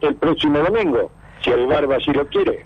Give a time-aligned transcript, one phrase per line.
[0.00, 1.10] el próximo domingo,
[1.42, 2.64] si el Barba así lo quiere.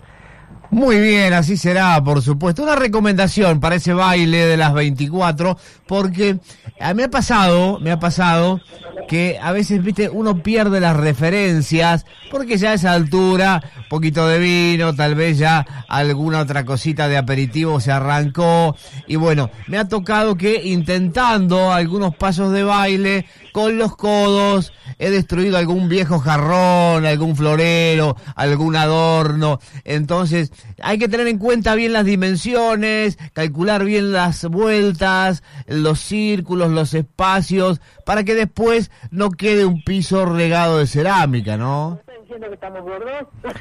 [0.69, 2.63] Muy bien, así será, por supuesto.
[2.63, 6.39] Una recomendación para ese baile de las 24, porque
[6.79, 8.59] a mí me ha pasado, me ha pasado
[9.07, 14.39] que a veces, viste, uno pierde las referencias, porque ya a esa altura, poquito de
[14.39, 18.75] vino, tal vez ya alguna otra cosita de aperitivo se arrancó,
[19.07, 23.25] y bueno, me ha tocado que intentando algunos pasos de baile,
[23.57, 31.09] con los codos, he destruido algún viejo jarrón, algún florero, algún adorno, entonces hay que
[31.09, 38.23] tener en cuenta bien las dimensiones, calcular bien las vueltas, los círculos, los espacios, para
[38.23, 41.99] que después no quede un piso regado de cerámica, ¿no?
[42.21, 43.27] diciendo que estamos gordos?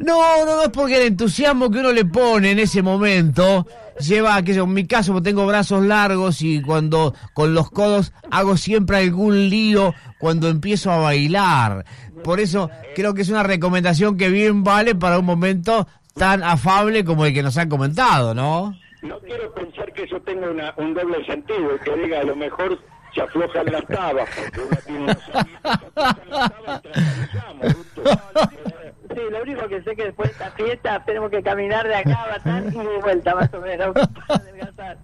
[0.00, 3.66] No, no, no es porque el entusiasmo que uno le pone en ese momento
[4.00, 8.98] lleva que en mi caso tengo brazos largos y cuando con los codos hago siempre
[8.98, 11.84] algún lío cuando empiezo a bailar.
[12.22, 17.04] Por eso creo que es una recomendación que bien vale para un momento tan afable
[17.04, 18.74] como el que nos han comentado, ¿no?
[19.02, 22.78] No quiero pensar que eso tenga una, un doble sentido, que diga a lo mejor
[23.14, 28.72] se aflojan las tabas, porque uno tiene unos amiguitos, se aflojan las tabas y.
[29.16, 32.22] Sí, lo único que sé que después de esta fiesta tenemos que caminar de acá
[32.22, 33.94] a Batán y de vuelta más o menos
[34.28, 34.98] para adelgazar.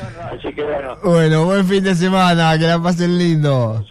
[0.00, 0.38] Horror.
[0.38, 3.84] Así que bueno, Bueno, buen fin de semana, que la pasen lindo.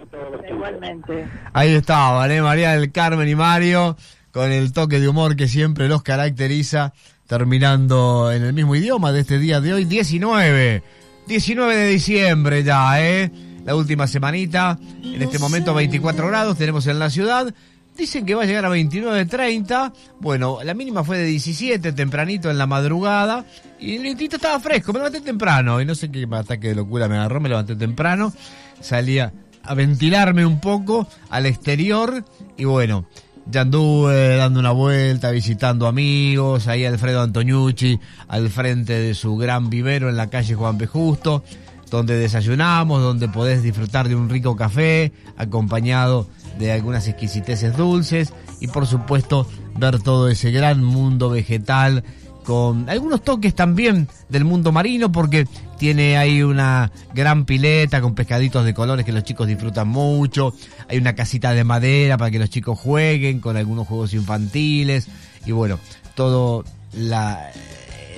[0.50, 1.28] Igualmente.
[1.52, 2.42] Ahí estaban, ¿eh?
[2.42, 3.98] María del Carmen y Mario,
[4.32, 6.94] con el toque de humor que siempre los caracteriza,
[7.28, 10.84] terminando en el mismo idioma de este día de hoy, 19.
[11.28, 13.30] 19 de diciembre ya, ¿eh?
[13.66, 17.54] La última semanita, en este momento 24 grados tenemos en la ciudad.
[17.98, 19.94] Dicen que va a llegar a 29, 30.
[20.20, 23.46] Bueno, la mínima fue de 17, tempranito en la madrugada.
[23.80, 25.80] Y el vientito estaba fresco, me levanté temprano.
[25.80, 28.34] Y no sé qué ataque de locura me agarró, me levanté temprano.
[28.82, 29.32] Salía
[29.64, 32.26] a ventilarme un poco al exterior.
[32.58, 33.08] Y bueno,
[33.50, 36.68] ya anduve dando una vuelta, visitando amigos.
[36.68, 40.86] Ahí Alfredo Antoniucci, al frente de su gran vivero en la calle Juan P.
[40.86, 41.44] Justo.
[41.90, 48.68] Donde desayunamos, donde podés disfrutar de un rico café, acompañado de algunas exquisiteces dulces y
[48.68, 52.04] por supuesto ver todo ese gran mundo vegetal
[52.46, 58.64] con algunos toques también del mundo marino porque tiene ahí una gran pileta con pescaditos
[58.64, 60.54] de colores que los chicos disfrutan mucho,
[60.88, 65.08] hay una casita de madera para que los chicos jueguen con algunos juegos infantiles.
[65.46, 65.80] Y bueno,
[66.14, 67.52] todo la,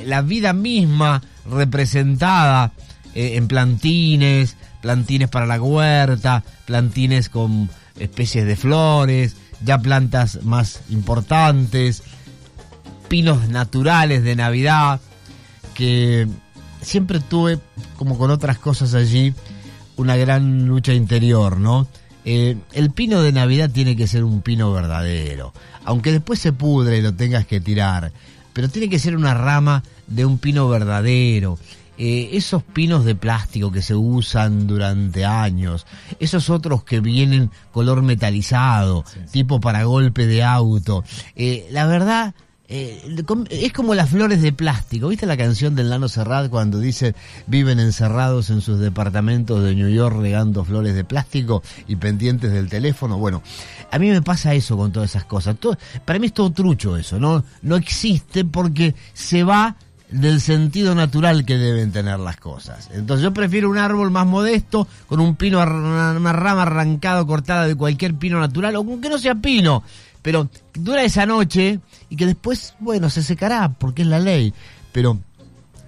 [0.05, 2.73] la vida misma representada
[3.15, 7.69] eh, en plantines, plantines para la huerta, plantines con
[7.99, 12.03] especies de flores, ya plantas más importantes,
[13.07, 14.99] pinos naturales de Navidad,
[15.73, 16.27] que
[16.81, 17.59] siempre tuve,
[17.97, 19.33] como con otras cosas allí,
[19.95, 21.87] una gran lucha interior, ¿no?
[22.25, 25.53] Eh, el pino de Navidad tiene que ser un pino verdadero,
[25.85, 28.11] aunque después se pudre y lo tengas que tirar,
[28.53, 31.57] pero tiene que ser una rama de un pino verdadero.
[31.97, 35.85] Eh, esos pinos de plástico que se usan durante años,
[36.19, 41.03] esos otros que vienen color metalizado, tipo para golpe de auto.
[41.35, 42.35] Eh, la verdad,
[42.69, 43.01] eh,
[43.49, 45.07] es como las flores de plástico.
[45.07, 47.15] ¿Viste la canción del Nano Serrat cuando dice
[47.47, 52.69] viven encerrados en sus departamentos de New York regando flores de plástico y pendientes del
[52.69, 53.17] teléfono?
[53.17, 53.41] Bueno,
[53.89, 55.55] a mí me pasa eso con todas esas cosas.
[55.57, 57.43] Todo- para mí es todo trucho eso, ¿no?
[57.61, 59.77] No existe porque se va
[60.09, 62.89] del sentido natural que deben tener las cosas.
[62.93, 67.75] Entonces yo prefiero un árbol más modesto, con un pino, una, rama arrancada, cortada de
[67.75, 69.83] cualquier pino natural, o aunque no sea pino,
[70.21, 71.79] pero dura esa noche
[72.09, 74.53] y que después, bueno, se secará porque es la ley.
[74.93, 75.19] Pero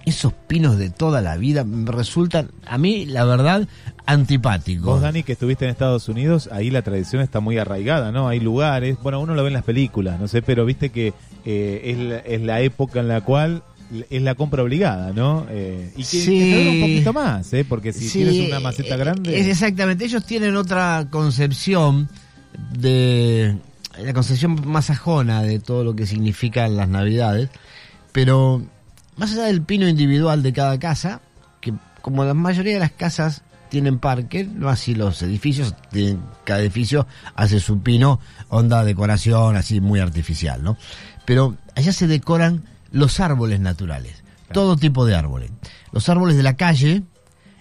[0.04, 3.66] esos pinos de toda la vida me resultan, a mí, la verdad,
[4.06, 4.84] antipáticos.
[4.84, 8.28] Vos, Dani, que estuviste en Estados Unidos, ahí la tradición está muy arraigada, ¿no?
[8.28, 11.14] Hay lugares, bueno, uno lo ve en las películas, no sé, pero viste que
[11.44, 13.62] eh, es, la, es la época en la cual
[14.08, 15.46] es la compra obligada, ¿no?
[15.50, 16.38] Eh, y que, Sí.
[16.38, 17.64] que se dura un poquito más, ¿eh?
[17.68, 19.38] Porque si Sí, tienes una maceta eh, grande...
[19.40, 22.08] Es exactamente, ellos tienen otra concepción
[22.72, 23.56] de
[24.02, 27.50] la concepción más sajona de todo lo que significan las navidades,
[28.12, 28.62] pero
[29.16, 31.20] más allá del pino individual de cada casa,
[31.60, 31.72] que
[32.02, 37.06] como la mayoría de las casas tienen parque, no así los edificios, tienen- cada edificio
[37.36, 38.18] hace su pino,
[38.48, 40.76] onda decoración así muy artificial, ¿no?
[41.24, 44.22] Pero allá se decoran los árboles naturales,
[44.52, 45.50] todo tipo de árboles.
[45.92, 47.02] Los árboles de la calle,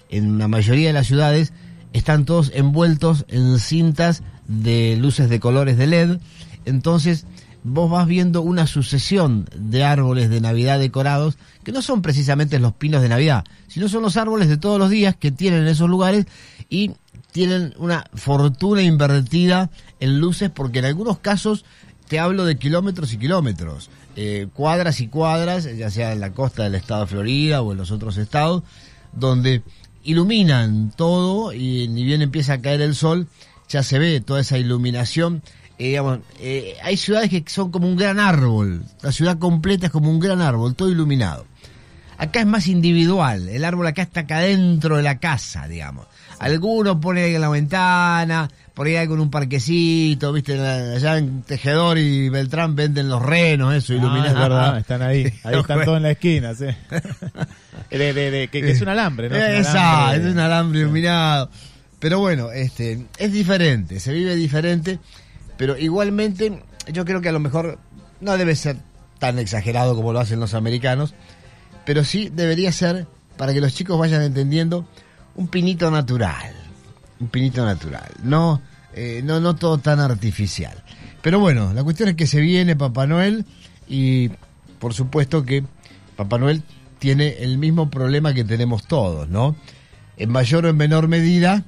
[0.10, 1.54] en la mayoría de las ciudades
[1.94, 6.18] están todos envueltos en cintas de luces de colores de LED.
[6.66, 7.26] Entonces
[7.64, 12.74] vos vas viendo una sucesión de árboles de Navidad decorados que no son precisamente los
[12.74, 15.90] pinos de Navidad, sino son los árboles de todos los días que tienen en esos
[15.90, 16.26] lugares
[16.70, 16.92] y
[17.32, 21.66] tienen una fortuna invertida en luces porque en algunos casos
[22.08, 26.64] te hablo de kilómetros y kilómetros, eh, cuadras y cuadras, ya sea en la costa
[26.64, 28.64] del estado de Florida o en los otros estados,
[29.14, 29.64] donde
[30.04, 33.28] iluminan todo y ni bien empieza a caer el sol,
[33.70, 35.42] ya se ve toda esa iluminación.
[35.78, 39.92] Eh, digamos, eh, hay ciudades que son como un gran árbol, la ciudad completa es
[39.94, 41.46] como un gran árbol, todo iluminado.
[42.18, 46.08] Acá es más individual, el árbol acá está acá dentro de la casa, digamos.
[46.40, 48.50] Algunos ponen ahí en la ventana,
[48.80, 53.76] por ahí hay con un parquecito, viste, allá en Tejedor y Beltrán venden los renos,
[53.76, 54.32] eso, Ah, iluminados.
[54.32, 55.24] es verdad, están ahí.
[55.44, 56.64] Ahí están todos en la esquina, sí.
[57.92, 59.36] De- de- de- que, que es un alambre, ¿no?
[59.36, 60.28] Exacto, alambre.
[60.30, 61.50] es un alambre iluminado.
[62.00, 64.98] Pero bueno, este, es diferente, se vive diferente,
[65.58, 67.80] pero igualmente yo creo que a lo mejor
[68.22, 68.78] no debe ser
[69.20, 71.14] tan exagerado como lo hacen los americanos,
[71.86, 74.88] pero sí debería ser, para que los chicos vayan entendiendo,
[75.36, 76.54] un pinito natural.
[77.20, 78.10] Un pinito natural.
[78.24, 78.62] No,
[78.94, 80.84] eh, no, no todo tan artificial.
[81.22, 83.46] Pero bueno, la cuestión es que se viene Papá Noel
[83.88, 84.30] y
[84.80, 85.64] por supuesto que
[86.16, 86.64] Papá Noel
[87.00, 89.56] tiene el mismo problema que tenemos todos, ¿no?
[90.18, 91.64] En mayor o en menor medida,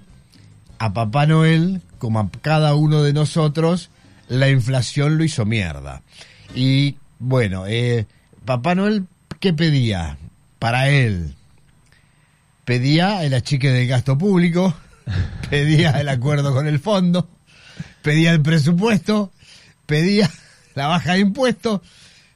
[0.78, 3.90] a Papá Noel, como a cada uno de nosotros,
[4.28, 6.02] la inflación lo hizo mierda.
[6.56, 8.08] Y bueno, eh,
[8.46, 9.06] Papá Noel,
[9.40, 10.18] ¿qué pedía?
[10.60, 11.36] Para él.
[12.66, 14.74] Pedía el achique del gasto público,
[15.50, 17.30] pedía el acuerdo con el fondo,
[18.02, 19.32] pedía el presupuesto,
[19.86, 20.30] pedía
[20.76, 21.82] la baja de impuestos.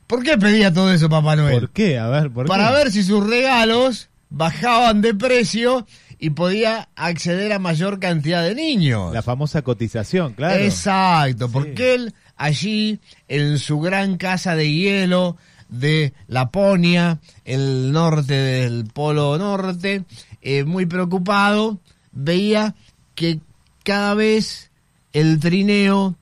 [0.08, 1.60] ¿Por qué pedía todo eso Papá Noel?
[1.60, 1.98] ¿Por qué?
[1.98, 2.74] A ver, ¿por para qué?
[2.76, 5.88] ver si sus regalos bajaban de precio
[6.20, 9.14] y podía acceder a mayor cantidad de niños.
[9.14, 10.64] La famosa cotización, claro.
[10.64, 15.38] Exacto, porque él allí en su gran casa de hielo
[15.70, 20.04] de Laponia, el norte del Polo Norte,
[20.42, 21.80] eh, muy preocupado,
[22.16, 22.76] veía
[23.14, 23.40] que
[23.84, 24.72] cada vez
[25.14, 26.16] el trineo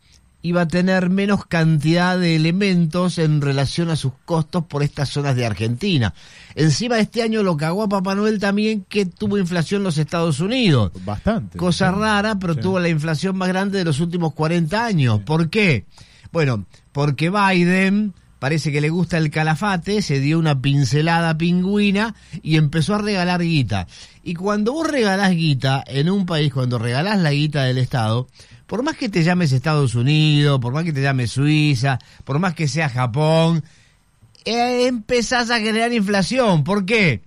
[0.45, 5.37] iba a tener menos cantidad de elementos en relación a sus costos por estas zonas
[5.37, 6.13] de Argentina.
[6.53, 10.41] Encima este año lo cagó a Papá Noel también que tuvo inflación en los Estados
[10.41, 10.91] Unidos.
[11.05, 11.57] Bastante.
[11.57, 11.97] Cosa Sí.
[11.97, 12.59] rara, pero Sí.
[12.59, 15.21] tuvo la inflación más grande de los últimos 40 años.
[15.21, 15.85] ¿Por qué?
[16.33, 18.13] Bueno, porque Biden
[18.43, 23.41] parece que le gusta el calafate, se dio una pincelada pingüina y empezó a regalar
[23.41, 23.87] guita.
[24.21, 28.27] Y cuando vos regalás guita en un país, cuando regalás la guita del Estado,
[28.67, 32.53] por más que te llames Estados Unidos, por más que te llames Suiza, por más
[32.53, 33.63] que sea Japón,
[34.43, 36.65] eh, empezás a generar inflación.
[36.65, 37.21] ¿Por qué?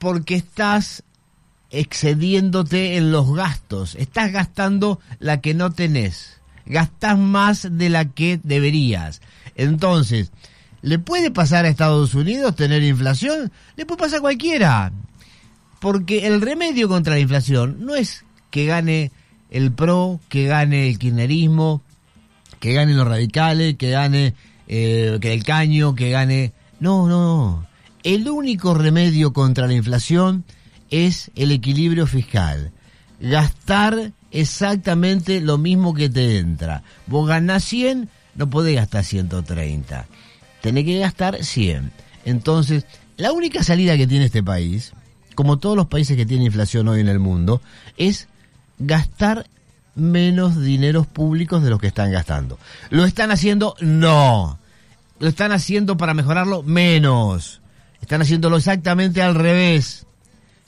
[0.00, 1.04] Porque estás
[1.70, 3.94] excediéndote en los gastos.
[3.94, 6.40] Estás gastando la que no tenés.
[6.64, 9.20] Gastás más de la que deberías.
[9.56, 10.30] Entonces,
[10.82, 13.50] ¿le puede pasar a Estados Unidos tener inflación?
[13.76, 14.92] Le puede pasar a cualquiera.
[15.80, 19.10] Porque el remedio contra la inflación no es que gane
[19.50, 21.82] el PRO, que gane el kirchnerismo,
[22.60, 24.34] que gane los radicales, que gane
[24.68, 26.52] eh, el caño, que gane...
[26.80, 27.66] No, no, no.
[28.02, 30.44] El único remedio contra la inflación
[30.90, 32.72] es el equilibrio fiscal.
[33.20, 36.82] Gastar exactamente lo mismo que te entra.
[37.06, 40.06] Vos ganás 100, no podés gastar 130.
[40.60, 41.92] Tenés que gastar 100.
[42.24, 42.86] Entonces,
[43.16, 44.92] la única salida que tiene este país,
[45.34, 47.60] como todos los países que tienen inflación hoy en el mundo,
[47.96, 48.28] es
[48.78, 49.46] gastar
[49.94, 52.58] menos dineros públicos de los que están gastando.
[52.90, 53.74] ¿Lo están haciendo?
[53.80, 54.58] No.
[55.18, 57.62] Lo están haciendo para mejorarlo menos.
[58.02, 60.06] Están haciéndolo exactamente al revés.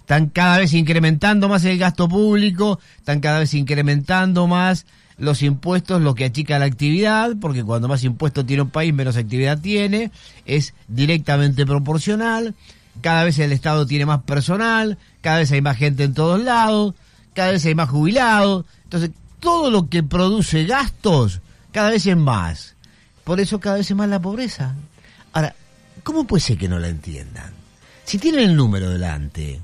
[0.01, 4.87] Están cada vez incrementando más el gasto público, están cada vez incrementando más
[5.19, 9.17] los impuestos, lo que achica la actividad, porque cuando más impuestos tiene un país, menos
[9.17, 10.11] actividad tiene,
[10.47, 12.55] es directamente proporcional,
[13.01, 16.95] cada vez el Estado tiene más personal, cada vez hay más gente en todos lados,
[17.35, 19.11] cada vez hay más jubilados, entonces
[19.41, 21.41] todo lo que produce gastos,
[21.73, 22.77] cada vez es más.
[23.25, 24.75] Por eso cada vez es más la pobreza.
[25.33, 25.55] Ahora,
[26.03, 27.53] ¿cómo puede ser que no la entiendan?
[28.05, 29.61] Si tienen el número delante,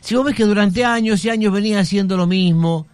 [0.00, 2.86] si vos ves que durante años y años venía haciendo lo mismo,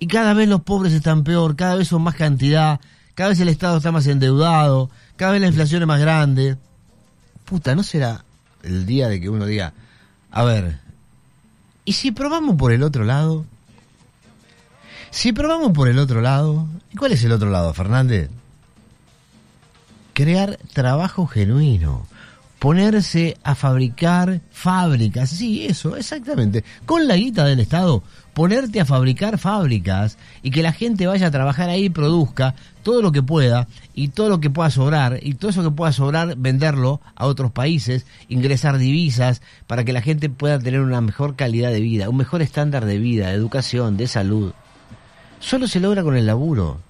[0.00, 2.80] y cada vez los pobres están peor, cada vez son más cantidad,
[3.14, 6.56] cada vez el Estado está más endeudado, cada vez la inflación es más grande,
[7.44, 8.24] puta, ¿no será
[8.62, 9.74] el día de que uno diga,
[10.30, 10.78] a ver,
[11.84, 13.44] ¿y si probamos por el otro lado?
[15.10, 18.30] Si probamos por el otro lado, ¿y cuál es el otro lado, Fernández?
[20.14, 22.06] Crear trabajo genuino,
[22.58, 28.02] ponerse a fabricar fábricas, sí, eso, exactamente, con la guita del Estado,
[28.34, 33.02] ponerte a fabricar fábricas y que la gente vaya a trabajar ahí y produzca todo
[33.02, 36.36] lo que pueda y todo lo que pueda sobrar y todo eso que pueda sobrar
[36.36, 41.70] venderlo a otros países, ingresar divisas para que la gente pueda tener una mejor calidad
[41.70, 44.52] de vida, un mejor estándar de vida, de educación, de salud.
[45.40, 46.80] Solo se logra con el laburo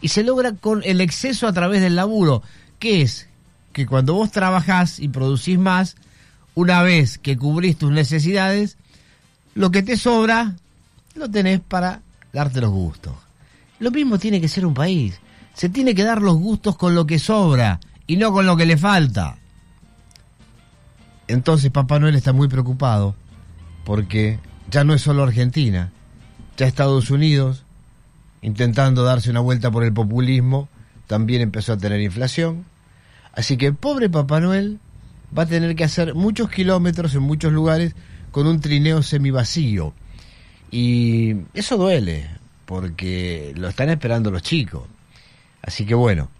[0.00, 2.42] y se logra con el exceso a través del laburo,
[2.78, 3.28] que es
[3.72, 5.96] que cuando vos trabajás y producís más,
[6.54, 8.76] una vez que cubrís tus necesidades,
[9.54, 10.54] lo que te sobra
[11.14, 12.02] lo tenés para
[12.32, 13.14] darte los gustos.
[13.78, 15.20] Lo mismo tiene que ser un país.
[15.54, 18.66] Se tiene que dar los gustos con lo que sobra y no con lo que
[18.66, 19.38] le falta.
[21.28, 23.14] Entonces Papá Noel está muy preocupado
[23.84, 24.38] porque
[24.70, 25.92] ya no es solo Argentina,
[26.56, 27.64] ya Estados Unidos,
[28.42, 30.68] intentando darse una vuelta por el populismo,
[31.06, 32.64] también empezó a tener inflación.
[33.32, 34.80] Así que pobre Papá Noel
[35.36, 37.94] va a tener que hacer muchos kilómetros en muchos lugares
[38.30, 39.94] con un trineo semivacío.
[40.76, 42.28] Y eso duele,
[42.66, 44.82] porque lo están esperando los chicos.
[45.62, 46.30] Así que bueno,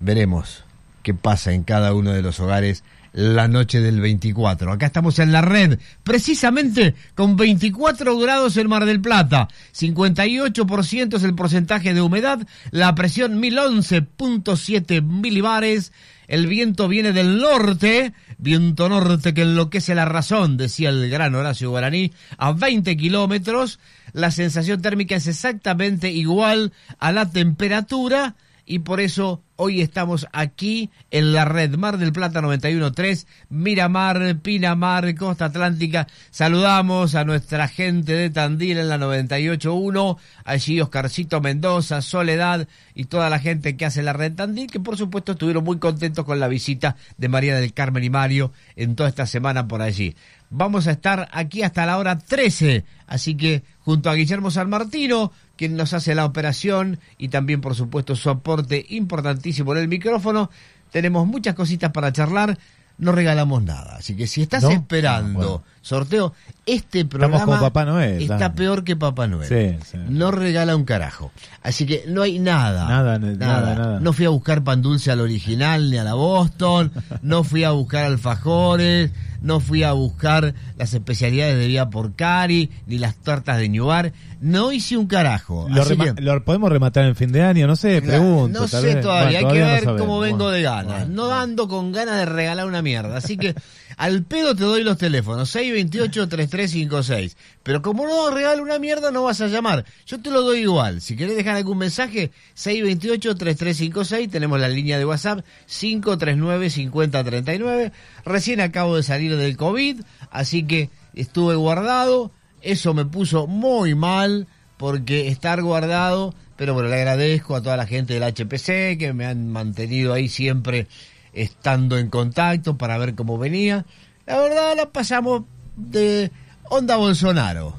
[0.00, 0.64] veremos
[1.02, 4.72] qué pasa en cada uno de los hogares la noche del 24.
[4.72, 11.22] Acá estamos en la red, precisamente con 24 grados en Mar del Plata, 58% es
[11.22, 15.92] el porcentaje de humedad, la presión 1011.7 milibares,
[16.32, 21.68] el viento viene del norte, viento norte que enloquece la razón, decía el gran Horacio
[21.68, 23.78] Guaraní, a 20 kilómetros,
[24.14, 28.34] la sensación térmica es exactamente igual a la temperatura,
[28.64, 35.14] y por eso hoy estamos aquí en la red Mar del Plata 91.3, Miramar, Pinamar,
[35.14, 36.08] Costa Atlántica.
[36.30, 43.30] Saludamos a nuestra gente de Tandil en la 98.1, allí Oscarcito Mendoza, Soledad y toda
[43.30, 46.48] la gente que hace la red Tandil, que por supuesto estuvieron muy contentos con la
[46.48, 50.14] visita de María del Carmen y Mario en toda esta semana por allí.
[50.50, 55.32] Vamos a estar aquí hasta la hora 13, así que junto a Guillermo San Martino,
[55.62, 60.50] quien nos hace la operación y también, por supuesto, su aporte importantísimo en el micrófono.
[60.90, 62.58] Tenemos muchas cositas para charlar.
[62.98, 63.96] No regalamos nada.
[63.96, 64.70] Así que si estás ¿No?
[64.70, 65.64] esperando Ah, bueno.
[65.82, 66.34] sorteo,
[66.66, 69.48] este programa con Papá Noel, está peor que Papá Noel.
[69.48, 69.98] Sí, sí.
[70.08, 71.30] No regala un carajo.
[71.62, 72.88] Así que no hay nada.
[72.88, 74.00] Nada, ne- nada, nada.
[74.00, 76.90] No fui a buscar pan dulce al original ni a la Boston.
[77.22, 79.12] no fui a buscar alfajores.
[79.42, 84.12] No fui a buscar las especialidades de Vía Porcari, ni las tortas de Ñubar.
[84.40, 85.66] No hice un carajo.
[85.70, 87.66] Lo, Así rema- que- lo podemos rematar en fin de año?
[87.66, 88.60] No sé, pregunto.
[88.60, 89.00] no sé vez.
[89.00, 91.06] todavía, Bueno, hay que ver cómo vengo Bueno, de ganas.
[91.06, 91.26] bueno.
[91.28, 93.16] no ando con ganas de regalar una mierda.
[93.18, 93.54] Así que
[93.96, 97.36] al pedo te doy los teléfonos, 628-3356.
[97.62, 99.84] Pero como no regalo una mierda, no vas a llamar.
[100.06, 101.00] Yo te lo doy igual.
[101.00, 104.28] Si querés dejar algún mensaje, 628-3356.
[104.30, 107.92] Tenemos la línea de WhatsApp, 539-5039.
[108.24, 112.30] Recién acabo de salir del COVID, así que estuve guardado.
[112.60, 114.46] Eso me puso muy mal
[114.76, 119.26] porque estar guardado, pero bueno, le agradezco a toda la gente del HPC que me
[119.26, 120.86] han mantenido ahí siempre
[121.32, 123.84] estando en contacto para ver cómo venía.
[124.26, 125.42] La verdad la pasamos
[125.76, 126.30] de
[126.70, 127.74] onda Bolsonaro,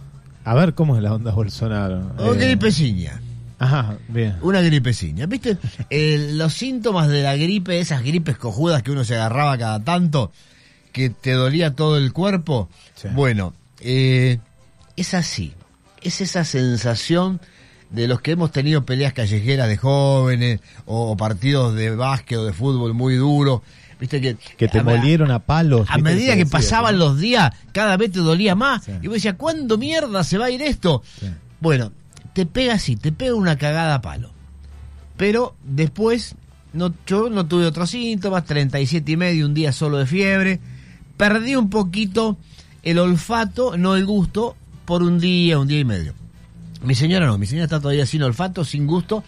[0.46, 2.12] A ver cómo es la onda Bolsonaro.
[2.18, 3.22] o Eh, gripeciña,
[3.60, 4.36] Ajá, bien.
[4.42, 5.26] una gripeciña.
[5.26, 5.58] ¿Viste?
[5.90, 10.32] Eh, los síntomas de la gripe, esas gripes cojudas que uno se agarraba cada tanto,
[10.94, 12.70] que te dolía todo el cuerpo.
[12.96, 13.10] Sí.
[13.14, 14.40] Bueno, eh,
[14.96, 15.54] es así.
[16.02, 17.42] Es esa sensación
[17.90, 22.46] de los que hemos tenido peleas callejeras de jóvenes o, o partidos de básquet o
[22.46, 23.62] de fútbol muy duros.
[24.00, 25.88] Viste que, Que te a- molieron a palos.
[25.90, 27.06] a medida que pasaban ¿no?
[27.06, 28.84] los días, cada vez te dolía más.
[28.86, 28.92] Sí.
[29.02, 31.04] Y vos decías, ¿cuándo mierda se va a ir esto?
[31.20, 31.28] Sí.
[31.60, 31.92] Bueno,
[32.34, 34.32] te pega así, te pega una cagada a palo.
[35.16, 36.36] Pero después,
[36.74, 40.60] no, yo no tuve otros síntomas, 37 y medio, un día solo de fiebre.
[41.18, 42.38] Perdí un poquito
[42.84, 44.56] el olfato, no el gusto,
[44.86, 46.14] por un día, un día y medio.
[46.84, 49.24] Mi señora no, mi señora está todavía sin olfato, sin gusto.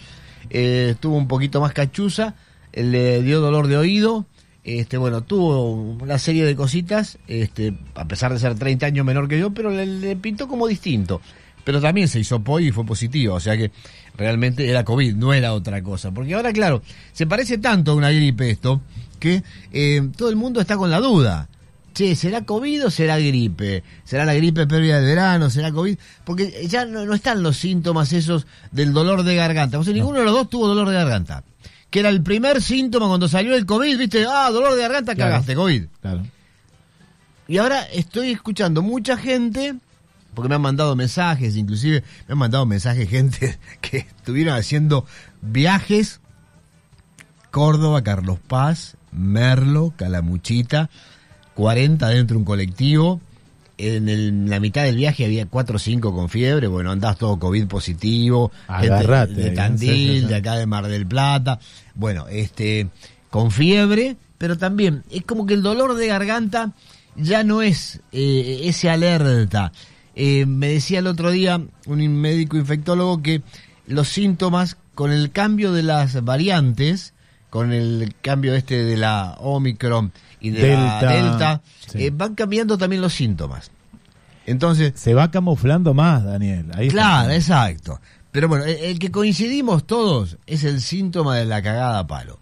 [0.50, 2.36] Eh, estuvo un poquito más cachuza,
[2.74, 4.26] eh, le dio dolor de oído.
[4.64, 9.28] Este, bueno, tuvo una serie de cositas, este, a pesar de ser 30 años menor
[9.28, 11.22] que yo, pero le, pintó como distinto.
[11.64, 13.72] Pero también se hizo POI y fue positivo, o sea que
[14.18, 16.12] realmente era COVID, no era otra cosa.
[16.12, 16.82] Porque ahora, claro,
[17.14, 18.82] se parece tanto a una gripe esto,
[19.20, 21.48] que eh, todo el mundo está con la duda.
[21.96, 23.82] Che, ¿será COVID o será gripe?
[24.04, 25.50] ¿Será la gripe previa del verano?
[25.50, 25.98] ¿Será COVID?
[26.26, 29.80] Porque ya no, no están los síntomas esos del dolor de garganta.
[29.80, 31.46] O sea, ninguno de los dos tuvo dolor de garganta.
[31.90, 34.26] Que era el primer síntoma cuando salió el COVID, ¿viste?
[34.30, 35.32] Ah, dolor de garganta, Claro.
[35.32, 35.86] cagaste, COVID.
[36.02, 36.28] Claro.
[37.48, 39.76] Y ahora estoy escuchando mucha gente,
[40.34, 45.06] porque me han mandado mensajes, inclusive me han mandado mensajes gente que estuvieron haciendo
[45.42, 46.20] viajes
[47.52, 50.90] Córdoba, Carlos Paz, Merlo, Calamuchita,
[51.56, 53.20] 40 dentro de un colectivo.
[53.78, 57.18] En, el- en la mitad del viaje había 4 o 5 con fiebre, bueno, andás
[57.18, 59.56] todo COVID positivo, Agarrate, gente de.
[59.56, 61.60] Tandil, de acá de Mar del Plata,
[61.94, 62.88] bueno, este,
[63.30, 66.72] con fiebre, pero también es como que el dolor de garganta
[67.18, 69.74] ya no es eh, ese alerta.
[70.16, 73.42] Eh, me decía el otro día un médico infectólogo que
[73.88, 77.14] los síntomas con el cambio de las variantes,
[77.56, 82.04] con el cambio este de la Omicron y de Delta, la Delta, sí.
[82.04, 83.72] eh, van cambiando también los síntomas.
[84.46, 86.66] Entonces, Se va camuflando más, Daniel.
[86.74, 87.00] Ahí está.
[87.00, 88.02] Claro, exacto.
[88.34, 92.40] Pero bueno, el, el que coincidimos todos es el síntoma de la cagada a palo.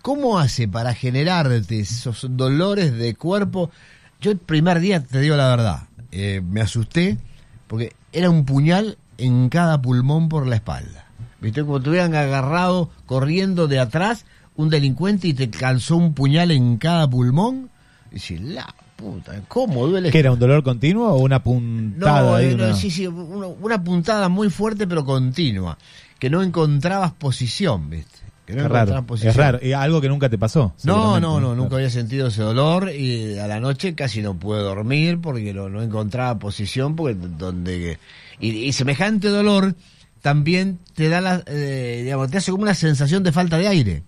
[0.00, 3.70] ¿Cómo hace para generarte esos dolores de cuerpo?
[4.18, 7.18] Yo el primer día, te digo la verdad, eh, me asusté
[7.66, 11.04] porque era un puñal en cada pulmón por la espalda.
[11.42, 11.60] ¿Viste?
[11.64, 14.24] Como te hubieran agarrado corriendo de atrás
[14.58, 17.70] un delincuente y te calzó un puñal en cada pulmón.
[18.10, 22.22] Y decís, la puta, ¿cómo duele ¿Qué era un dolor continuo o una puntada?
[22.22, 25.78] no, ahí, no, una- sí, sí, una, una puntada muy fuerte pero continua,
[26.18, 28.18] que no encontrabas posición, ¿viste?
[28.46, 29.04] Que no Es raro.
[29.06, 29.30] posición.
[29.30, 29.58] Es raro.
[29.62, 30.72] Y algo que nunca te pasó.
[30.82, 34.60] No, no, no, nunca había sentido ese dolor y a la noche casi no pude
[34.60, 37.98] dormir porque no, no encontraba posición porque donde
[38.40, 39.74] y, y semejante dolor
[40.22, 44.02] también te da la, eh, digamos, te hace como una sensación de falta de aire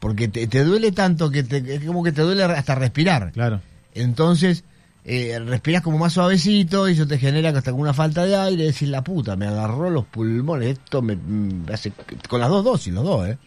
[0.00, 3.30] porque te, te duele tanto que te, es como que te duele hasta respirar.
[3.32, 3.60] Claro.
[3.94, 4.64] Entonces,
[5.04, 8.64] eh, respiras como más suavecito y eso te genera hasta una falta de aire.
[8.64, 10.70] Decir, la puta, me agarró los pulmones.
[10.70, 11.92] Esto me, me hace.
[12.28, 13.38] Con las dos dosis, los dos, ¿eh?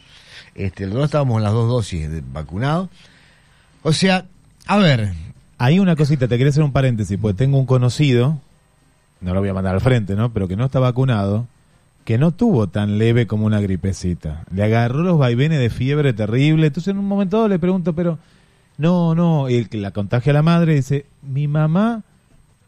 [0.55, 2.89] Este, los dos estábamos en las dos dosis de vacunado.
[3.81, 4.25] O sea,
[4.67, 5.13] a ver.
[5.57, 8.41] Ahí una cosita, te quería hacer un paréntesis, porque tengo un conocido,
[9.21, 10.33] no lo voy a mandar al frente, ¿no?
[10.33, 11.47] Pero que no está vacunado,
[12.05, 14.43] que no tuvo tan leve como una gripecita.
[14.53, 16.67] Le agarró los vaivenes de fiebre terrible.
[16.67, 18.19] Entonces en un momento dado le pregunto, pero
[18.77, 22.03] no, no, y el que la contagia a la madre dice, mi mamá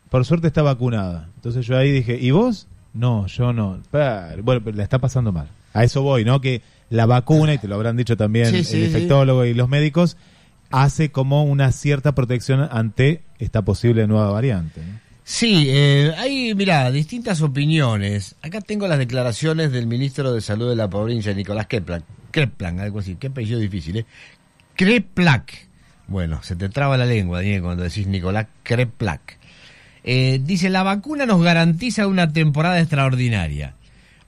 [0.10, 1.30] por suerte está vacunada.
[1.36, 2.68] Entonces yo ahí dije, ¿y vos?
[2.94, 3.80] No, yo no.
[3.92, 5.48] Bueno, pero la está pasando mal.
[5.74, 6.40] A eso voy, ¿no?
[6.40, 8.86] Que la vacuna, y te lo habrán dicho también Sí, sí, el sí.
[8.86, 10.16] infectólogo y los médicos,
[10.72, 14.82] hace como una cierta protección ante esta posible nueva variante.
[14.82, 15.05] ¿no?
[15.28, 18.36] Sí, eh, hay, mira, distintas opiniones.
[18.44, 22.04] Acá tengo las declaraciones del ministro de Salud de la provincia, Nicolás Keplan.
[22.30, 23.16] Keplan, algo así.
[23.16, 24.06] Qué apellido difícil, ¿eh?
[24.76, 25.68] Kreplak.
[26.08, 29.40] Bueno, se te traba la lengua, Daniel, cuando decís Nicolás Kreplak.
[30.04, 33.74] Eh, dice, la vacuna nos garantiza una temporada extraordinaria.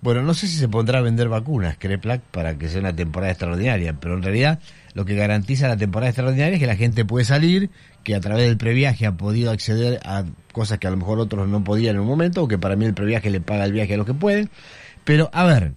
[0.01, 3.31] Bueno, no sé si se pondrá a vender vacunas, Kreplak, para que sea una temporada
[3.31, 4.59] extraordinaria, pero en realidad
[4.95, 7.69] lo que garantiza la temporada extraordinaria es que la gente puede salir,
[8.07, 11.45] que a través del previaje ha podido acceder a cosas que a lo mejor otros
[11.49, 13.95] no podían en un momento, o que para mí el previaje le paga el viaje
[13.95, 14.49] a los que pueden.
[15.03, 15.73] Pero, a ver,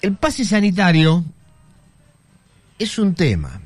[0.00, 1.22] el pase sanitario
[2.78, 3.60] es un tema,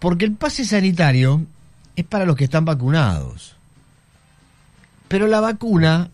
[0.00, 1.46] porque el pase sanitario
[1.94, 3.54] es para los que están vacunados.
[5.06, 6.10] Pero la vacuna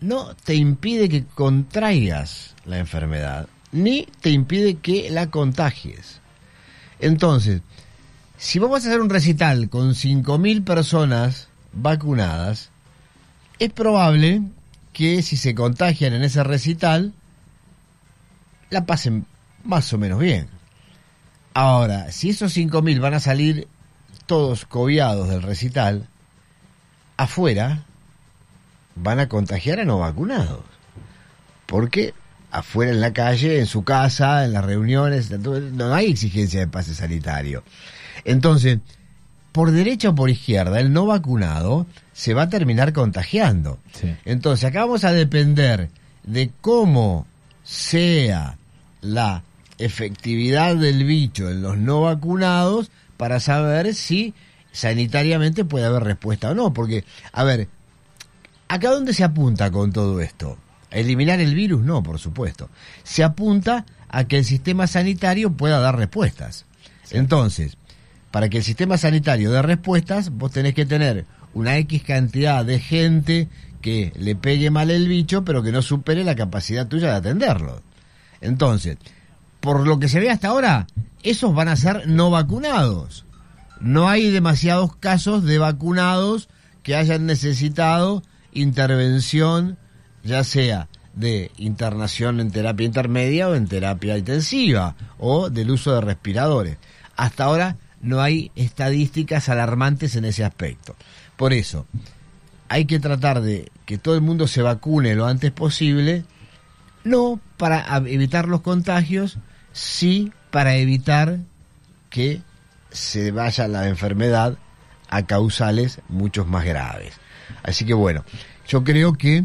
[0.00, 6.18] no te impide que contraigas la enfermedad, ni te impide que la contagies.
[6.98, 7.60] Entonces,
[8.44, 12.68] si vamos a hacer un recital con 5.000 personas vacunadas,
[13.58, 14.42] es probable
[14.92, 17.14] que si se contagian en ese recital,
[18.68, 19.24] la pasen
[19.64, 20.48] más o menos bien.
[21.54, 23.66] Ahora, si esos 5.000 van a salir
[24.26, 26.06] todos cobiados del recital,
[27.16, 27.86] afuera
[28.94, 30.64] van a contagiar a no vacunados.
[31.64, 32.12] Porque
[32.50, 36.94] afuera en la calle, en su casa, en las reuniones, no hay exigencia de pase
[36.94, 37.64] sanitario.
[38.24, 38.78] Entonces,
[39.52, 43.78] por derecha o por izquierda, el no vacunado se va a terminar contagiando.
[43.92, 44.14] Sí.
[44.24, 45.90] Entonces, acá vamos a depender
[46.24, 47.26] de cómo
[47.62, 48.58] sea
[49.00, 49.42] la
[49.78, 54.34] efectividad del bicho en los no vacunados para saber si
[54.72, 56.72] sanitariamente puede haber respuesta o no.
[56.72, 57.68] Porque, a ver,
[58.68, 60.58] ¿acá dónde se apunta con todo esto?
[60.90, 61.82] ¿A eliminar el virus?
[61.82, 62.70] No, por supuesto.
[63.02, 66.66] Se apunta a que el sistema sanitario pueda dar respuestas.
[67.10, 67.76] Entonces,
[68.34, 72.80] para que el sistema sanitario dé respuestas, vos tenés que tener una X cantidad de
[72.80, 73.48] gente
[73.80, 77.80] que le pegue mal el bicho, pero que no supere la capacidad tuya de atenderlo.
[78.40, 78.96] Entonces,
[79.60, 80.88] por lo que se ve hasta ahora,
[81.22, 83.24] esos van a ser no vacunados.
[83.78, 86.48] No hay demasiados casos de vacunados
[86.82, 89.78] que hayan necesitado intervención,
[90.24, 96.00] ya sea de internación en terapia intermedia o en terapia intensiva, o del uso de
[96.00, 96.78] respiradores.
[97.14, 100.94] Hasta ahora no hay estadísticas alarmantes en ese aspecto.
[101.36, 101.86] Por eso,
[102.68, 106.24] hay que tratar de que todo el mundo se vacune lo antes posible,
[107.02, 109.38] no para evitar los contagios,
[109.72, 111.38] sí para evitar
[112.10, 112.42] que
[112.90, 114.56] se vaya la enfermedad
[115.08, 117.14] a causales muchos más graves.
[117.62, 118.24] Así que bueno,
[118.66, 119.44] yo creo que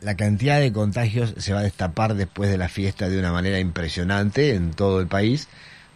[0.00, 3.58] la cantidad de contagios se va a destapar después de la fiesta de una manera
[3.58, 5.48] impresionante en todo el país,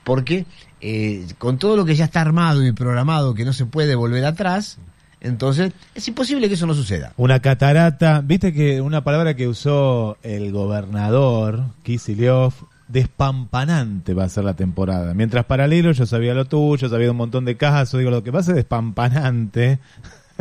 [0.05, 0.47] porque
[0.81, 4.25] eh, con todo lo que ya está armado y programado que no se puede volver
[4.25, 4.79] atrás,
[5.21, 7.13] entonces es imposible que eso no suceda.
[7.17, 14.45] Una catarata, viste que una palabra que usó el gobernador Kicillof, despampanante va a ser
[14.45, 15.15] la temporada.
[15.15, 18.41] Mientras paralelo yo sabía lo tuyo, sabía un montón de casos, digo, lo que va
[18.41, 19.79] a ser despampanante,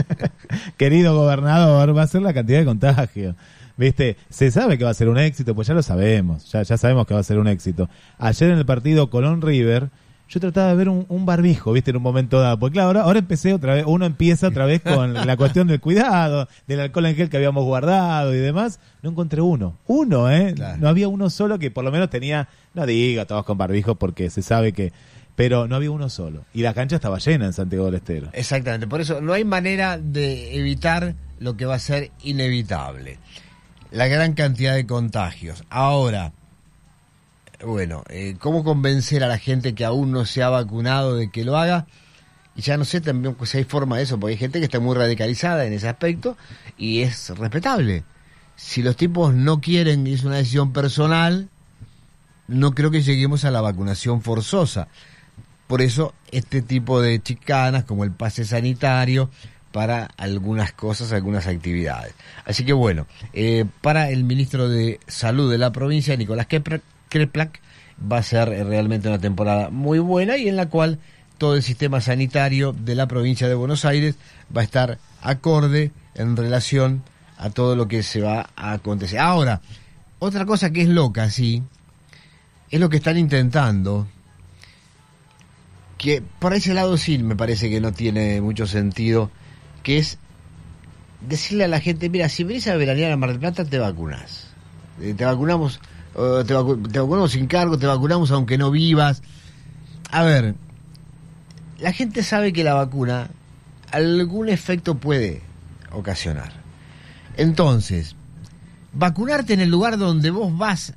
[0.78, 3.36] querido gobernador, va a ser la cantidad de contagios.
[3.78, 6.78] Viste, se sabe que va a ser un éxito, pues ya lo sabemos, ya, ya
[6.78, 7.89] sabemos que va a ser un éxito.
[8.17, 9.89] Ayer en el partido Colón River,
[10.30, 12.60] yo trataba de ver un, barbijo, viste, en un momento dado.
[12.60, 15.80] Porque claro, ahora, ahora empecé otra vez, uno empieza otra vez con la cuestión del
[15.80, 18.80] cuidado, del alcohol en gel que habíamos guardado y demás.
[19.02, 19.78] No encontré uno.
[19.88, 20.54] Uno, ¿eh?
[20.80, 24.30] No había uno solo que por lo menos tenía, no diga todos con barbijo porque
[24.30, 24.94] se sabe que
[25.39, 26.44] pero no había uno solo.
[26.54, 28.28] Y la cancha estaba llena en Santiago del Estero.
[28.34, 33.20] Exactamente, por eso no hay manera de evitar lo que va a ser inevitable.
[33.89, 35.63] La gran cantidad de contagios.
[35.70, 36.34] Ahora,
[37.65, 41.43] bueno, eh, ¿cómo convencer a la gente que aún no se ha vacunado de que
[41.43, 41.88] lo haga?
[42.56, 44.80] Y ya no sé también si hay forma de eso, porque hay gente que está
[44.80, 46.38] muy radicalizada en ese aspecto
[46.78, 48.04] y es respetable.
[48.56, 51.50] Si los tipos no quieren y es una decisión personal,
[52.48, 54.88] no creo que lleguemos a la vacunación forzosa.
[55.67, 59.30] Por eso este tipo de chicanas como el pase sanitario
[59.72, 62.13] para algunas cosas, algunas actividades.
[62.45, 67.60] Así que bueno, eh, para el ministro de Salud de la provincia, Nicolás Kepler, Kreplak
[68.12, 71.00] va a ser realmente una temporada muy buena y en la cual
[71.38, 74.15] todo el sistema sanitario de la provincia de Buenos Aires
[74.56, 77.04] va a estar acorde en relación
[77.38, 79.19] a todo lo que se va a acontecer.
[79.19, 79.62] Ahora,
[80.19, 81.63] otra cosa que es loca, sí,
[82.69, 84.08] es lo que están intentando,
[85.98, 89.32] que por ese lado sí me parece que no tiene mucho sentido,
[89.82, 90.17] que es
[91.22, 94.48] decirle a la gente, mira, si venís a veranear a Mar del Plata, te vacunas.
[95.02, 95.80] Eh, te vacunamos
[96.45, 99.21] te, vacunamos sin cargo, te vacunamos aunque no vivas.
[100.12, 100.55] A ver,
[101.79, 103.29] la gente sabe que la vacuna
[103.91, 105.41] algún efecto puede
[105.91, 106.51] ocasionar.
[107.38, 108.15] Entonces,
[108.93, 110.93] vacunarte en el lugar donde vos vas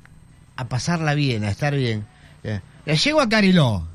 [0.55, 2.05] a pasarla bien, a estar bien.
[2.43, 2.61] Ya,
[2.93, 3.87] llego a Cariló.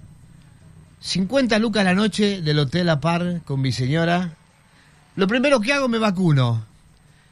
[1.00, 4.34] 50 lucas la noche del Hotel A Par con mi señora.
[5.14, 6.64] Lo primero que hago me vacuno.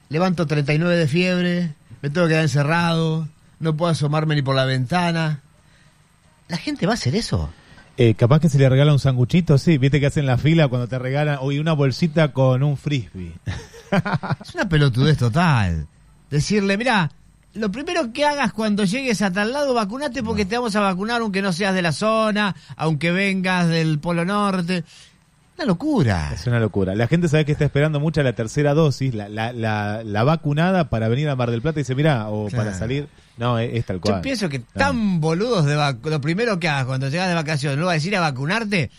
[0.08, 3.26] Levanto 39 de fiebre, me tengo que quedar encerrado,
[3.58, 5.42] no puedo asomarme ni por la ventana.
[6.48, 7.50] ¿La gente va a hacer eso?
[7.98, 10.86] Eh, capaz que se le regala un sanguchito, sí, viste que hacen la fila cuando
[10.86, 13.32] te regalan, hoy una bolsita con un frisbee.
[14.42, 15.86] es una pelotudez total.
[16.30, 17.10] Decirle, mira,
[17.54, 21.22] lo primero que hagas cuando llegues a tal lado, vacunate porque te vamos a vacunar
[21.22, 24.84] aunque no seas de la zona, aunque vengas del Polo Norte.
[25.56, 26.32] Una locura.
[26.34, 26.94] Es una locura.
[26.94, 29.52] La gente sabe que está esperando mucha la tercera dosis, la, la,
[30.04, 33.08] la, vacunada para venir a Mar del Plata y dice, mira, o para salir.
[33.36, 34.16] No, es, tal cual.
[34.16, 35.74] Yo pienso que tan boludos de
[36.10, 38.90] lo primero que hagas cuando llegas de vacaciones, ¿no vas a decir a vacunarte?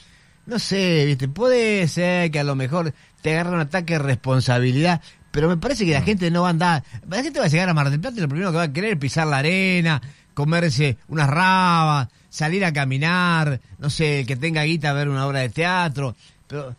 [0.46, 5.02] No sé, viste, puede ser que a lo mejor te agarre un ataque de responsabilidad,
[5.32, 6.84] pero me parece que la gente no va a andar.
[7.10, 8.74] La gente va a llegar a Mar del Plata y lo primero que va a
[8.74, 10.02] querer es pisar la arena,
[10.34, 15.40] comerse unas rabas, salir a caminar, no sé, que tenga guita a ver una obra
[15.40, 16.16] de teatro
[16.48, 16.76] pero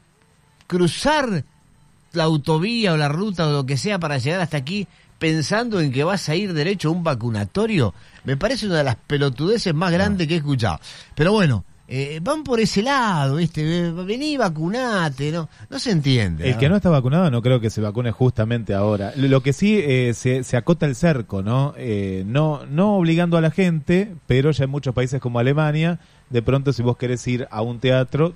[0.67, 1.45] cruzar
[2.13, 5.93] la autovía o la ruta o lo que sea para llegar hasta aquí pensando en
[5.93, 9.93] que vas a ir derecho a un vacunatorio, me parece una de las pelotudeces más
[9.93, 10.81] grandes que he escuchado.
[11.15, 13.91] Pero bueno, eh, van por ese lado, ¿viste?
[13.91, 15.49] Vení, vacunate, ¿no?
[15.71, 16.51] No se entiende.
[16.51, 19.13] El que no está vacunado no creo que se vacune justamente ahora.
[19.17, 21.73] Lo que sí eh, se, se, acota el cerco, ¿no?
[21.79, 22.67] Eh, ¿no?
[22.67, 26.83] No obligando a la gente, pero ya en muchos países como Alemania, de pronto si
[26.83, 28.35] vos querés ir a un teatro,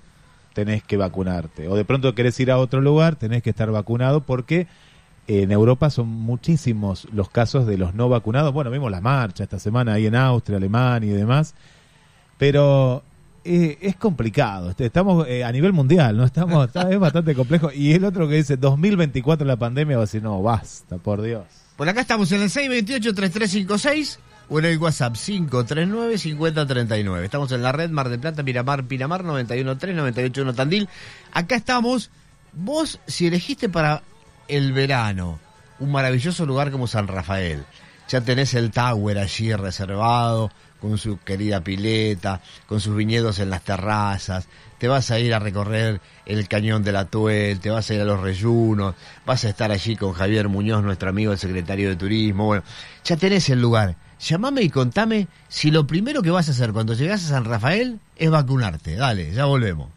[0.54, 1.68] tenés que vacunarte.
[1.68, 4.66] O de pronto querés ir a otro lugar, tenés que estar vacunado porque
[5.40, 8.52] en Europa son muchísimos los casos de los no vacunados.
[8.52, 11.54] Bueno, vimos la marcha esta semana ahí en Austria, Alemania y demás.
[12.38, 13.02] Pero
[13.44, 14.70] eh, es complicado.
[14.70, 16.24] Este, estamos eh, a nivel mundial, ¿no?
[16.24, 17.70] Estamos, es bastante complejo.
[17.72, 21.44] Y el otro que dice 2024 la pandemia va a decir, no, basta, por Dios.
[21.76, 24.18] Por acá estamos en el 628-3356
[24.48, 27.24] o en el WhatsApp 539-5039.
[27.24, 30.88] Estamos en la red Mar del Plata, Miramar, Pinamar, 913, 981 Tandil.
[31.32, 32.10] Acá estamos.
[32.52, 34.02] Vos, si elegiste para
[34.48, 35.38] el verano.
[35.78, 37.64] Un maravilloso lugar como San Rafael,
[38.08, 40.50] ya tenés el Tower allí reservado,
[40.82, 45.38] con su querida pileta, con sus viñedos en las terrazas, te vas a ir a
[45.38, 49.48] recorrer el cañón de la Tuel, te vas a ir a los reyunos, vas a
[49.48, 52.64] estar allí con Javier Muñoz, nuestro amigo el secretario de Turismo, bueno,
[53.04, 53.94] ya tenés el lugar.
[54.18, 58.00] Llamame y contame si lo primero que vas a hacer cuando llegas a San Rafael
[58.16, 58.96] es vacunarte.
[58.96, 59.88] Dale, ya volvemos.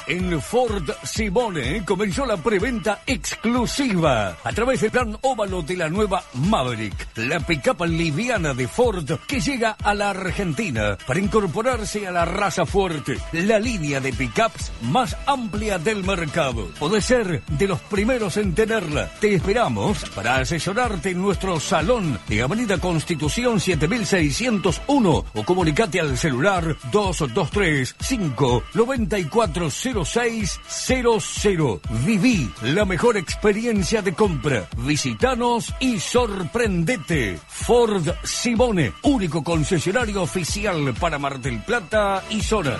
[0.09, 6.23] En Ford Simone comenzó la preventa exclusiva a través del plan óvalo de la nueva
[6.33, 12.25] Maverick, la pickup liviana de Ford que llega a la Argentina para incorporarse a la
[12.25, 16.69] raza fuerte, la línea de pickups más amplia del mercado.
[16.79, 19.11] Podés ser de los primeros en tenerla.
[19.19, 26.75] Te esperamos para asesorarte en nuestro salón de Avenida Constitución 7601 o comunicate al celular
[26.91, 29.69] 223 5 94
[30.05, 31.79] 0600.
[32.05, 34.67] Viví la mejor experiencia de compra.
[34.77, 37.39] Visitanos y sorprendete.
[37.47, 42.77] Ford Simone, único concesionario oficial para Mar del Plata y zona.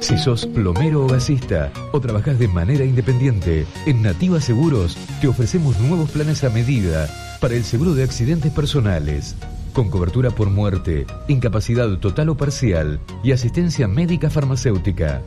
[0.00, 5.78] Si sos plomero o gasista o trabajás de manera independiente, en Nativa Seguros te ofrecemos
[5.78, 7.08] nuevos planes a medida
[7.40, 9.36] para el seguro de accidentes personales,
[9.72, 15.22] con cobertura por muerte, incapacidad total o parcial y asistencia médica farmacéutica.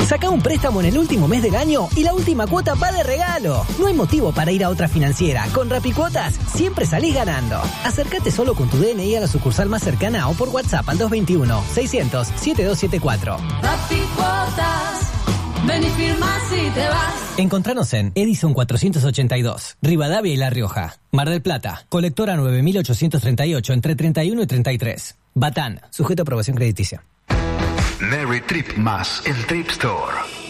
[0.08, 3.02] Saca un préstamo en el último mes del año y la última cuota va de
[3.02, 3.66] regalo.
[3.80, 5.48] No hay motivo para ir a otra financiera.
[5.54, 7.60] Con Rapicuotas siempre salís ganando.
[7.84, 11.64] Acércate solo con tu DNI a la sucursal más cercana o por WhatsApp al 221
[11.74, 13.38] 600 7274.
[13.62, 15.25] Papi cuotas.
[15.68, 17.40] Ven y firma si te vas.
[17.40, 20.98] Encontranos en Edison 482, Rivadavia y La Rioja.
[21.12, 25.18] Mar del Plata, colectora 9838 entre 31 y 33.
[25.34, 27.04] Batán, sujeto a aprobación crediticia.
[28.00, 30.45] Merry Trip más en Trip Store.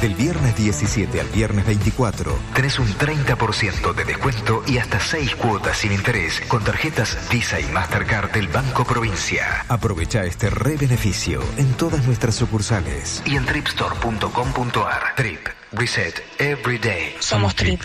[0.00, 5.78] Del viernes 17 al viernes 24 tenés un 30% de descuento y hasta 6 cuotas
[5.78, 9.64] sin interés con tarjetas Visa y Mastercard del Banco Provincia.
[9.68, 15.14] Aprovecha este re beneficio en todas nuestras sucursales y en tripstore.com.ar.
[15.16, 15.40] Trip,
[15.72, 17.16] reset, every day.
[17.18, 17.82] Somos Trip.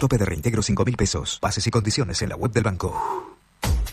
[0.00, 1.38] Tope de reintegro 5 mil pesos.
[1.42, 3.36] Bases y condiciones en la web del banco.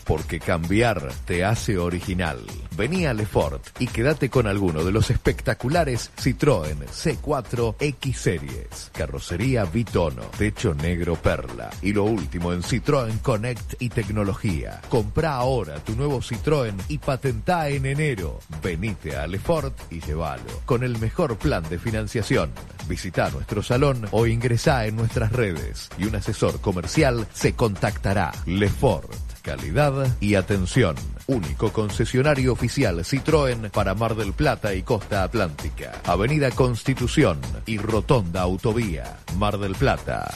[0.04, 2.38] Porque cambiar te hace original.
[2.76, 8.90] Vení a Lefort y quédate con alguno de los espectaculares Citroën C4 X Series.
[8.92, 11.70] Carrocería bitono, techo negro perla.
[11.82, 14.80] Y lo último en Citroën Connect y tecnología.
[14.88, 18.40] Comprá ahora tu nuevo Citroën y patentá en enero.
[18.62, 20.62] Venite a Lefort y llévalo.
[20.64, 22.50] Con el mejor plan de financiación.
[22.88, 25.88] Visita nuestro salón o ingresá en nuestras redes.
[25.96, 28.32] Y un asesor comercial se contactará.
[28.46, 30.96] Lefort calidad y atención.
[31.26, 35.92] Único concesionario oficial Citroën para Mar del Plata y Costa Atlántica.
[36.04, 39.18] Avenida Constitución y Rotonda Autovía.
[39.36, 40.32] Mar del Plata.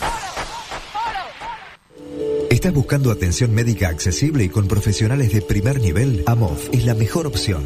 [2.51, 6.23] ¿Estás buscando atención médica accesible y con profesionales de primer nivel?
[6.27, 7.65] AMOF es la mejor opción.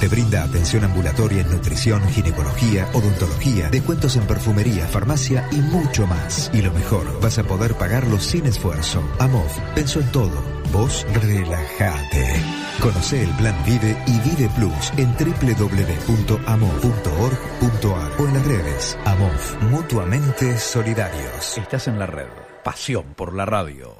[0.00, 6.50] Te brinda atención ambulatoria en nutrición, ginecología, odontología, descuentos en perfumería, farmacia y mucho más.
[6.52, 9.00] Y lo mejor, vas a poder pagarlo sin esfuerzo.
[9.20, 10.61] AMOF pensó en todo.
[10.72, 12.42] Vos relajate.
[12.80, 18.98] Conoce el plan Vive y Vive Plus en www.amov.org.ar o en las redes.
[19.04, 21.58] AMOF, mutuamente solidarios.
[21.58, 22.28] Estás en la red.
[22.64, 23.96] Pasión por la radio.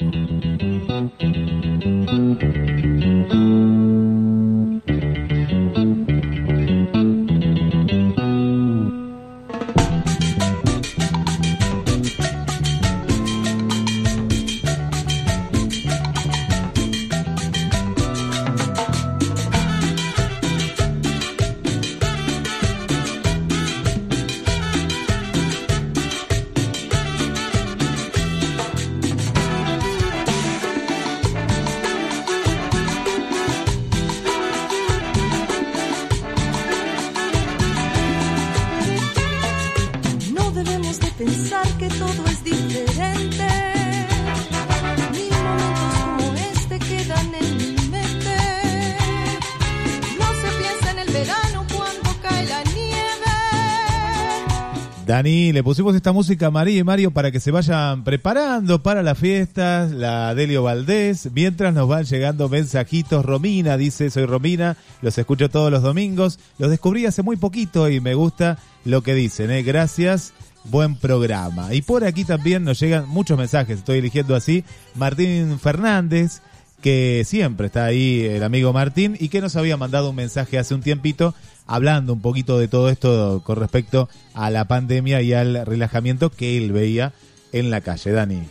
[55.22, 59.16] Le pusimos esta música a María y Mario para que se vayan preparando para las
[59.16, 63.24] fiestas, la Delio Valdés, mientras nos van llegando mensajitos.
[63.24, 68.00] Romina dice, soy Romina, los escucho todos los domingos, los descubrí hace muy poquito y
[68.00, 69.62] me gusta lo que dicen, ¿eh?
[69.62, 70.32] gracias,
[70.64, 71.72] buen programa.
[71.72, 74.64] Y por aquí también nos llegan muchos mensajes, estoy eligiendo así,
[74.96, 76.42] Martín Fernández,
[76.80, 80.74] que siempre está ahí el amigo Martín y que nos había mandado un mensaje hace
[80.74, 81.32] un tiempito
[81.66, 86.58] hablando un poquito de todo esto con respecto a la pandemia y al relajamiento que
[86.58, 87.12] él veía
[87.52, 88.42] en la calle, Dani.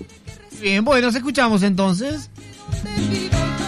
[0.62, 2.30] Bien, bueno, nos escuchamos entonces.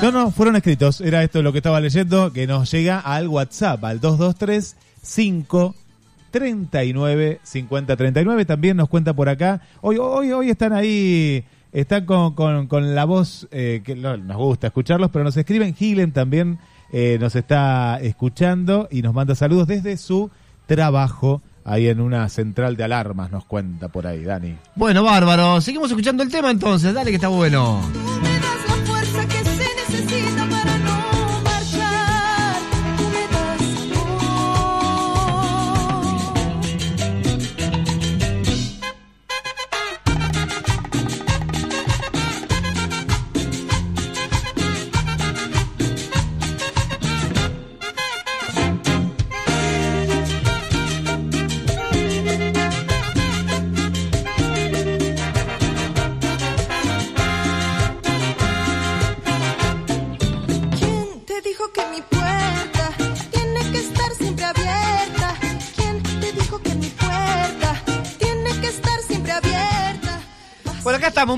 [0.01, 1.01] No, no, fueron escritos.
[1.01, 5.75] Era esto lo que estaba leyendo, que nos llega al WhatsApp, al 223 5
[6.31, 8.45] 39 50 39.
[8.45, 9.61] También nos cuenta por acá.
[9.81, 14.37] Hoy, hoy, hoy están ahí, están con, con, con la voz eh, que no, nos
[14.37, 15.73] gusta escucharlos, pero nos escriben.
[15.73, 16.59] Gilen también
[16.93, 20.29] eh, nos está escuchando y nos manda saludos desde su
[20.67, 21.41] trabajo.
[21.65, 24.55] Ahí en una central de alarmas nos cuenta por ahí, Dani.
[24.75, 25.59] Bueno, bárbaro.
[25.59, 26.93] Seguimos escuchando el tema entonces.
[26.93, 27.81] Dale que está bueno.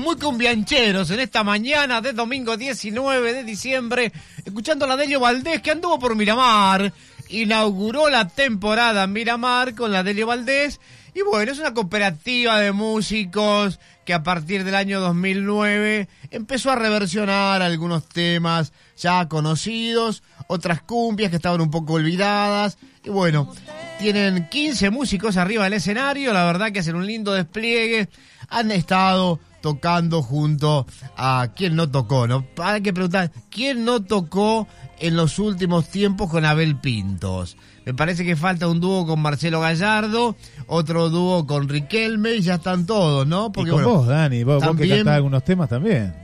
[0.06, 4.12] Muy cumbiancheros en esta mañana de domingo 19 de diciembre,
[4.44, 6.92] escuchando la Delio Valdés que anduvo por Miramar,
[7.28, 10.78] inauguró la temporada Miramar con la Delio Valdés
[11.12, 16.76] Y bueno, es una cooperativa de músicos que a partir del año 2009 empezó a
[16.76, 22.78] reversionar algunos temas ya conocidos, otras cumbias que estaban un poco olvidadas.
[23.02, 23.52] Y bueno,
[23.98, 28.08] tienen 15 músicos arriba del escenario, la verdad que hacen un lindo despliegue.
[28.48, 30.86] Han estado tocando junto
[31.16, 32.46] a quien no tocó, ¿no?
[32.62, 34.68] Hay que preguntar, ¿quién no tocó
[35.00, 37.56] en los últimos tiempos con Abel Pintos?
[37.84, 40.36] Me parece que falta un dúo con Marcelo Gallardo,
[40.68, 43.50] otro dúo con Riquelme y ya están todos, ¿no?
[43.56, 46.14] y con vos, Dani, vos, vos que también- cantás algunos temas también.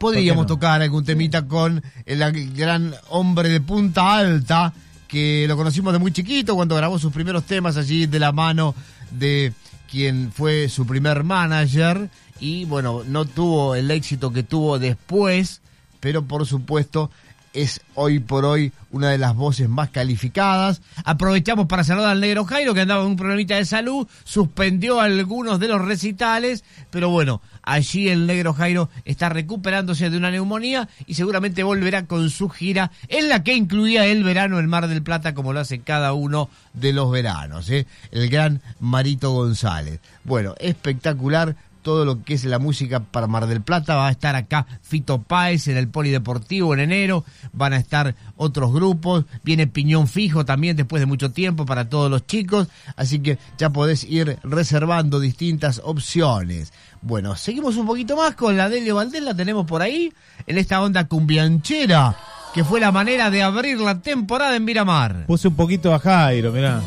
[0.00, 4.72] Podríamos tocar algún temita con el gran hombre de Punta Alta,
[5.06, 8.74] que lo conocimos de muy chiquito cuando grabó sus primeros temas allí de la mano
[9.12, 9.52] de
[9.88, 12.08] quien fue su primer manager
[12.42, 15.62] y bueno, no tuvo el éxito que tuvo después,
[16.00, 17.08] pero por supuesto
[17.52, 20.82] es hoy por hoy una de las voces más calificadas.
[21.04, 25.60] Aprovechamos para saludar al negro Jairo que andaba con un problemita de salud, suspendió algunos
[25.60, 31.14] de los recitales, pero bueno, allí el negro Jairo está recuperándose de una neumonía y
[31.14, 35.32] seguramente volverá con su gira en la que incluía el verano en Mar del Plata
[35.32, 37.86] como lo hace cada uno de los veranos, ¿eh?
[38.10, 40.00] el gran Marito González.
[40.24, 43.96] Bueno, espectacular todo lo que es la música para Mar del Plata.
[43.96, 47.24] Va a estar acá Fito Páez en el Polideportivo en enero.
[47.52, 49.24] Van a estar otros grupos.
[49.42, 52.68] Viene Piñón Fijo también después de mucho tiempo para todos los chicos.
[52.96, 56.72] Así que ya podés ir reservando distintas opciones.
[57.02, 59.22] Bueno, seguimos un poquito más con la Delio Valdés.
[59.22, 60.12] La tenemos por ahí
[60.46, 62.16] en esta onda cumbianchera
[62.54, 65.24] que fue la manera de abrir la temporada en Miramar.
[65.26, 66.80] Puse un poquito a Jairo, mirá.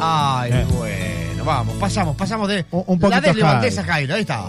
[0.00, 0.66] Ay, Eh.
[0.78, 3.46] bueno, vamos, pasamos, pasamos de Un- un la poquito Delio Jairo.
[3.60, 4.14] Valdés a Jairo.
[4.14, 4.44] Ahí está.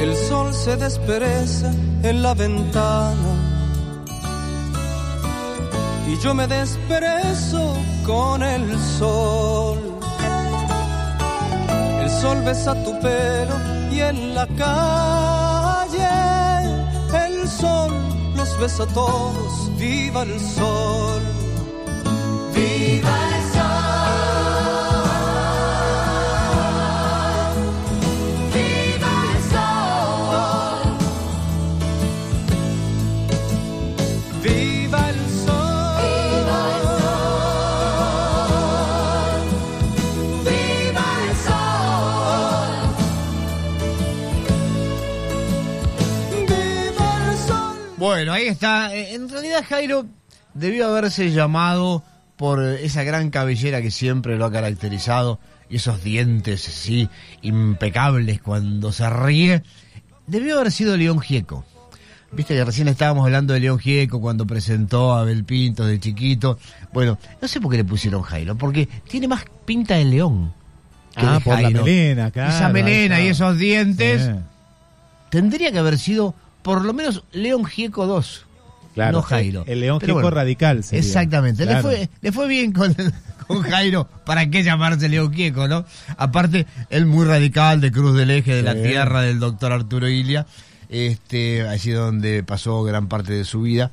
[0.00, 1.72] El sol se despereza
[2.02, 3.32] en la ventana
[6.06, 7.74] y yo me desperezo
[8.06, 9.78] con el sol.
[12.00, 13.54] El sol besa tu pelo
[13.90, 15.47] y en la calle
[18.58, 19.76] besa a todos.
[19.78, 21.22] Viva el sol.
[22.54, 23.17] Viva
[47.98, 48.94] Bueno, ahí está.
[48.94, 50.06] Eh, En realidad Jairo
[50.54, 52.02] debió haberse llamado
[52.36, 57.08] por esa gran cabellera que siempre lo ha caracterizado y esos dientes así
[57.42, 59.62] impecables cuando se ríe.
[60.26, 61.64] Debió haber sido León Gieco.
[62.30, 66.58] Viste que recién estábamos hablando de León Gieco cuando presentó a Abel Pintos de chiquito.
[66.92, 70.52] Bueno, no sé por qué le pusieron Jairo, porque tiene más pinta de león.
[71.16, 72.50] que Ah, de por la melena, claro.
[72.50, 74.30] Esa melena y esos dientes Sí.
[75.30, 76.34] tendría que haber sido
[76.68, 78.44] por lo menos León Gieco 2.
[78.92, 79.64] Claro, no Jairo.
[79.66, 81.00] el- León Gieco radical sería.
[81.02, 81.64] Exactamente.
[81.64, 82.94] Le, fue, le fue bien con,
[83.46, 84.06] con Jairo.
[84.26, 85.86] ¿Para qué llamarse León Gieco, no?
[86.18, 90.46] Aparte, él muy radical de Cruz del Eje, de la tierra del doctor Arturo Ilia.
[90.90, 93.90] Este, allí donde pasó gran parte de su vida.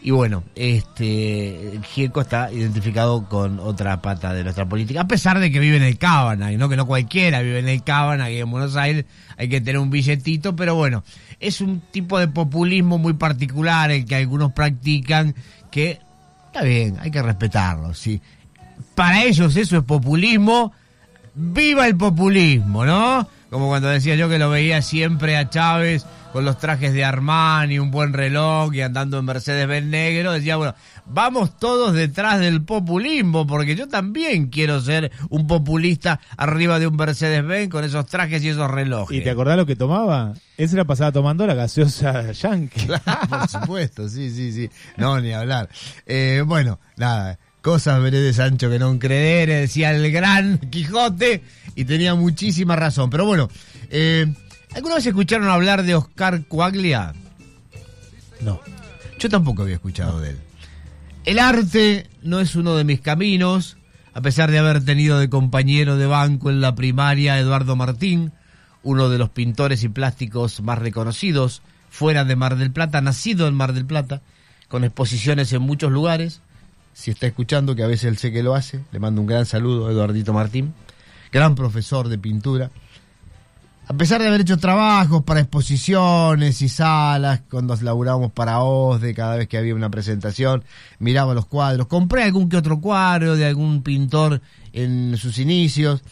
[0.00, 5.50] Y bueno, este Gieco está identificado con otra pata de nuestra política, a pesar de
[5.50, 8.38] que vive en el Cábana, y no que no cualquiera vive en el Cábana, y
[8.38, 9.06] en Buenos Aires
[9.36, 11.02] hay que tener un billetito, pero bueno,
[11.40, 15.34] es un tipo de populismo muy particular el que algunos practican,
[15.70, 16.00] que
[16.46, 18.20] está bien, hay que respetarlo, sí.
[18.94, 20.72] Para ellos eso es populismo,
[21.34, 23.28] viva el populismo, ¿no?
[23.50, 27.78] Como cuando decía yo que lo veía siempre a Chávez con los trajes de Armani,
[27.78, 30.74] un buen reloj y andando en Mercedes-Benz negro, decía, bueno,
[31.06, 36.96] vamos todos detrás del populismo, porque yo también quiero ser un populista arriba de un
[36.96, 39.16] Mercedes-Benz con esos trajes y esos relojes.
[39.16, 40.34] ¿Y te acordás lo que tomaba?
[40.56, 42.86] Ese la pasaba tomando la gaseosa yankee.
[43.28, 44.70] Por supuesto, sí, sí, sí.
[44.96, 45.68] No, ni hablar.
[46.06, 47.38] Eh, bueno, nada.
[47.60, 51.42] Cosas veré de Sancho que no credere, decía el gran Quijote,
[51.74, 53.10] y tenía muchísima razón.
[53.10, 53.48] Pero bueno,
[53.90, 54.32] eh,
[54.74, 57.14] ¿alguna vez escucharon hablar de Oscar Coaglia?
[58.40, 58.60] No.
[59.18, 60.38] Yo tampoco había escuchado de él.
[61.24, 63.76] El arte no es uno de mis caminos,
[64.14, 68.32] a pesar de haber tenido de compañero de banco en la primaria a Eduardo Martín,
[68.82, 73.54] uno de los pintores y plásticos más reconocidos fuera de Mar del Plata, nacido en
[73.54, 74.22] Mar del Plata,
[74.68, 76.40] con exposiciones en muchos lugares.
[76.94, 79.46] Si está escuchando, que a veces él sé que lo hace, le mando un gran
[79.46, 80.74] saludo a Eduardito Martín,
[81.32, 82.70] gran profesor de pintura.
[83.90, 89.36] A pesar de haber hecho trabajos para exposiciones y salas, cuando laburábamos para OSDE, cada
[89.36, 90.62] vez que había una presentación,
[90.98, 91.86] miraba los cuadros.
[91.86, 94.42] Compré algún que otro cuadro de algún pintor
[94.74, 96.02] en sus inicios,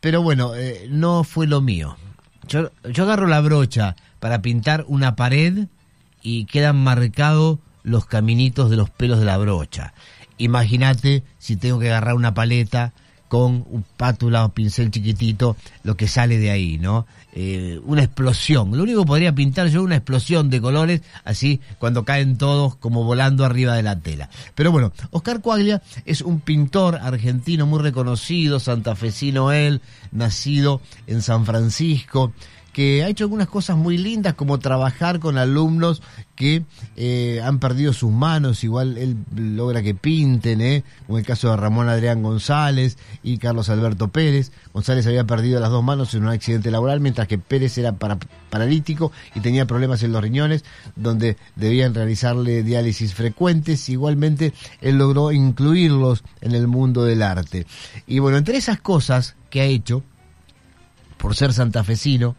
[0.00, 1.96] pero bueno, eh, no fue lo mío.
[2.48, 5.68] Yo, yo agarro la brocha para pintar una pared
[6.22, 9.94] y quedan marcados los caminitos de los pelos de la brocha.
[10.38, 12.92] Imagínate si tengo que agarrar una paleta
[13.32, 17.06] con un pátula o pincel chiquitito, lo que sale de ahí, ¿no?
[17.32, 18.76] Eh, una explosión.
[18.76, 23.04] Lo único que podría pintar yo una explosión de colores, así cuando caen todos como
[23.04, 24.28] volando arriba de la tela.
[24.54, 29.80] Pero bueno, Oscar Coaglia es un pintor argentino muy reconocido, santafesino él,
[30.10, 32.34] nacido en San Francisco,
[32.72, 36.02] que ha hecho algunas cosas muy lindas como trabajar con alumnos
[36.34, 36.64] que
[36.96, 40.82] eh, han perdido sus manos, igual él logra que pinten, ¿eh?
[41.06, 44.52] como el caso de Ramón Adrián González y Carlos Alberto Pérez.
[44.72, 48.18] González había perdido las dos manos en un accidente laboral, mientras que Pérez era para-
[48.48, 50.64] paralítico y tenía problemas en los riñones,
[50.96, 53.88] donde debían realizarle diálisis frecuentes.
[53.90, 57.66] Igualmente, él logró incluirlos en el mundo del arte.
[58.06, 60.02] Y bueno, entre esas cosas que ha hecho,
[61.18, 62.34] por ser santafesino,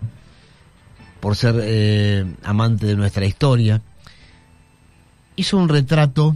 [1.23, 3.81] por ser eh, amante de nuestra historia,
[5.37, 6.35] hizo un retrato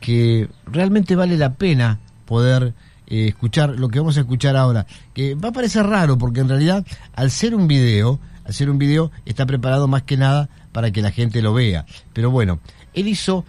[0.00, 2.74] que realmente vale la pena poder
[3.06, 4.84] eh, escuchar lo que vamos a escuchar ahora,
[5.14, 6.84] que va a parecer raro porque en realidad
[7.14, 11.00] al ser un video, al ser un video está preparado más que nada para que
[11.00, 11.86] la gente lo vea.
[12.12, 12.58] Pero bueno,
[12.94, 13.44] él hizo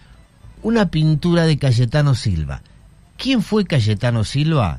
[0.62, 2.62] una pintura de Cayetano Silva.
[3.16, 4.78] ¿Quién fue Cayetano Silva?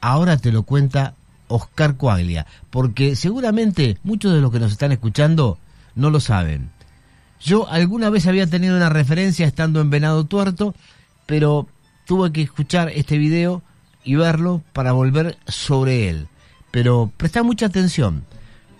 [0.00, 1.16] Ahora te lo cuenta
[1.52, 5.58] Oscar Coaglia, porque seguramente muchos de los que nos están escuchando
[5.94, 6.70] no lo saben.
[7.40, 10.74] Yo alguna vez había tenido una referencia estando en Venado Tuerto,
[11.26, 11.66] pero
[12.06, 13.62] tuve que escuchar este video
[14.04, 16.28] y verlo para volver sobre él.
[16.70, 18.24] Pero presta mucha atención,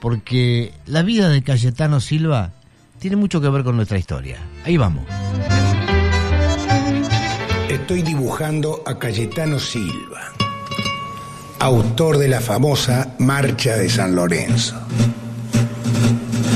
[0.01, 2.53] porque la vida de Cayetano Silva
[2.99, 4.39] tiene mucho que ver con nuestra historia.
[4.65, 5.05] Ahí vamos.
[7.69, 10.33] Estoy dibujando a Cayetano Silva,
[11.63, 14.75] autor de la famosa Marcha de San Lorenzo.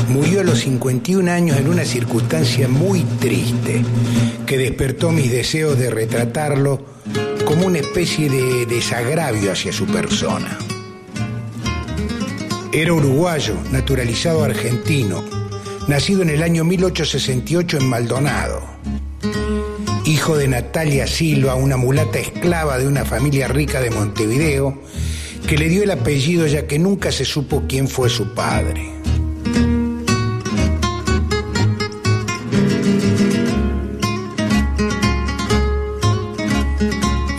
[0.08, 3.84] Murió a los 51 años en una circunstancia muy triste
[4.46, 6.84] que despertó mis deseos de retratarlo
[7.44, 10.58] como una especie de desagravio hacia su persona.
[12.72, 15.22] Era uruguayo, naturalizado argentino,
[15.86, 18.60] nacido en el año 1868 en Maldonado.
[20.06, 24.80] Hijo de Natalia Silva, una mulata esclava de una familia rica de Montevideo,
[25.48, 28.88] que le dio el apellido ya que nunca se supo quién fue su padre.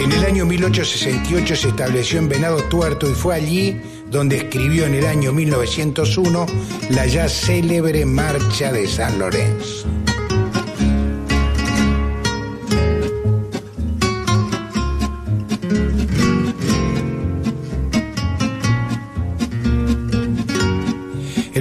[0.01, 3.79] En el año 1868 se estableció en Venado Tuerto y fue allí
[4.11, 6.45] donde escribió en el año 1901
[6.89, 9.87] la ya célebre Marcha de San Lorenzo.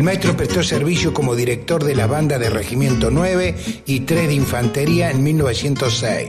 [0.06, 5.10] Maestro prestó servicio como director de la banda de Regimiento 9 y 3 de Infantería
[5.10, 6.28] en 1906.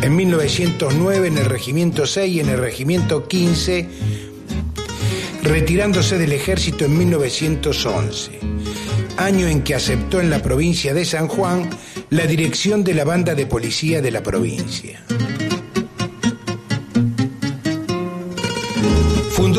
[0.00, 3.88] En 1909 en el Regimiento 6 y en el Regimiento 15,
[5.42, 8.38] retirándose del ejército en 1911,
[9.16, 11.68] año en que aceptó en la provincia de San Juan
[12.10, 15.02] la dirección de la banda de policía de la provincia.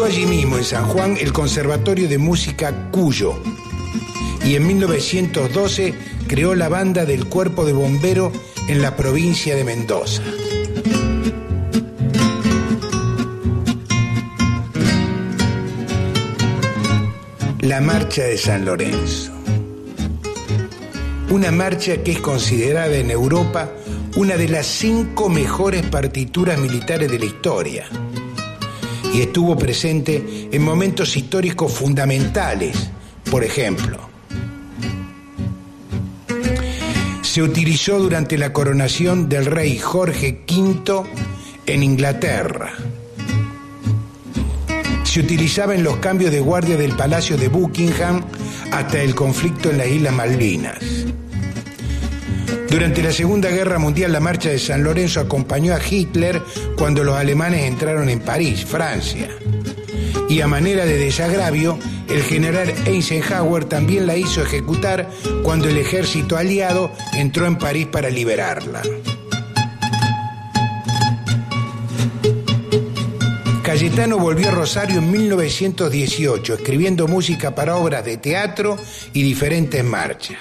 [0.06, 3.42] Allí mismo, en San Juan, el Conservatorio de Música Cuyo
[4.46, 5.94] y en 1912
[6.28, 8.30] creó la banda del Cuerpo de Bombero
[8.68, 10.22] en la provincia de Mendoza.
[17.62, 19.32] La Marcha de San Lorenzo.
[21.30, 23.72] Una marcha que es considerada en Europa
[24.18, 27.88] una de las cinco mejores partituras militares de la historia
[29.14, 32.90] y estuvo presente en momentos históricos fundamentales.
[33.30, 34.00] Por ejemplo,
[37.22, 41.04] se utilizó durante la coronación del rey Jorge V
[41.66, 42.74] en Inglaterra.
[45.04, 48.24] Se utilizaba en los cambios de guardia del Palacio de Buckingham
[48.72, 50.78] hasta el conflicto en las Islas Malvinas.
[52.74, 56.42] Durante la Segunda Guerra Mundial, la marcha de San Lorenzo acompañó a Hitler
[56.76, 59.30] cuando los alemanes entraron en París, Francia.
[60.28, 61.78] Y a manera de desagravio,
[62.10, 65.08] el general Eisenhower también la hizo ejecutar
[65.44, 68.82] cuando el ejército aliado entró en París para liberarla.
[73.62, 78.78] Cayetano volvió a Rosario en 1918, escribiendo música para obras de teatro
[79.14, 80.40] y diferentes marchas.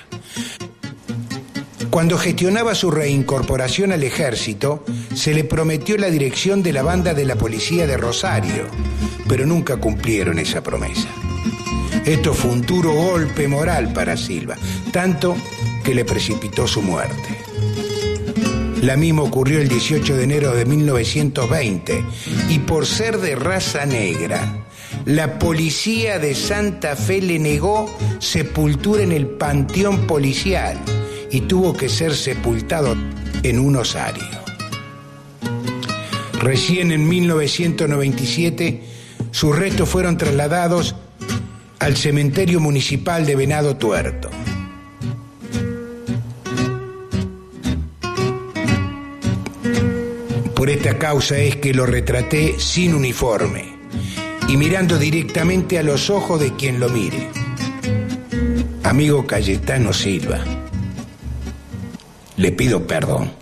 [1.92, 4.82] Cuando gestionaba su reincorporación al ejército,
[5.14, 8.64] se le prometió la dirección de la banda de la policía de Rosario,
[9.28, 11.06] pero nunca cumplieron esa promesa.
[12.06, 14.56] Esto fue un duro golpe moral para Silva,
[14.90, 15.36] tanto
[15.84, 17.36] que le precipitó su muerte.
[18.80, 22.04] La misma ocurrió el 18 de enero de 1920
[22.48, 24.64] y por ser de raza negra,
[25.04, 30.78] la policía de Santa Fe le negó sepultura en el panteón policial
[31.32, 32.94] y tuvo que ser sepultado
[33.42, 34.22] en un osario.
[36.40, 38.82] Recién en 1997
[39.30, 40.94] sus restos fueron trasladados
[41.78, 44.28] al cementerio municipal de Venado Tuerto.
[50.54, 53.74] Por esta causa es que lo retraté sin uniforme
[54.48, 57.30] y mirando directamente a los ojos de quien lo mire.
[58.84, 60.44] Amigo Cayetano Silva,
[62.36, 63.41] le pido perdón.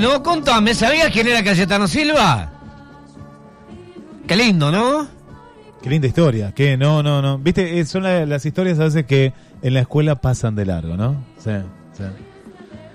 [0.00, 2.52] Bueno, contame, ¿sabías quién era Cayetano Silva?
[4.28, 5.08] Qué lindo, ¿no?
[5.82, 6.52] Qué linda historia.
[6.54, 7.36] Que no, no, no.
[7.38, 10.96] Viste, Eh, son la- las historias a veces que en la escuela pasan de largo,
[10.96, 11.16] ¿no?
[11.38, 11.50] Sí,
[11.94, 12.04] sí.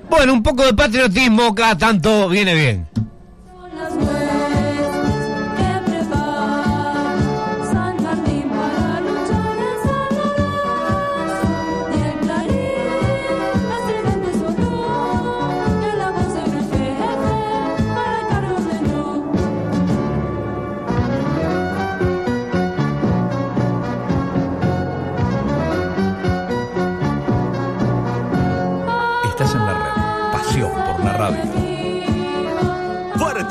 [0.09, 2.87] Bueno, un poco de patriotismo cada tanto viene bien.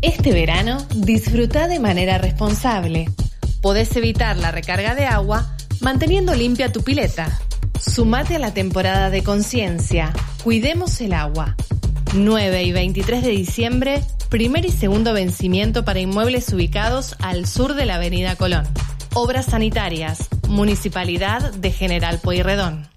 [0.00, 3.10] Este verano, disfruta de manera responsable.
[3.60, 7.38] Podés evitar la recarga de agua manteniendo limpia tu pileta.
[7.78, 10.14] Sumate a la temporada de conciencia.
[10.42, 11.56] Cuidemos el agua.
[12.14, 17.84] 9 y 23 de diciembre, primer y segundo vencimiento para inmuebles ubicados al sur de
[17.84, 18.66] la Avenida Colón.
[19.14, 22.88] Obras sanitarias, Municipalidad de General Pueyrredón.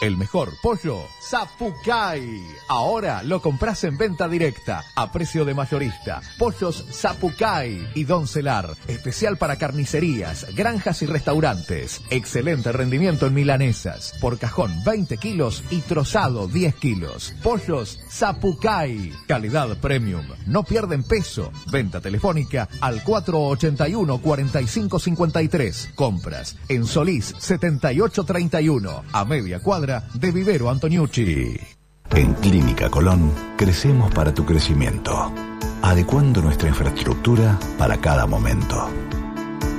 [0.00, 0.98] El mejor pollo,
[1.32, 2.44] Zapucay.
[2.68, 6.20] Ahora lo compras en venta directa, a precio de mayorista.
[6.38, 8.76] Pollos Zapucay y Don Celar.
[8.86, 12.02] Especial para carnicerías, granjas y restaurantes.
[12.10, 14.12] Excelente rendimiento en milanesas.
[14.20, 17.32] Por cajón 20 kilos y trozado 10 kilos.
[17.42, 19.10] Pollos Zapucay.
[19.26, 20.26] Calidad premium.
[20.44, 21.50] No pierden peso.
[21.70, 25.94] Venta telefónica al 481-4553.
[25.94, 29.04] Compras en Solís 7831.
[29.12, 31.21] A media cuadra de Vivero Antoniucci.
[31.22, 35.32] En Clínica Colón crecemos para tu crecimiento,
[35.80, 38.88] adecuando nuestra infraestructura para cada momento.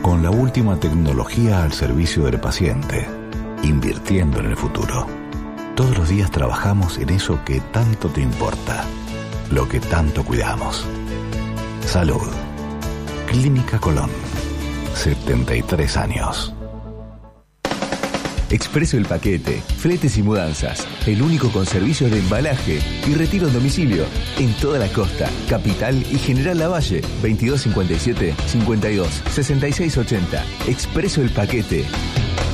[0.02, 3.06] Con la última tecnología al servicio del paciente,
[3.62, 5.06] invirtiendo en el futuro.
[5.76, 8.86] Todos los días trabajamos en eso que tanto te importa,
[9.52, 10.86] lo que tanto cuidamos.
[11.86, 12.32] Salud.
[13.28, 14.10] Clínica Colón.
[14.96, 16.54] 73 años.
[18.54, 20.88] Expreso el paquete, fletes y mudanzas.
[21.08, 24.06] El único con servicios de embalaje y retiro en domicilio.
[24.38, 27.02] En toda la costa, capital y General Lavalle.
[27.02, 30.46] 2257 52 66 80.
[30.68, 31.84] Expreso el paquete.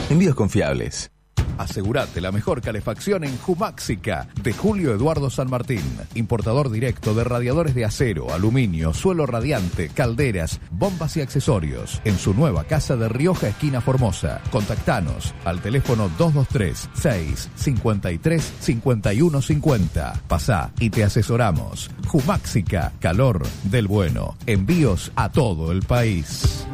[0.09, 1.11] Envíos confiables.
[1.59, 5.83] Asegurate la mejor calefacción en Jumáxica de Julio Eduardo San Martín.
[6.15, 12.01] Importador directo de radiadores de acero, aluminio, suelo radiante, calderas, bombas y accesorios.
[12.05, 14.39] En su nueva casa de Rioja, esquina Formosa.
[14.51, 20.13] Contactanos al teléfono 223 6 53 51 50.
[20.29, 21.91] Pasá y te asesoramos.
[22.07, 24.37] Jumáxica, calor del bueno.
[24.45, 26.65] Envíos a todo el país.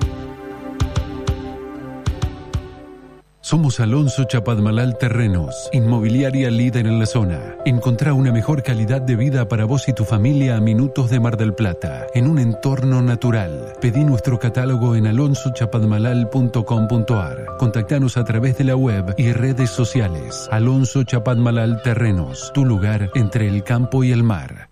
[3.45, 7.57] Somos Alonso Chapadmalal Terrenos, inmobiliaria líder en la zona.
[7.63, 11.37] Encontrá una mejor calidad de vida para vos y tu familia a minutos de Mar
[11.37, 13.73] del Plata, en un entorno natural.
[13.79, 17.57] Pedí nuestro catálogo en alonsochapadmalal.com.ar.
[17.59, 20.49] Contactanos a través de la web y redes sociales.
[20.51, 24.69] Alonso Chapadmalal Terrenos, tu lugar entre el campo y el mar.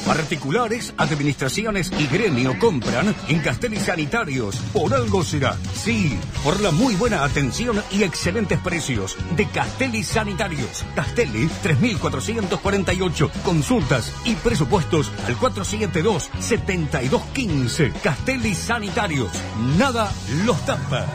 [0.00, 4.56] Particulares, administraciones y gremio compran en Castelli Sanitarios.
[4.72, 5.56] Por algo será.
[5.74, 10.84] Sí, por la muy buena atención y excelentes precios de Castelli Sanitarios.
[10.94, 13.30] Castelli 3448.
[13.44, 17.92] Consultas y presupuestos al 472-7215.
[18.02, 19.32] Castelli Sanitarios.
[19.78, 20.12] Nada
[20.44, 21.06] los tapa.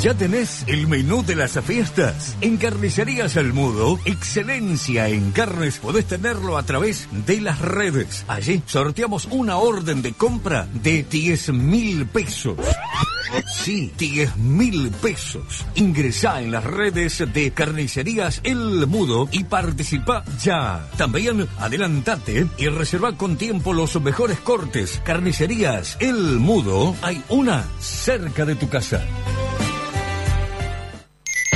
[0.00, 2.36] ¿Ya tenés el menú de las fiestas?
[2.40, 8.24] En Carnicerías El Mudo, excelencia en carnes, podés tenerlo a través de las redes.
[8.26, 12.56] Allí sorteamos una orden de compra de 10 mil pesos.
[13.62, 15.64] Sí, 10 mil pesos.
[15.74, 20.88] Ingresá en las redes de Carnicerías El Mudo y participa ya.
[20.96, 25.00] También adelantate y reserva con tiempo los mejores cortes.
[25.04, 29.02] Carnicerías El Mudo, hay una cerca de tu casa.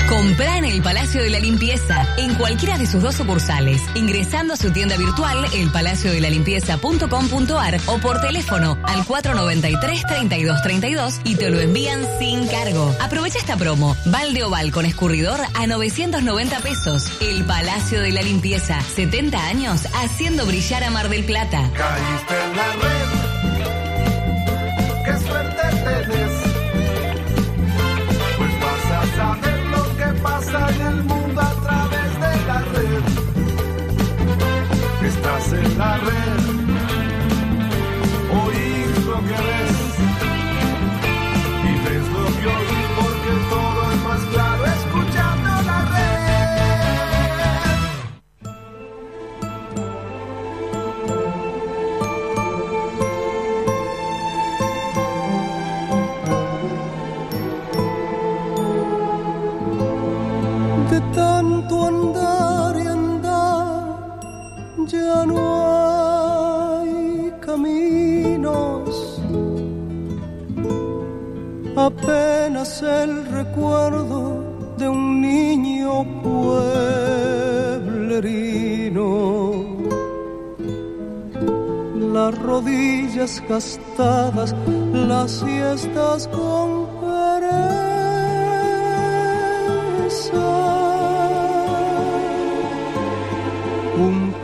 [0.09, 4.57] Comprá en el Palacio de la Limpieza, en cualquiera de sus dos sucursales, ingresando a
[4.57, 12.97] su tienda virtual elpalaciodelalimpieza.com.ar o por teléfono al 493-3232 y te lo envían sin cargo.
[13.01, 13.95] Aprovecha esta promo.
[14.07, 17.13] Balde oval con escurridor a 990 pesos.
[17.21, 21.71] El Palacio de la Limpieza, 70 años haciendo brillar a Mar del Plata.
[21.75, 23.18] Caíste en la red.
[30.23, 33.03] Pasa en el mundo a través de la red.
[35.07, 36.18] Estás en la red.
[61.69, 64.19] tu andar y andar
[64.87, 65.39] ya no
[66.81, 69.21] hay caminos,
[71.77, 74.49] apenas el recuerdo
[74.79, 76.99] de un niño pueblerino.
[82.15, 84.55] Las rodillas gastadas,
[84.93, 87.69] las siestas con pereza.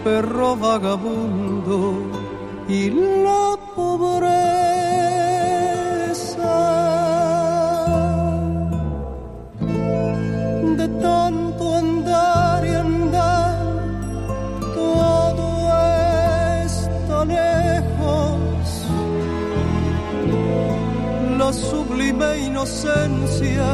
[0.04, 1.78] Perro vagabundo
[2.68, 4.34] y la pobreza.
[10.78, 13.56] De tanto andar y andar
[14.74, 15.46] todo
[16.66, 18.68] está lejos.
[21.38, 23.68] La sublime inocencia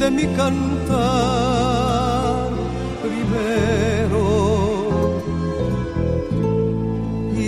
[0.00, 0.88] de mi cantar
[3.02, 3.97] primero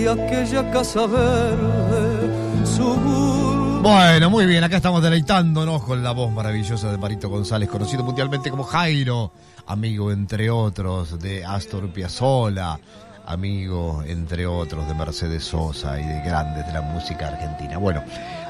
[0.07, 6.97] aquella casa verde su Bueno, muy bien, acá estamos deleitándonos con la voz maravillosa de
[6.97, 9.31] Marito González, conocido mundialmente como Jairo,
[9.67, 12.79] amigo entre otros de Astor Piazzolla,
[13.25, 17.77] amigo entre otros de Mercedes Sosa y de grandes de la música argentina.
[17.77, 18.03] Bueno,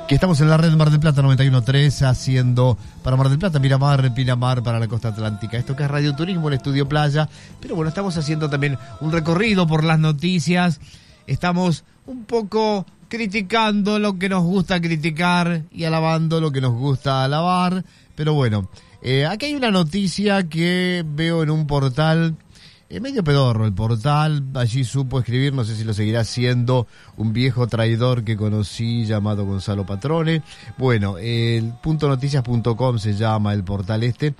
[0.04, 4.14] aquí estamos en la red Mar del Plata 91.3 haciendo para Mar del Plata, Miramar,
[4.14, 5.58] Pinamar para la costa atlántica.
[5.58, 7.28] Esto que es Radio Turismo, el Estudio Playa,
[7.60, 10.80] pero bueno, estamos haciendo también un recorrido por las noticias.
[11.28, 17.24] Estamos un poco criticando lo que nos gusta criticar y alabando lo que nos gusta
[17.24, 17.84] alabar.
[18.16, 18.70] Pero bueno,
[19.02, 22.36] eh, aquí hay una noticia que veo en un portal,
[22.90, 27.34] eh, medio pedorro el portal, allí supo escribir, no sé si lo seguirá siendo, un
[27.34, 30.42] viejo traidor que conocí llamado Gonzalo Patrone.
[30.78, 34.36] Bueno, el punto noticias.com se llama el portal este.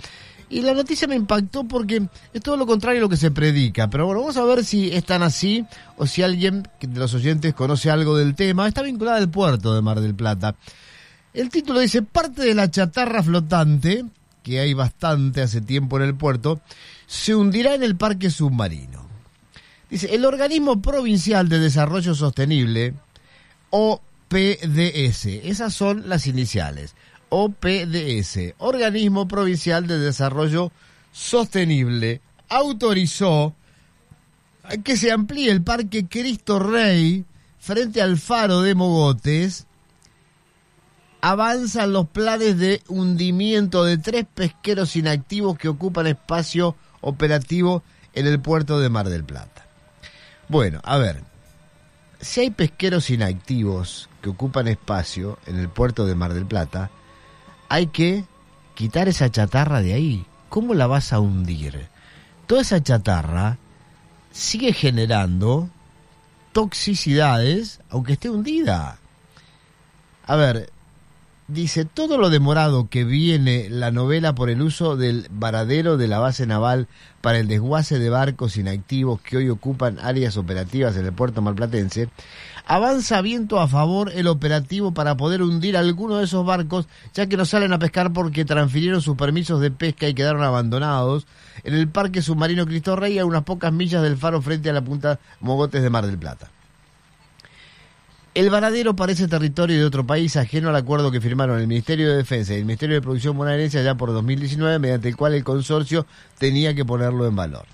[0.52, 3.88] Y la noticia me impactó porque es todo lo contrario a lo que se predica.
[3.88, 5.64] Pero bueno, vamos a ver si es tan así
[5.96, 8.68] o si alguien de los oyentes conoce algo del tema.
[8.68, 10.54] Está vinculada al puerto de Mar del Plata.
[11.32, 14.04] El título dice, parte de la chatarra flotante,
[14.42, 16.60] que hay bastante hace tiempo en el puerto,
[17.06, 19.06] se hundirá en el parque submarino.
[19.88, 22.92] Dice, el Organismo Provincial de Desarrollo Sostenible,
[23.70, 26.94] OPDS, esas son las iniciales.
[27.34, 30.70] OPDS, Organismo Provincial de Desarrollo
[31.12, 32.20] Sostenible,
[32.50, 33.54] autorizó
[34.84, 37.24] que se amplíe el Parque Cristo Rey
[37.58, 39.66] frente al faro de Mogotes.
[41.22, 48.40] Avanzan los planes de hundimiento de tres pesqueros inactivos que ocupan espacio operativo en el
[48.40, 49.66] puerto de Mar del Plata.
[50.48, 51.22] Bueno, a ver,
[52.20, 56.90] si hay pesqueros inactivos que ocupan espacio en el puerto de Mar del Plata,
[57.72, 58.26] hay que
[58.74, 60.26] quitar esa chatarra de ahí.
[60.50, 61.88] ¿Cómo la vas a hundir?
[62.46, 63.56] Toda esa chatarra
[64.30, 65.70] sigue generando
[66.52, 68.98] toxicidades, aunque esté hundida.
[70.26, 70.68] A ver,
[71.48, 76.18] dice, todo lo demorado que viene la novela por el uso del varadero de la
[76.18, 76.88] base naval
[77.22, 82.10] para el desguace de barcos inactivos que hoy ocupan áreas operativas en el puerto malplatense,
[82.66, 87.36] avanza viento a favor el operativo para poder hundir alguno de esos barcos, ya que
[87.36, 91.26] no salen a pescar porque transfirieron sus permisos de pesca y quedaron abandonados
[91.64, 94.82] en el Parque Submarino Cristo Rey a unas pocas millas del faro frente a la
[94.82, 96.50] punta Mogotes de Mar del Plata.
[98.34, 102.16] El varadero parece territorio de otro país ajeno al acuerdo que firmaron el Ministerio de
[102.16, 106.06] Defensa y el Ministerio de Producción bonaerense allá por 2019, mediante el cual el consorcio
[106.38, 107.66] tenía que ponerlo en valor.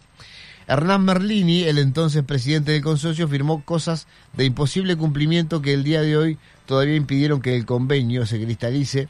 [0.68, 6.02] Hernán Merlini, el entonces presidente del consorcio, firmó cosas de imposible cumplimiento que el día
[6.02, 9.08] de hoy todavía impidieron que el convenio se cristalice.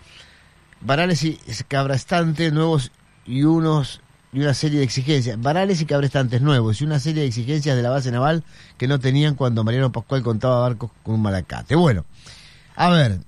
[0.80, 2.92] Varales y Cabrastante nuevos
[3.26, 4.00] y unos
[4.32, 7.82] y una serie de exigencias, varales y cabrestantes nuevos y una serie de exigencias de
[7.82, 8.44] la base naval
[8.76, 11.74] que no tenían cuando Mariano Pascual contaba barcos con un malacate.
[11.74, 12.04] Bueno,
[12.76, 13.20] a ver,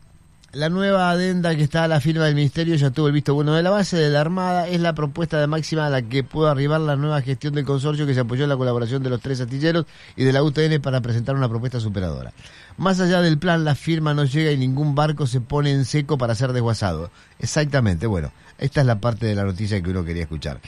[0.53, 3.55] la nueva adenda que está a la firma del Ministerio ya tuvo el visto bueno
[3.55, 6.49] de la base de la Armada, es la propuesta de máxima a la que pudo
[6.49, 9.41] arribar la nueva gestión del consorcio que se apoyó en la colaboración de los tres
[9.41, 9.87] astilleros
[10.17, 12.33] y de la UTN para presentar una propuesta superadora.
[12.79, 16.19] Más allá del plan, la firma no llega y ningún barco se pone en seco
[16.19, 17.11] para ser desguazado.
[17.39, 20.61] Exactamente, bueno, esta es la parte de la noticia que uno quería escuchar.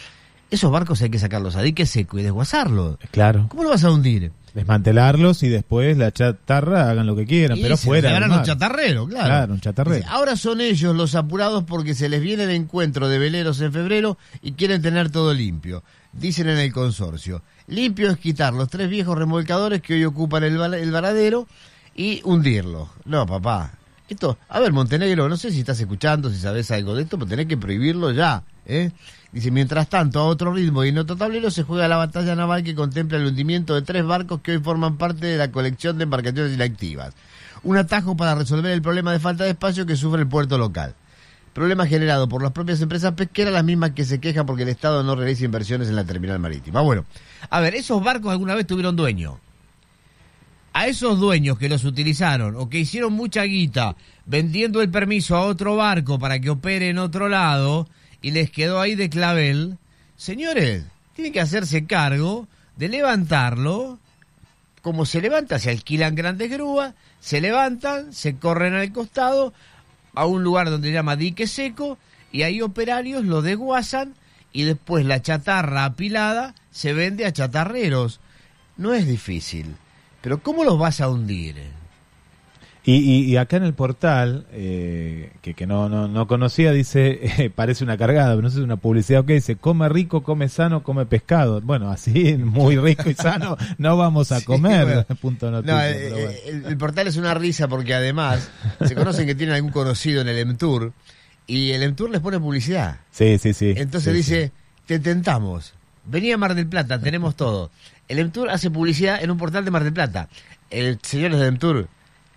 [0.50, 2.98] Esos barcos hay que sacarlos a dique seco y desguazarlos.
[3.10, 3.46] Claro.
[3.48, 4.30] ¿Cómo lo vas a hundir?
[4.54, 8.08] Desmantelarlos y después la chatarra hagan lo que quieran, Y pero se fuera.
[8.10, 9.26] llevarán un chatarrero, claro.
[9.26, 10.04] Claro, un chatarrero.
[10.08, 14.18] Ahora son ellos los apurados porque se les viene el encuentro de veleros en febrero
[14.42, 15.82] y quieren tener todo limpio.
[16.12, 17.42] Dicen en el consorcio.
[17.66, 21.46] Limpio es quitar los tres viejos remolcadores que hoy ocupan el, el varadero
[21.94, 22.88] y hundirlos.
[23.06, 23.72] No, papá.
[24.08, 27.28] Esto, a ver, Montenegro, no sé si estás escuchando, si sabes algo de esto, pero
[27.30, 28.42] tenés que prohibirlo ya.
[28.66, 28.90] ¿eh?
[29.32, 32.62] Dice, mientras tanto, a otro ritmo y en otro tablero se juega la batalla naval
[32.62, 36.04] que contempla el hundimiento de tres barcos que hoy forman parte de la colección de
[36.04, 37.14] embarcaciones inactivas.
[37.62, 40.94] Un atajo para resolver el problema de falta de espacio que sufre el puerto local.
[41.54, 45.02] Problema generado por las propias empresas pesqueras, las mismas que se quejan porque el Estado
[45.02, 46.82] no realiza inversiones en la terminal marítima.
[46.82, 47.06] Bueno,
[47.48, 49.38] a ver, esos barcos alguna vez tuvieron dueño.
[50.74, 55.42] A esos dueños que los utilizaron o que hicieron mucha guita vendiendo el permiso a
[55.42, 57.88] otro barco para que opere en otro lado
[58.22, 59.78] y les quedó ahí de clavel,
[60.16, 63.98] señores, tienen que hacerse cargo de levantarlo.
[64.80, 69.52] Como se levanta, se alquilan grandes grúas, se levantan, se corren al costado
[70.14, 71.98] a un lugar donde se llama dique seco
[72.30, 74.14] y ahí operarios lo desguazan
[74.52, 78.20] y después la chatarra apilada se vende a chatarreros.
[78.76, 79.76] No es difícil,
[80.20, 81.81] pero ¿cómo los vas a hundir?
[82.84, 87.20] Y, y, y acá en el portal, eh, que, que no, no, no conocía, dice,
[87.38, 90.48] eh, parece una cargada, pero no sé, es una publicidad que dice, come rico, come
[90.48, 91.60] sano, come pescado.
[91.60, 94.84] Bueno, así, muy rico y sano, no vamos a Sí, comer.
[94.84, 95.04] bueno.
[95.20, 96.30] Punto No, noticia, eh, pero bueno.
[96.46, 98.50] el, el portal es una risa porque además
[98.84, 100.92] se conocen que tienen algún conocido en el EMTUR
[101.46, 102.98] y el EMTUR les pone publicidad.
[103.12, 103.74] Sí, sí, sí.
[103.76, 104.52] Entonces Sí, dice,
[104.86, 105.72] te tentamos.
[106.04, 107.70] Vení a Mar del Plata, tenemos todo.
[108.08, 110.28] El EMTUR hace publicidad en un portal de Mar del Plata.
[110.68, 111.88] El señores de EMTUR,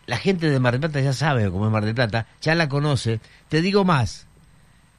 [0.08, 2.70] la gente de Mar del Plata ya sabe cómo es Mar del Plata, ya la
[2.70, 3.20] conoce.
[3.50, 4.28] Te digo más,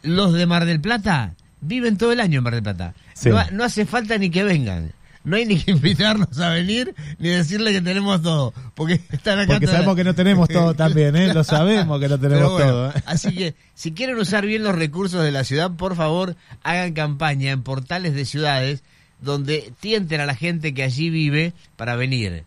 [0.03, 2.95] los de Mar del Plata viven todo el año en Mar del Plata.
[3.15, 3.29] Sí.
[3.31, 4.93] No, ha- no hace falta ni que vengan.
[5.25, 8.55] No hay ni que invitarlos a venir ni decirle que tenemos todo.
[8.75, 9.55] Porque están acá.
[9.55, 11.35] Porque sabemos la- que no tenemos todo también, ¿eh?
[11.35, 12.91] Lo sabemos que no tenemos bueno, todo.
[12.91, 13.03] ¿eh?
[13.07, 17.51] Así que si quieren usar bien los recursos de la ciudad, por favor, hagan campaña
[17.51, 18.85] en portales de ciudades
[19.21, 22.45] donde tienten a la gente que allí vive para venir.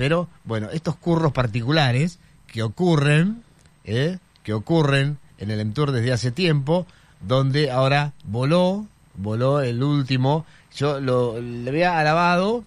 [0.00, 3.42] Pero bueno, estos curros particulares que ocurren,
[3.84, 4.16] ¿eh?
[4.42, 6.86] que ocurren en el Emtur desde hace tiempo,
[7.20, 8.86] donde ahora voló,
[9.16, 10.46] voló el último.
[10.74, 12.64] Yo lo, le había alabado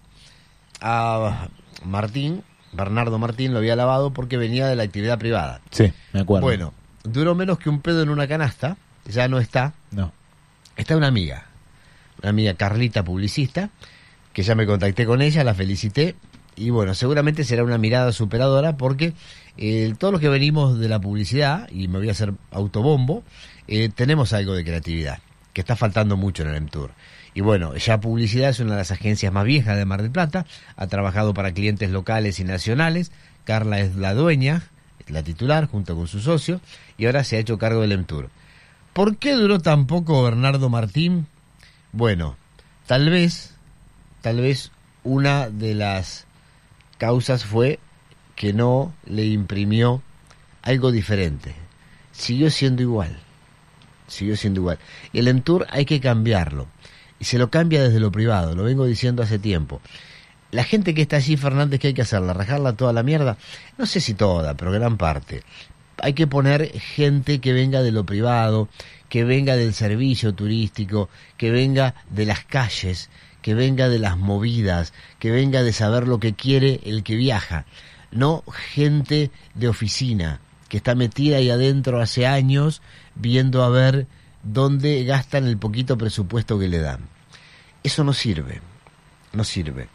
[0.80, 1.48] a
[1.84, 5.60] Martín, Bernardo Martín lo había alabado porque venía de la actividad privada.
[5.72, 6.46] Sí, me acuerdo.
[6.46, 6.74] Bueno,
[7.04, 9.74] duró menos que un pedo en una canasta, ya no está.
[9.90, 10.14] No.
[10.76, 11.48] Está una amiga,
[12.22, 13.72] una amiga Carlita, publicista,
[14.34, 16.16] que ya me contacté con ella, la felicité,
[16.56, 19.14] y bueno, seguramente será una mirada superadora porque
[19.58, 23.24] eh, todos los que venimos de la publicidad, y me voy a hacer autobombo,
[23.68, 25.20] eh, tenemos algo de creatividad,
[25.54, 26.92] que está faltando mucho en el EMTUR.
[27.36, 30.46] Y bueno, ya Publicidad es una de las agencias más viejas de Mar del Plata,
[30.76, 33.12] ha trabajado para clientes locales y nacionales,
[33.44, 34.64] Carla es la dueña,
[35.08, 36.62] la titular, junto con su socio,
[36.98, 38.30] y ahora se ha hecho cargo del EMTUR.
[38.94, 41.26] ¿Por qué duró tan poco Bernardo Martín?
[41.92, 42.38] Bueno,
[42.86, 43.56] tal vez,
[44.22, 44.72] tal vez
[45.04, 46.28] una de las
[47.04, 47.80] causas fue
[48.34, 50.02] que no le imprimió
[50.62, 51.54] algo diferente.
[52.14, 53.20] Siguió siendo igual.
[54.08, 54.80] Siguió siendo igual.
[55.12, 56.68] Y el Entour hay que cambiarlo.
[57.20, 59.82] Y se lo cambia desde lo privado, lo vengo diciendo hace tiempo.
[60.52, 62.32] La gente que está allí, Fernández, que hay que hacerla?
[62.32, 63.36] ¿Rajarla toda la mierda?
[63.78, 65.44] No sé si toda, pero gran parte.
[65.98, 68.70] Hay que poner gente que venga de lo privado,
[69.10, 73.10] que venga del servicio turístico, que venga de las calles,
[73.44, 77.66] que venga de las movidas, que venga de saber lo que quiere el que viaja.
[78.10, 80.40] No gente de oficina,
[80.70, 82.82] que está metida ahí adentro hace años
[83.14, 84.08] viendo a ver
[84.42, 87.02] dónde gastan el poquito presupuesto que le dan.
[87.84, 88.62] Eso no sirve,
[89.34, 89.90] no sirve.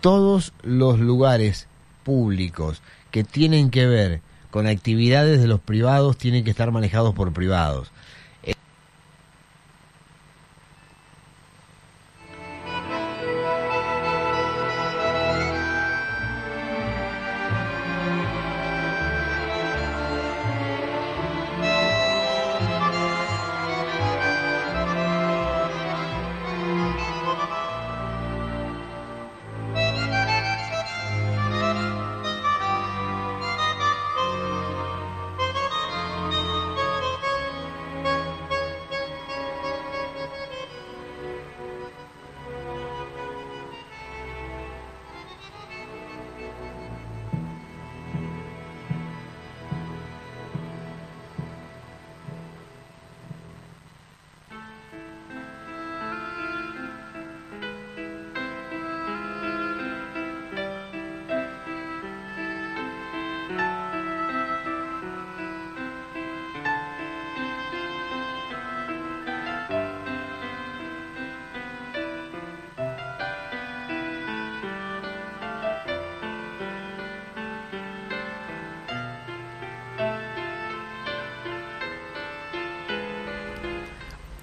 [0.00, 1.66] Todos los lugares
[2.04, 7.32] públicos que tienen que ver con actividades de los privados tienen que estar manejados por
[7.32, 7.90] privados.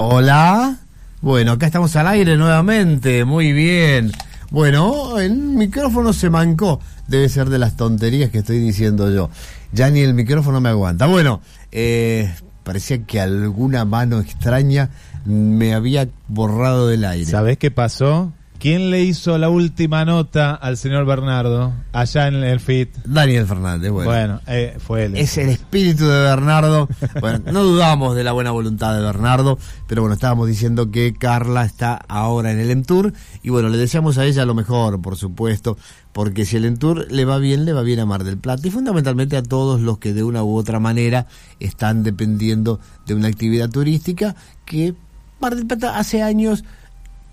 [0.07, 0.77] Hola.
[1.21, 3.25] Bueno, acá estamos al aire nuevamente.
[3.25, 4.11] Muy bien.
[4.51, 6.79] Bueno, el micrófono se mancó.
[7.07, 9.31] Debe ser de las tonterías que estoy diciendo yo.
[9.71, 11.07] Ya ni el micrófono me aguanta.
[11.07, 11.41] Bueno,
[11.71, 12.31] eh,
[12.63, 14.91] parecía que alguna mano extraña
[15.25, 17.25] me había borrado del aire.
[17.25, 18.31] ¿Sabés qué pasó?
[18.65, 22.95] ¿Quién le hizo la última nota al señor Bernardo allá en el FIT?
[23.05, 24.09] Daniel Fernández, bueno.
[24.09, 25.15] Bueno, eh, fue él.
[25.17, 26.89] Es el espíritu de Bernardo.
[27.21, 31.63] Bueno, no dudamos de la buena voluntad de Bernardo, pero bueno, estábamos diciendo que Carla
[31.63, 33.13] está ahora en el Entour
[33.43, 35.77] y bueno, le deseamos a ella lo mejor, por supuesto,
[36.11, 38.71] porque si el Entour le va bien, le va bien a Mar del Plata y
[38.71, 41.27] fundamentalmente a todos los que de una u otra manera
[41.59, 44.35] están dependiendo de una actividad turística
[44.65, 44.95] que
[45.39, 46.63] Mar del Plata hace años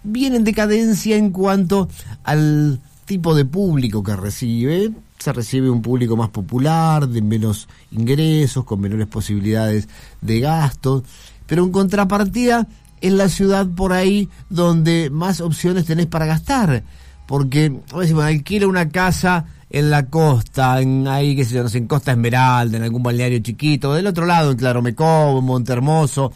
[0.02, 1.88] viene en decadencia en cuanto
[2.24, 4.90] al tipo de público que recibe.
[5.18, 9.88] Se recibe un público más popular, de menos ingresos, con menores posibilidades
[10.20, 11.04] de gastos,
[11.46, 12.66] pero en contrapartida
[13.00, 16.82] es la ciudad por ahí donde más opciones tenés para gastar,
[17.26, 21.64] porque a veces bueno, alquila una casa en la costa, en ahí, qué sé yo,
[21.72, 26.32] en Costa Esmeralda, en algún balneario chiquito, del otro lado, en Claromecobo, en Montermoso,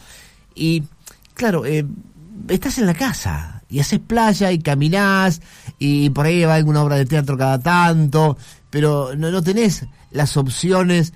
[0.55, 0.83] y
[1.33, 1.85] claro, eh,
[2.49, 5.41] estás en la casa y haces playa y caminás
[5.79, 8.37] y por ahí va alguna obra de teatro cada tanto,
[8.69, 11.13] pero no, no tenés las opciones,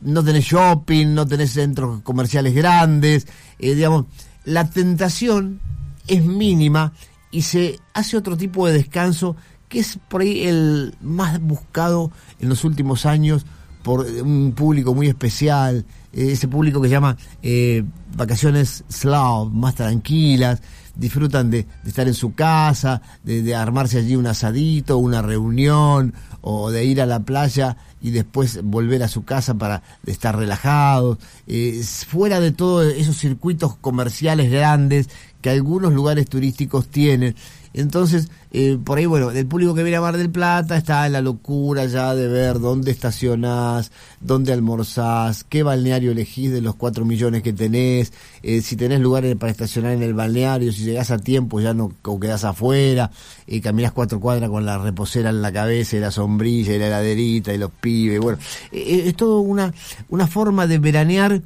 [0.00, 3.26] no tenés shopping, no tenés centros comerciales grandes,
[3.58, 4.06] eh, digamos,
[4.44, 5.60] la tentación
[6.06, 6.92] es mínima
[7.30, 9.36] y se hace otro tipo de descanso
[9.68, 13.46] que es por ahí el más buscado en los últimos años
[13.82, 17.82] por un público muy especial, eh, ese público que llama eh,
[18.16, 20.60] vacaciones slow, más tranquilas,
[20.96, 26.70] disfrutan de, de estar en su casa, de, armarse allí un asadito, una reunión, o
[26.70, 31.82] de ir a la playa y después volver a su casa para estar relajados, eh,
[32.08, 35.08] fuera de todos esos circuitos comerciales grandes
[35.40, 37.36] que algunos lugares turísticos tienen.
[37.74, 41.12] Entonces, eh, por ahí, bueno, el público que viene a Mar del Plata está en
[41.12, 47.06] la locura ya de ver dónde estacionás, dónde almorzás, qué balneario elegís de los cuatro
[47.06, 48.12] millones que tenés,
[48.42, 51.92] eh, si tenés lugares para estacionar en el balneario, si llegás a tiempo ya no
[52.02, 53.10] o quedás afuera,
[53.46, 56.88] eh, caminás cuatro cuadras con la reposera en la cabeza y la sombrilla y la
[56.88, 58.38] heladerita y los pibes, bueno,
[58.70, 59.72] eh, es todo una,
[60.10, 61.40] una forma de veranear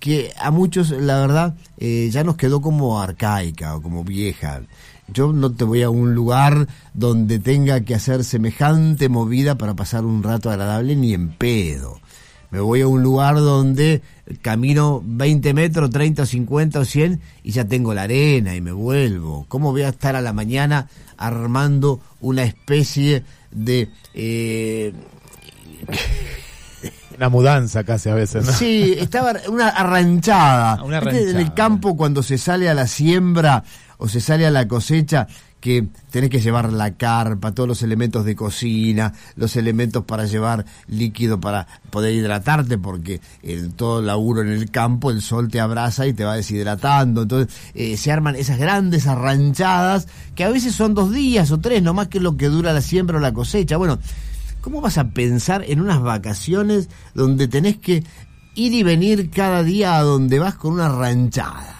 [0.00, 4.62] que a muchos, la verdad, ya nos quedó como arcaica o como vieja.
[5.12, 10.04] Yo no te voy a un lugar donde tenga que hacer semejante movida para pasar
[10.04, 12.00] un rato agradable ni en pedo.
[12.50, 14.00] Me voy a un lugar donde
[14.40, 18.72] camino 20 metros, 30 o 50 o 100 y ya tengo la arena y me
[18.72, 19.44] vuelvo.
[19.48, 23.90] ¿Cómo voy a estar a la mañana armando una especie de...
[24.14, 24.92] Eh,
[27.16, 28.52] Una mudanza casi a veces, ¿no?
[28.52, 30.82] Sí, estaba una arranchada.
[30.84, 31.54] Una ¿Viste En el arranchada.
[31.54, 33.64] campo cuando se sale a la siembra
[33.98, 35.26] o se sale a la cosecha
[35.60, 40.64] que tenés que llevar la carpa, todos los elementos de cocina, los elementos para llevar
[40.86, 46.06] líquido para poder hidratarte, porque el, todo laburo en el campo, el sol te abraza
[46.06, 47.22] y te va deshidratando.
[47.22, 51.82] Entonces eh, se arman esas grandes arranchadas que a veces son dos días o tres,
[51.82, 53.76] no más que lo que dura la siembra o la cosecha.
[53.76, 53.98] Bueno,
[54.60, 58.04] ¿Cómo vas a pensar en unas vacaciones donde tenés que
[58.54, 61.77] ir y venir cada día a donde vas con una ranchada?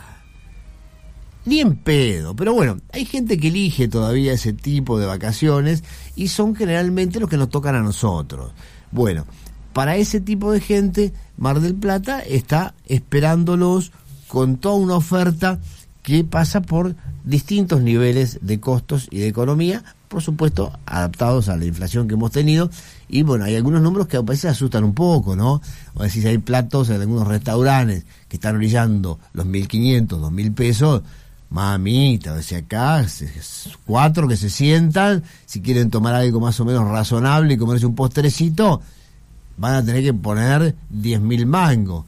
[1.48, 5.82] Ni en pedo, pero bueno, hay gente que elige todavía ese tipo de vacaciones
[6.14, 8.52] y son generalmente los que nos tocan a nosotros.
[8.92, 9.24] Bueno,
[9.72, 13.92] para ese tipo de gente, Mar del Plata está esperándolos
[14.26, 15.58] con toda una oferta
[16.02, 16.94] que pasa por
[17.24, 22.30] distintos niveles de costos y de economía, por supuesto, adaptados a la inflación que hemos
[22.30, 22.68] tenido.
[23.08, 25.62] Y bueno, hay algunos números que a veces asustan un poco, ¿no?
[25.94, 31.02] O decir, hay platos en algunos restaurantes que están orillando los 1.500, 2.000 pesos.
[31.50, 33.06] Mamita, sea, acá
[33.86, 37.94] cuatro que se sientan, si quieren tomar algo más o menos razonable y comerse un
[37.94, 38.82] postrecito,
[39.56, 42.04] van a tener que poner 10.000 mangos.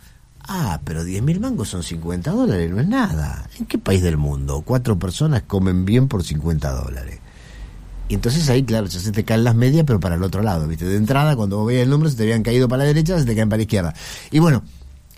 [0.47, 3.49] Ah, pero 10.000 mangos son 50 dólares, no es nada.
[3.59, 7.21] ¿En qué país del mundo cuatro personas comen bien por 50 dólares?
[8.09, 10.67] Y entonces ahí, claro, ya se te caen las medias, pero para el otro lado,
[10.67, 10.85] ¿viste?
[10.85, 13.25] De entrada, cuando vos veías el número, se te habían caído para la derecha, se
[13.25, 13.95] te caen para la izquierda.
[14.33, 14.65] Y bueno,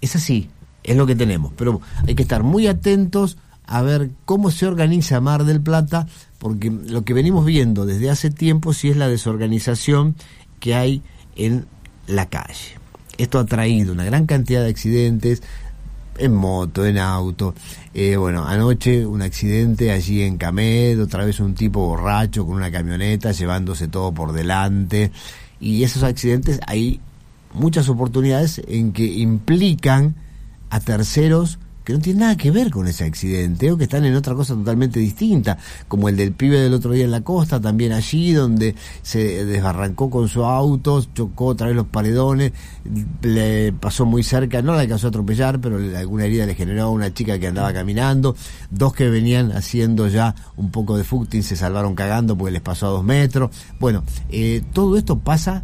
[0.03, 0.51] es así,
[0.83, 1.53] es lo que tenemos.
[1.57, 6.07] Pero hay que estar muy atentos a ver cómo se organiza Mar del Plata,
[6.39, 10.17] porque lo que venimos viendo desde hace tiempo sí es la desorganización
[10.61, 11.03] que hay
[11.37, 11.67] en
[12.07, 12.79] la calle.
[13.19, 15.43] Esto ha traído una gran cantidad de accidentes
[16.19, 17.55] en moto, en auto.
[17.95, 22.71] Eh, bueno, anoche un accidente allí en Camed, otra vez un tipo borracho con una
[22.71, 25.13] camioneta llevándose todo por delante.
[25.61, 27.01] Y esos accidentes hay
[27.55, 30.15] muchas oportunidades en que implican
[30.71, 34.15] a terceros que no tienen nada que ver con ese accidente o que están en
[34.15, 37.93] otra cosa totalmente distinta, como el del pibe del otro día en la costa, también
[37.93, 42.53] allí donde se desbarrancó con su auto, chocó otra vez los paredones,
[43.23, 46.91] le pasó muy cerca, no la alcanzó a atropellar, pero alguna herida le generó a
[46.91, 48.37] una chica que andaba caminando,
[48.71, 52.87] dos que venían haciendo ya un poco de footing se salvaron cagando porque les pasó
[52.87, 53.51] a dos metros.
[53.81, 55.63] Bueno, eh, todo esto pasa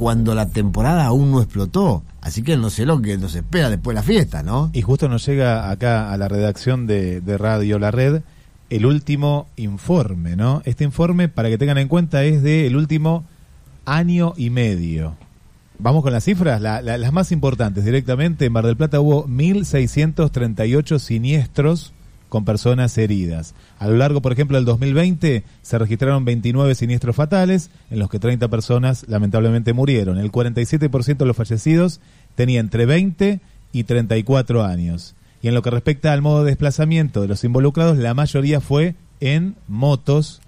[0.00, 2.02] cuando la temporada aún no explotó.
[2.22, 4.70] Así que no sé lo que nos espera después de la fiesta, ¿no?
[4.72, 8.22] Y justo nos llega acá a la redacción de, de Radio La Red
[8.70, 10.62] el último informe, ¿no?
[10.64, 13.24] Este informe, para que tengan en cuenta, es del último
[13.84, 15.16] año y medio.
[15.78, 18.46] Vamos con las cifras, la- la- las más importantes directamente.
[18.46, 21.92] En Mar del Plata hubo 1.638 siniestros
[22.30, 23.54] con personas heridas.
[23.78, 28.18] A lo largo, por ejemplo, del 2020 se registraron 29 siniestros fatales, en los que
[28.18, 30.16] 30 personas lamentablemente murieron.
[30.16, 32.00] El 47% de los fallecidos
[32.36, 33.40] tenía entre 20
[33.72, 35.14] y 34 años.
[35.42, 38.94] Y en lo que respecta al modo de desplazamiento de los involucrados, la mayoría fue
[39.20, 40.40] en motos,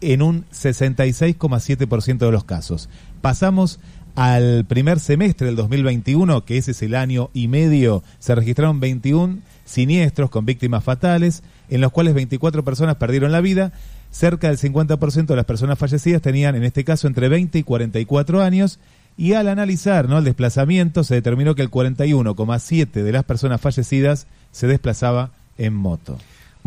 [0.00, 2.88] en un 66,7% de los casos.
[3.20, 3.80] Pasamos
[4.14, 9.38] al primer semestre del 2021, que ese es el año y medio, se registraron 21
[9.68, 13.72] siniestros con víctimas fatales, en los cuales 24 personas perdieron la vida.
[14.10, 18.42] Cerca del 50% de las personas fallecidas tenían, en este caso, entre 20 y 44
[18.42, 18.78] años.
[19.16, 20.18] Y al analizar ¿no?
[20.18, 26.18] el desplazamiento, se determinó que el 41,7% de las personas fallecidas se desplazaba en moto.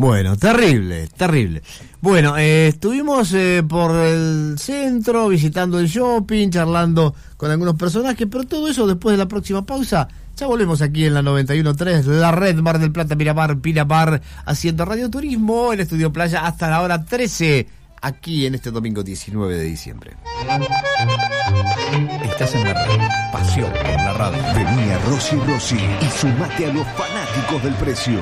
[0.02, 1.62] Bueno, terrible, terrible.
[2.00, 8.42] Bueno, eh, estuvimos eh, por el centro, visitando el shopping, charlando con algunos personajes, pero
[8.42, 10.08] todo eso después de la próxima pausa.
[10.36, 15.08] Ya volvemos aquí en la 91.3, la red Mar del Plata, Miramar, Pinamar, haciendo Radio
[15.08, 17.68] Turismo en Estudio Playa hasta la hora 13,
[18.00, 20.16] aquí en este domingo 19 de diciembre.
[22.24, 23.00] Estás en la red.
[23.32, 24.42] Pasión por la radio.
[24.52, 28.20] Vení a Rossi Rossi y sumate a los fanáticos del precio.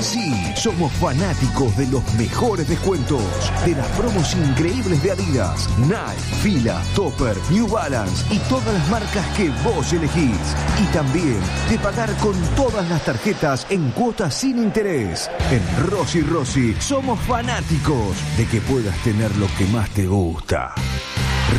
[0.00, 3.22] Sí, somos fanáticos de los mejores descuentos,
[3.64, 9.26] de las promos increíbles de Adidas, Nike, Fila, Topper, New Balance y todas las marcas
[9.36, 10.38] que vos elegís.
[10.80, 15.28] Y también de pagar con todas las tarjetas en cuotas sin interés.
[15.50, 20.74] En Rossi Rossi somos fanáticos de que puedas tener lo que más te gusta.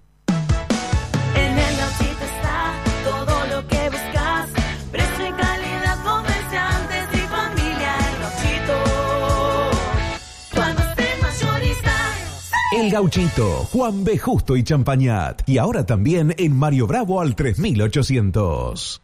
[12.81, 14.17] El Gauchito, Juan B.
[14.17, 15.47] Justo y Champañat.
[15.47, 19.03] Y ahora también en Mario Bravo al 3800.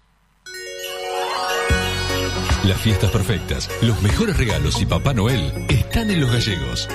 [2.64, 6.88] Las fiestas perfectas, los mejores regalos y Papá Noel están en Los Gallegos.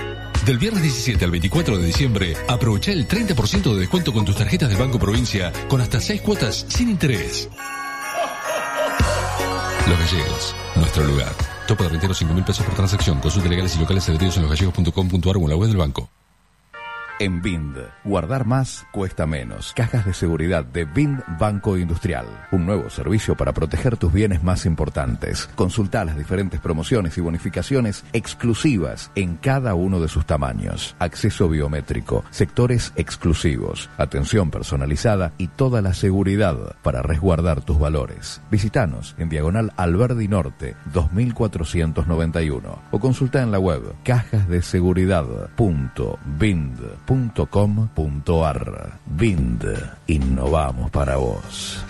[0.44, 4.70] Del viernes 17 al 24 de diciembre, aprovecha el 30% de descuento con tus tarjetas
[4.70, 7.48] del Banco Provincia con hasta 6 cuotas sin interés.
[9.88, 11.32] Los Gallegos, nuestro lugar.
[11.68, 13.20] Topo de rentero 5 mil pesos por transacción.
[13.20, 16.10] Consulte legales y locales adheridos en losgallegos.com.ar o en la web del banco.
[17.20, 19.74] En Bind, guardar más cuesta menos.
[19.76, 22.26] Cajas de seguridad de Bind Banco Industrial.
[22.52, 25.48] Un nuevo servicio para proteger tus bienes más importantes.
[25.56, 30.96] Consulta las diferentes promociones y bonificaciones exclusivas en cada uno de sus tamaños.
[31.00, 38.42] Acceso biométrico, sectores exclusivos, atención personalizada y toda la seguridad para resguardar tus valores.
[38.50, 43.82] Visítanos en Diagonal Alberdi Norte 2491 o consulta en la web
[47.12, 49.00] cajasdeseguridad.bind.com.ar.
[49.06, 49.64] Bind,
[50.08, 51.84] innovamos para vos.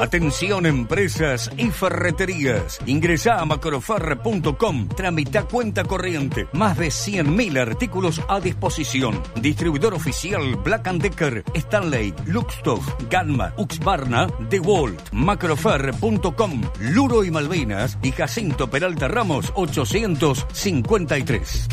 [0.00, 2.80] Atención empresas y ferreterías.
[2.86, 6.48] Ingresá a macrofarre.com, tramita cuenta corriente.
[6.52, 9.22] Más de 100.000 artículos a disposición.
[9.36, 18.68] Distribuidor oficial Black Decker, Stanley, Luxtoff, Gamma, Uxbarna, DeWalt, macrofarre.com, Luro y Malvinas y Jacinto
[18.68, 21.68] Peralta Ramos 853.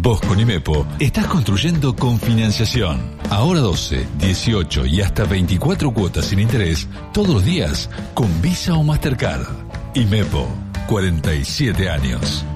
[0.00, 3.00] Vos con IMEPO estás construyendo con financiación.
[3.30, 8.84] Ahora 12, 18 y hasta 24 cuotas sin interés todos los días con Visa o
[8.84, 9.44] Mastercard.
[9.94, 10.46] IMEPO,
[10.86, 12.46] 47 años.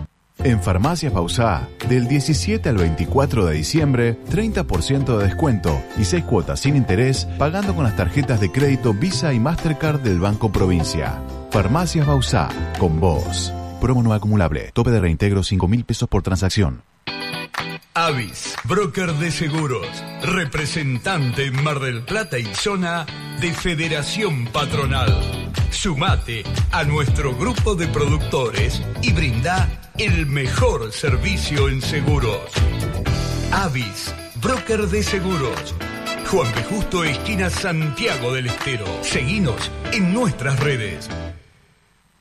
[0.45, 6.61] En Farmacias Bausá, del 17 al 24 de diciembre, 30% de descuento y 6 cuotas
[6.61, 11.21] sin interés pagando con las tarjetas de crédito Visa y Mastercard del Banco Provincia.
[11.51, 12.49] Farmacias Bausá,
[12.79, 13.53] con vos.
[13.81, 14.71] Promo no acumulable.
[14.73, 16.92] Tope de reintegro 5 mil pesos por transacción.
[17.95, 19.87] Avis, broker de seguros,
[20.23, 23.05] representante en Mar del Plata y zona
[23.39, 25.53] de Federación Patronal.
[25.71, 32.41] Sumate a nuestro grupo de productores y brinda el mejor servicio en seguros.
[33.53, 35.75] Avis, broker de seguros.
[36.31, 36.63] Juan B.
[36.65, 38.87] Justo, esquina Santiago del Estero.
[39.03, 41.11] Seguinos en nuestras redes.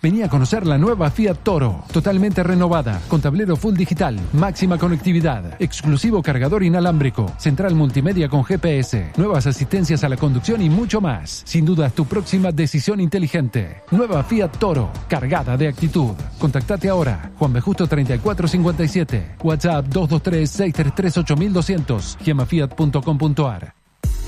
[0.02, 5.62] Vení a conocer la nueva Fiat Toro, totalmente renovada, con tablero full digital, máxima conectividad,
[5.62, 11.44] exclusivo cargador inalámbrico, central multimedia con GPS, nuevas asistencias a la conducción y mucho más.
[11.46, 13.84] Sin duda, tu próxima decisión inteligente.
[13.92, 16.16] Nueva Fiat Toro, cargada de actitud.
[16.40, 17.62] Contactate ahora, Juan B.
[17.62, 23.81] Justo 3457, WhatsApp 223-633-8200, gemafiat.com.ar.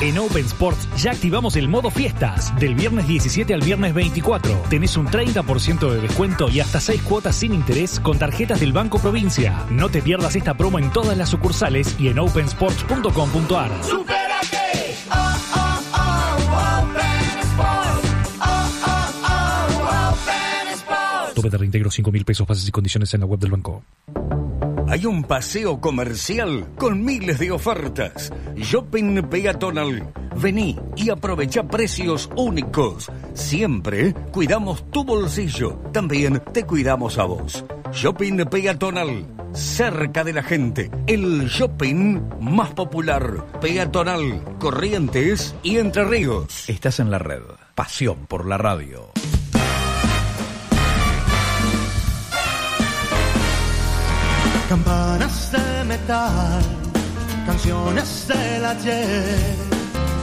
[0.00, 2.58] En Open Sports ya activamos el modo fiestas.
[2.58, 4.62] Del viernes 17 al viernes 24.
[4.70, 8.98] Tenés un 30% de descuento y hasta 6 cuotas sin interés con tarjetas del Banco
[9.00, 9.66] Provincia.
[9.70, 13.70] No te pierdas esta promo en todas las sucursales y en opensports.com.ar.
[21.50, 23.82] De reintegro 5 mil pesos, bases y condiciones en la web del banco.
[24.90, 28.32] Hay un paseo comercial con miles de ofertas.
[28.56, 30.10] Shopping peatonal.
[30.36, 33.10] Vení y aprovecha precios únicos.
[33.34, 35.78] Siempre cuidamos tu bolsillo.
[35.92, 37.64] También te cuidamos a vos.
[37.92, 39.26] Shopping peatonal.
[39.52, 40.90] Cerca de la gente.
[41.06, 43.44] El shopping más popular.
[43.60, 44.42] Peatonal.
[44.58, 46.66] Corrientes y Entre Ríos.
[46.68, 47.42] Estás en la red.
[47.74, 49.10] Pasión por la radio.
[54.68, 56.62] Campanas de metal,
[57.46, 59.56] canciones del ayer,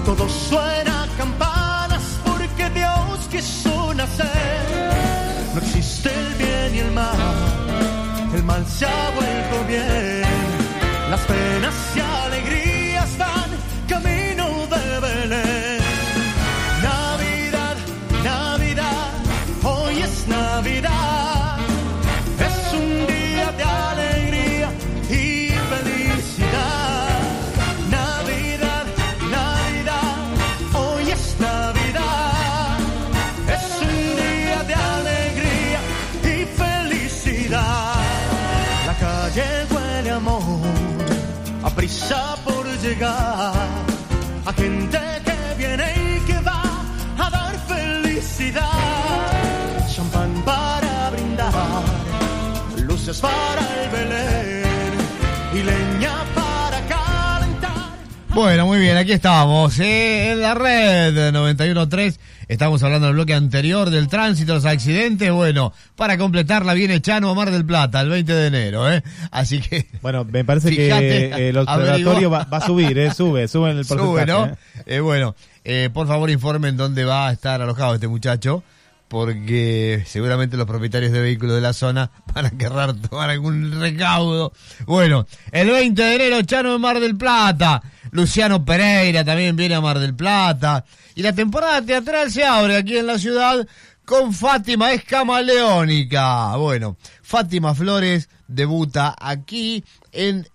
[0.06, 4.30] Todo suena campanas porque Dios quiso nacer.
[5.56, 7.18] No existe el bien y el mal,
[8.36, 10.24] el mal se ha vuelto bien.
[11.10, 12.25] Las penas y alegrías
[43.04, 46.64] A gente que viene y que va
[47.18, 48.72] a dar felicidad.
[49.94, 51.84] Champán para brindar
[52.88, 54.94] luces para el Belén
[55.54, 57.98] y leña para calentar.
[58.30, 62.18] Bueno, muy bien, aquí estamos, eh, en la red 91.3.
[62.48, 65.32] Estamos hablando del bloque anterior del tránsito, los accidentes.
[65.32, 69.04] Bueno, para completarla viene Chano a Mar del Plata el 20 de enero, ¿eh?
[69.32, 69.88] Así que.
[70.02, 73.12] Bueno, me parece Fíjate, que el observatorio va, va a subir, ¿eh?
[73.14, 74.26] Sube, sube en el porcentaje.
[74.26, 74.46] Sube, ¿no?
[74.46, 74.56] ¿eh?
[74.86, 78.64] Eh, bueno, eh, por favor informen dónde va a estar alojado este muchacho,
[79.08, 84.54] porque seguramente los propietarios de vehículos de la zona van a querrar tomar algún recaudo.
[84.86, 87.82] Bueno, el 20 de enero, Chano en Mar del Plata.
[88.12, 90.86] Luciano Pereira también viene a Mar del Plata.
[91.16, 93.68] Y la temporada teatral se abre aquí en la ciudad
[94.06, 96.56] con Fátima Escamaleónica.
[96.58, 100.48] Bueno, Fátima Flores debuta aquí en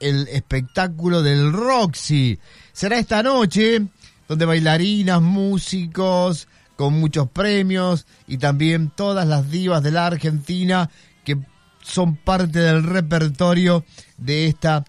[0.00, 2.38] el espectáculo del Roxy.
[2.72, 3.82] Será esta noche,
[4.28, 10.90] donde bailarinas, músicos, con muchos premios y también todas las divas de la Argentina
[11.24, 11.38] que
[11.82, 13.84] son parte del repertorio
[14.18, 14.84] de esta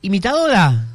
[0.00, 0.86] imitadora.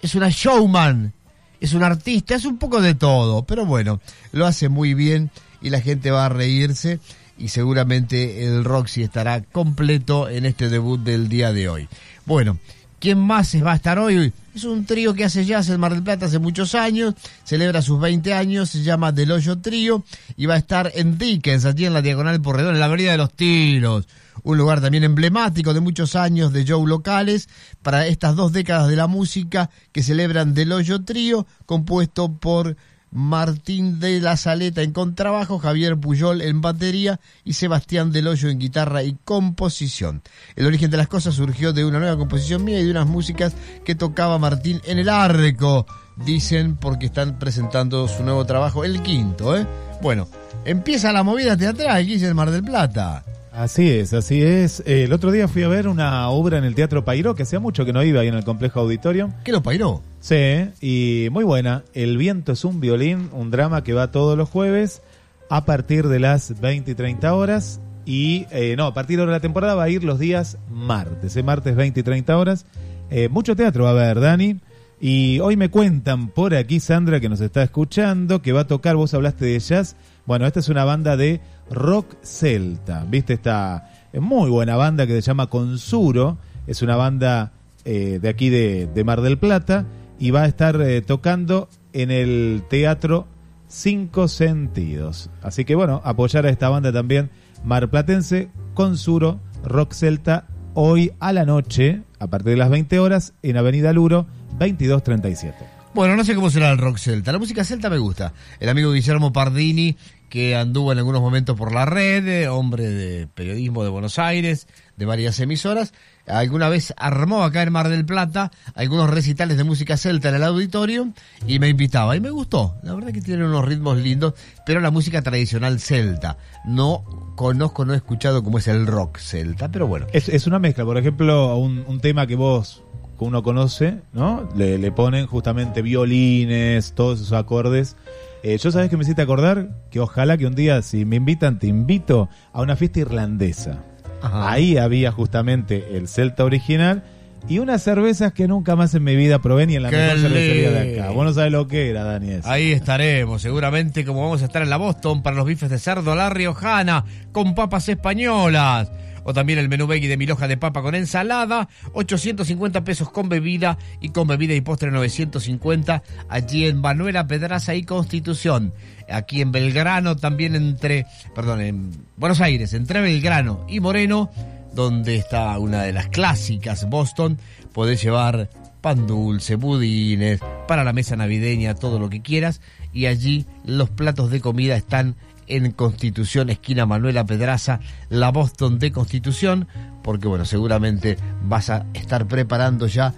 [0.00, 1.12] Es una showman,
[1.60, 4.00] es un artista, es un poco de todo, pero bueno,
[4.32, 7.00] lo hace muy bien y la gente va a reírse
[7.36, 11.88] y seguramente el Roxy estará completo en este debut del día de hoy.
[12.26, 12.58] Bueno,
[13.00, 14.32] ¿quién más va a estar hoy?
[14.54, 17.14] Es un trío que hace jazz en Mar del Plata hace muchos años,
[17.44, 20.04] celebra sus 20 años, se llama Del Hoyo Trío
[20.36, 23.18] y va a estar en Dickens, allí en la Diagonal Porredón, en la Avenida de
[23.18, 24.06] los Tiros.
[24.42, 27.48] Un lugar también emblemático de muchos años de show locales
[27.82, 32.76] para estas dos décadas de la música que celebran Del Hoyo Trío, compuesto por
[33.10, 38.58] Martín de la Saleta en contrabajo, Javier Puyol en batería y Sebastián Del Hoyo en
[38.58, 40.22] guitarra y composición.
[40.56, 43.52] El origen de las cosas surgió de una nueva composición mía y de unas músicas
[43.84, 45.86] que tocaba Martín en el arco,
[46.24, 49.66] dicen porque están presentando su nuevo trabajo, el quinto, ¿eh?
[50.02, 50.28] Bueno,
[50.64, 53.24] empieza la movida teatral, aquí en Mar del Plata.
[53.52, 54.80] Así es, así es.
[54.86, 57.58] Eh, el otro día fui a ver una obra en el Teatro Pairó, que hacía
[57.58, 59.32] mucho que no iba ahí en el complejo auditorio.
[59.44, 60.02] ¿Qué lo Pairó?
[60.20, 61.82] Sí, y muy buena.
[61.92, 65.02] El viento es un violín, un drama que va todos los jueves
[65.48, 67.80] a partir de las 20 y 30 horas.
[68.06, 71.42] Y eh, no, a partir de la temporada va a ir los días martes, ¿eh?
[71.42, 72.66] martes 20 y 30 horas.
[73.10, 74.60] Eh, mucho teatro va a haber, Dani.
[75.00, 78.96] Y hoy me cuentan por aquí, Sandra, que nos está escuchando, que va a tocar,
[78.96, 79.96] vos hablaste de jazz.
[80.26, 81.40] Bueno, esta es una banda de
[81.70, 83.34] rock celta, ¿viste?
[83.34, 86.38] Esta muy buena banda que se llama Consuro.
[86.66, 87.52] Es una banda
[87.84, 89.86] eh, de aquí de, de Mar del Plata
[90.18, 93.26] y va a estar eh, tocando en el teatro
[93.68, 95.30] Cinco Sentidos.
[95.42, 97.30] Así que bueno, apoyar a esta banda también
[97.64, 103.56] marplatense, Consuro, Rock Celta, hoy a la noche, a partir de las 20 horas, en
[103.56, 104.26] Avenida Luro,
[104.58, 105.80] 2237.
[105.92, 107.32] Bueno, no sé cómo será el rock celta.
[107.32, 108.32] La música celta me gusta.
[108.60, 109.96] El amigo Guillermo Pardini,
[110.30, 114.68] que anduvo en algunos momentos por la red, eh, hombre de periodismo de Buenos Aires,
[114.96, 115.92] de varias emisoras,
[116.26, 120.44] alguna vez armó acá en Mar del Plata algunos recitales de música celta en el
[120.44, 121.08] auditorio
[121.46, 122.16] y me invitaba.
[122.16, 122.76] Y me gustó.
[122.82, 124.34] La verdad que tiene unos ritmos lindos,
[124.64, 126.38] pero la música tradicional celta.
[126.64, 127.04] No
[127.36, 130.06] conozco, no he escuchado cómo es el rock celta, pero bueno.
[130.12, 132.84] Es, es una mezcla, por ejemplo, un, un tema que vos
[133.18, 134.48] que uno conoce, ¿no?
[134.56, 137.96] Le, le ponen justamente violines, todos esos acordes.
[138.42, 141.58] Eh, yo sabes que me hiciste acordar que ojalá que un día, si me invitan,
[141.58, 143.82] te invito a una fiesta irlandesa.
[144.22, 144.50] Ajá.
[144.50, 147.04] Ahí había justamente el celta original
[147.48, 150.18] y unas cervezas que nunca más en mi vida probé ni en la Qué mejor
[150.18, 151.10] cervecería de acá.
[151.10, 152.42] Vos no sabés lo que era, Daniel.
[152.44, 156.12] Ahí estaremos, seguramente como vamos a estar en la Boston para los bifes de cerdo
[156.12, 158.90] a la riojana con papas españolas.
[159.24, 163.28] O también el menú veggie de mil hojas de papa con ensalada, 850 pesos con
[163.28, 168.72] bebida y con bebida y postre 950 allí en Manuela Pedraza y Constitución.
[169.10, 174.30] Aquí en Belgrano también entre, perdón, en Buenos Aires, entre Belgrano y Moreno,
[174.72, 177.38] donde está una de las clásicas Boston,
[177.72, 178.48] podés llevar
[178.80, 182.60] pan dulce, budines, para la mesa navideña, todo lo que quieras.
[182.92, 185.16] Y allí los platos de comida están
[185.50, 189.68] en Constitución, esquina Manuela Pedraza, la Boston de Constitución,
[190.02, 193.14] porque bueno, seguramente vas a estar preparando ya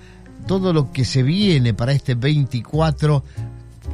[0.47, 3.25] todo lo que se viene para este 24.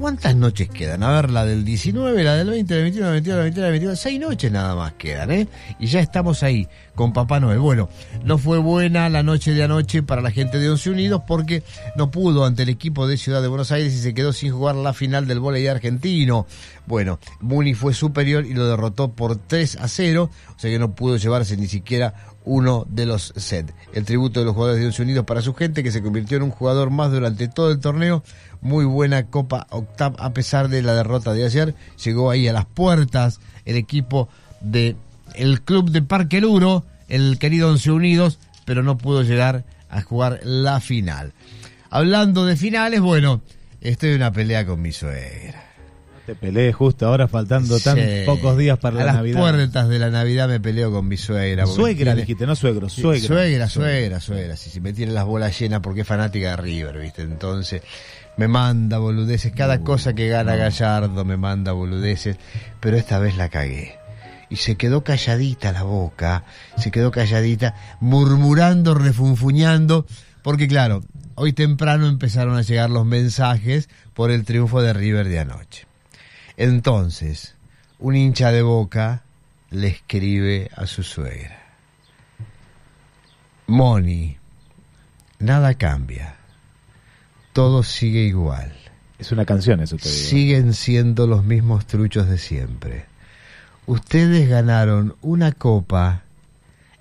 [0.00, 1.02] ¿Cuántas noches quedan?
[1.02, 3.42] A ver, la del 19, la del 20, la del 21, la del 22, la
[3.42, 3.98] del 23, la del 22.
[3.98, 5.48] Seis noches nada más quedan, ¿eh?
[5.80, 7.58] Y ya estamos ahí con Papá Noel.
[7.58, 7.88] Bueno,
[8.24, 11.64] no fue buena la noche de anoche para la gente de Once Unidos porque
[11.96, 14.76] no pudo ante el equipo de Ciudad de Buenos Aires y se quedó sin jugar
[14.76, 16.46] la final del voleibol argentino.
[16.86, 20.94] Bueno, Muni fue superior y lo derrotó por 3 a 0, o sea que no
[20.94, 22.14] pudo llevarse ni siquiera
[22.48, 23.72] uno de los sets.
[23.92, 26.44] El tributo de los jugadores de Once Unidos para su gente, que se convirtió en
[26.44, 28.24] un jugador más durante todo el torneo.
[28.60, 31.74] Muy buena Copa Octav, a pesar de la derrota de ayer.
[32.02, 34.28] Llegó ahí a las puertas el equipo
[34.60, 34.96] de
[35.64, 40.80] club de Parque Luro, el querido Once Unidos, pero no pudo llegar a jugar la
[40.80, 41.34] final.
[41.90, 43.42] Hablando de finales, bueno,
[43.80, 45.67] estoy en una pelea con mi suegra.
[46.28, 48.02] Te peleé justo ahora faltando tan Sí.
[48.26, 49.40] pocos días para a la las Navidad.
[49.40, 51.64] puertas de la Navidad me peleo con mi suegra.
[51.64, 53.26] Suegra tiene- dijiste, no suegro, suegra.
[53.26, 54.54] Suegra, suegra, suegra.
[54.58, 57.22] Sí, me tiene las bolas llenas porque es fanática de River, ¿viste?
[57.22, 57.80] Entonces
[58.36, 59.52] me manda boludeces.
[59.52, 62.36] Cada cosa que gana Gallardo me manda boludeces.
[62.78, 63.94] Pero esta vez la cagué.
[64.50, 66.44] Y se quedó calladita la boca,
[66.76, 70.04] se quedó calladita, murmurando, refunfuñando,
[70.42, 71.02] porque claro,
[71.36, 75.87] hoy temprano empezaron a llegar los mensajes por el triunfo de River de anoche.
[76.58, 77.54] Entonces,
[78.00, 79.22] un hincha de boca
[79.70, 81.56] le escribe a su suegra.
[83.68, 84.36] Moni,
[85.38, 86.34] nada cambia.
[87.52, 88.72] Todo sigue igual.
[89.20, 90.20] Es una canción eso te digo.
[90.20, 93.06] Siguen siendo los mismos truchos de siempre.
[93.86, 96.22] Ustedes ganaron una copa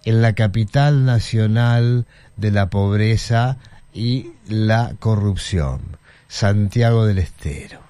[0.05, 2.05] en la capital nacional
[2.35, 3.57] de la pobreza
[3.91, 5.81] y la corrupción,
[6.27, 7.86] Santiago del Estero.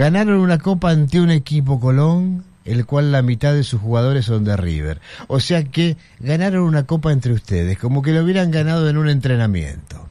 [0.00, 4.44] Ganaron una copa ante un equipo Colón, el cual la mitad de sus jugadores son
[4.44, 4.98] de River.
[5.26, 9.10] O sea que ganaron una copa entre ustedes, como que lo hubieran ganado en un
[9.10, 10.08] entrenamiento.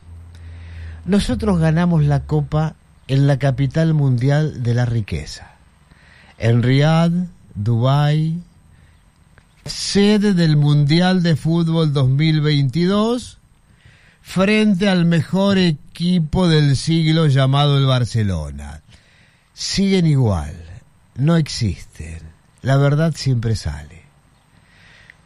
[1.06, 2.76] Nosotros ganamos la copa
[3.08, 5.56] en la capital mundial de la riqueza.
[6.38, 7.26] En Riyadh,
[7.56, 8.44] Dubái,
[9.66, 13.40] sede del Mundial de Fútbol 2022,
[14.22, 18.84] frente al mejor equipo del siglo llamado el Barcelona.
[19.60, 20.56] Siguen igual,
[21.16, 22.20] no existen.
[22.62, 24.04] La verdad siempre sale.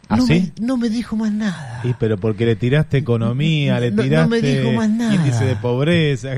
[0.08, 0.52] ¿Ah, no, sí?
[0.58, 1.82] me, no me dijo más nada.
[1.84, 5.14] Y pero porque le tiraste economía, le No- no tiraste me dijo más nada.
[5.14, 6.30] índice de pobreza.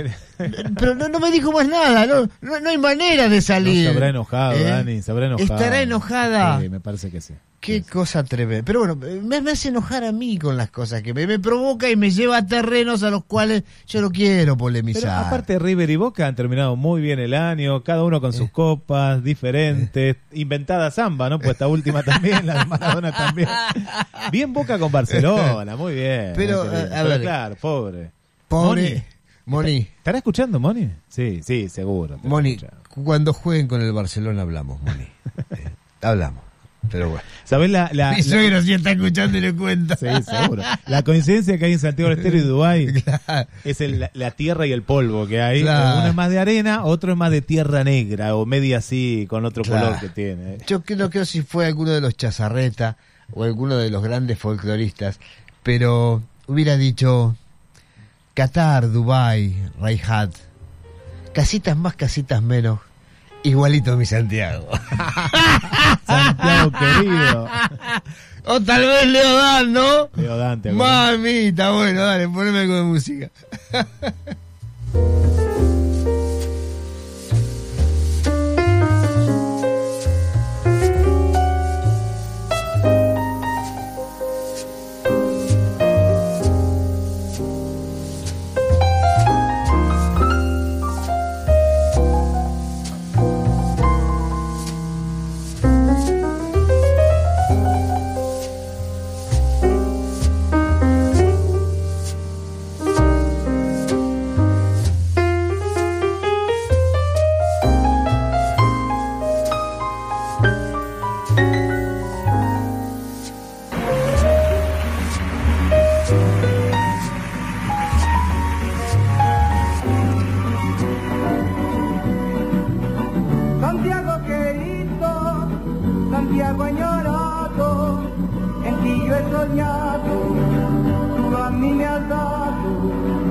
[0.79, 3.85] Pero no, no me dijo más nada, no, no, no hay manera de No salir.
[3.89, 4.65] se habrá enojado, ¿Eh?
[4.65, 5.55] Dani, se habrá enojado.
[5.55, 6.61] Estará enojada.
[6.61, 7.35] Sí, me parece que sí.
[7.59, 8.65] Qué cosa tremenda.
[8.65, 11.91] Pero bueno, me, me hace enojar a mí con las cosas que me, me provoca
[11.91, 15.03] y me lleva a terrenos a los cuales yo no quiero polemizar.
[15.03, 18.35] Pero aparte River y Boca han terminado muy bien el año, cada uno con Eh.
[18.37, 21.39] sus copas diferentes, inventada samba, ¿no?
[21.39, 23.49] Pues esta última también, la de Maradona también.
[24.31, 26.35] Bien Boca con Barcelona, muy bien.
[26.37, 27.21] Pero, a Pero ver.
[27.23, 28.11] claro, pobre.
[28.49, 29.03] Pobre Moni.
[29.47, 30.91] ¿Estará escuchando Moni?
[31.09, 32.19] Sí, sí, seguro.
[32.25, 32.57] Moni,
[33.05, 35.07] cuando jueguen con el Barcelona hablamos, Moni.
[35.51, 35.71] Eh,
[36.03, 36.43] hablamos.
[36.91, 37.23] Pero bueno.
[37.45, 39.97] ¿Sabés la, la, Mi la- suegro sí está escuchando y le cuenta.
[39.97, 40.63] Sí, seguro.
[40.87, 43.05] La coincidencia que hay en Santiago del Estero y Dubái
[43.65, 45.63] es el- la, la tierra y el polvo que hay.
[45.63, 45.99] Claro.
[45.99, 49.45] Uno es más de arena, otro es más de tierra negra o media así con
[49.45, 49.87] otro Claro.
[49.87, 50.59] color que tiene.
[50.67, 52.97] Yo que- no creo si fue alguno de los Chazarreta
[53.33, 55.19] o alguno de los grandes folcloristas,
[55.65, 57.37] pero hubiera dicho
[58.37, 60.29] Qatar, Dubai, Raihat,
[61.33, 62.81] casitas más, casitas menos,
[63.43, 64.69] igualito mi Santiago.
[66.07, 67.49] Santiago querido.
[68.45, 70.11] o tal vez Leodán, ¿no?
[70.17, 70.69] Leo Dante.
[70.69, 71.13] ¿acordás?
[71.13, 73.31] Mamita, bueno, dale, poneme algo de música.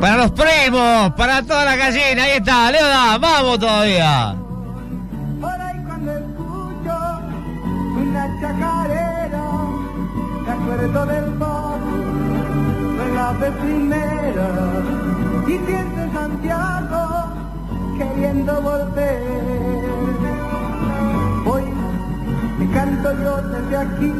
[0.06, 4.36] Para los primos, para toda la gallina, ahí está, Leoda, vamos todavía.
[5.42, 6.96] Por ahí cuando escucho
[7.98, 9.50] una chacarera,
[10.46, 12.44] me acuerdo del barrio,
[13.00, 14.48] de la vecinera,
[15.48, 17.34] y pienso en Santiago
[17.98, 19.24] queriendo volver.
[21.48, 21.64] Hoy
[22.60, 24.14] te canto yo desde aquí,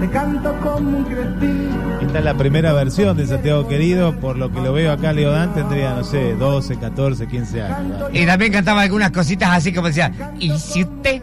[0.00, 1.70] te canto como un crespín.
[2.02, 5.54] Esta es la primera versión de Santiago Querido, por lo que lo veo acá, Leodán
[5.54, 8.10] tendría, no sé, 12, 14, 15 años.
[8.12, 11.22] Y también cantaba algunas cositas así como decía, y si usted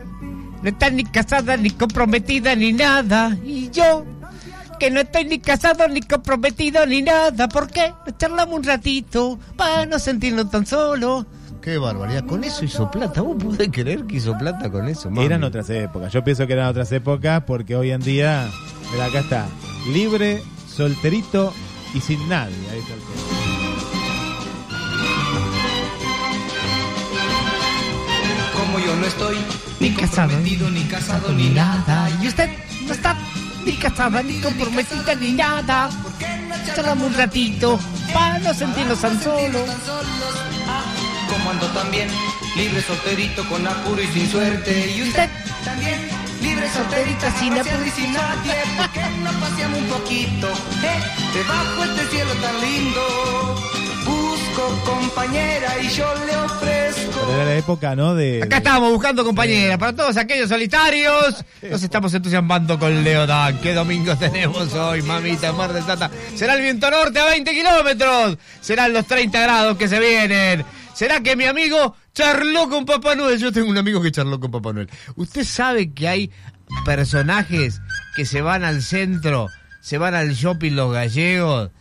[0.61, 4.05] no está ni casada, ni comprometida, ni nada, y yo,
[4.79, 7.93] que no estoy ni casado, ni comprometido, ni nada, ¿por qué?
[8.05, 11.25] No charlamos un ratito, para no sentirnos tan solos.
[11.61, 15.11] Qué barbaridad, con eso hizo plata, ¿vos podés creer que hizo plata con eso?
[15.11, 15.27] mami?
[15.27, 18.49] Eran otras épocas, yo pienso que eran otras épocas porque hoy en día,
[18.91, 19.45] mira, acá está,
[19.93, 21.53] libre, solterito
[21.93, 22.55] y sin nadie.
[22.71, 23.21] Ahí está el tema.
[28.57, 29.37] Como yo no estoy
[29.79, 32.09] Ni casado, comprometido, ni casado, ni nada.
[32.23, 32.49] Y usted
[32.87, 33.15] no está
[33.65, 35.91] ni casada, ni comprometida, ni nada.
[36.75, 37.79] Charlamos un ratito,
[38.11, 39.69] para no sentirnos tan solos.
[41.31, 42.09] Como ando también,
[42.55, 44.93] libre, solterito, con apuro y sin suerte.
[44.95, 45.29] Y usted
[45.63, 45.97] también,
[46.41, 48.53] libre, solterita, sin apuro y sin nadie.
[48.77, 50.47] ¿Por qué no paseamos un poquito?
[50.49, 50.99] eh?
[51.33, 53.61] Debajo este cielo tan lindo.
[54.05, 57.21] Busco compañera y yo le ofrezco.
[57.27, 58.13] Pero era la época, ¿no?
[58.15, 61.45] De, Acá estábamos buscando compañera para todos aquellos solitarios.
[61.61, 63.59] Nos estamos entusiasmando con Leodan.
[63.61, 65.53] ¿Qué domingo tenemos hoy, mamita?
[65.53, 66.09] Mar del Plata.
[66.35, 68.37] Será el viento norte a 20 kilómetros.
[68.59, 70.65] Serán los 30 grados que se vienen.
[71.01, 73.39] ¿Será que mi amigo charló con Papá Noel?
[73.39, 74.87] Yo tengo un amigo que charló con Papá Noel.
[75.15, 76.31] ¿Usted sabe que hay
[76.85, 77.81] personajes
[78.15, 79.47] que se van al centro,
[79.79, 81.71] se van al shopping los gallegos,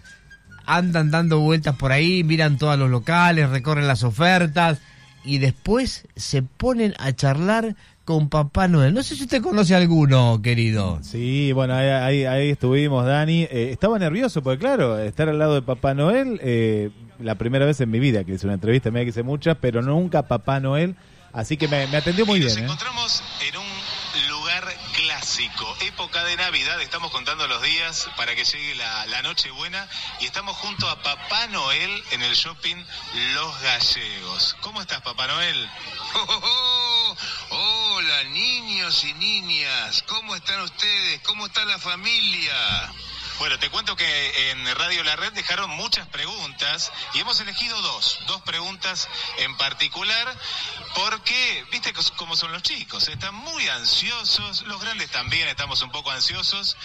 [0.64, 4.78] andan dando vueltas por ahí, miran todos los locales, recorren las ofertas
[5.22, 7.76] y después se ponen a charlar
[8.06, 8.94] con Papá Noel.
[8.94, 10.98] No sé si usted conoce alguno, querido.
[11.02, 13.42] Sí, bueno, ahí, estuvimos, Dani.
[13.42, 16.90] Eh, estaba nervioso porque, claro, estar al lado de Papá Noel, eh,
[17.20, 19.82] la primera vez en mi vida que hice una entrevista, me que hice muchas, pero
[19.82, 20.96] nunca Papá Noel.
[21.32, 22.58] Así que me, me atendió muy bien.
[22.58, 22.62] ¿eh?
[22.62, 24.64] encontramos en un lugar
[24.94, 29.86] clásico, época de Navidad, estamos contando los días para que llegue la, la noche buena
[30.18, 32.76] y estamos junto a Papá Noel en el shopping
[33.34, 34.56] Los Gallegos.
[34.60, 35.68] ¿Cómo estás, Papá Noel?
[37.50, 41.20] Hola niños y niñas, ¿cómo están ustedes?
[41.22, 42.52] ¿Cómo está la familia?
[43.40, 48.18] Bueno, te cuento que en Radio La Red dejaron muchas preguntas y hemos elegido dos,
[48.26, 49.08] dos preguntas
[49.38, 50.38] en particular,
[50.94, 56.10] porque, viste cómo son los chicos, están muy ansiosos, los grandes también estamos un poco
[56.10, 56.76] ansiosos.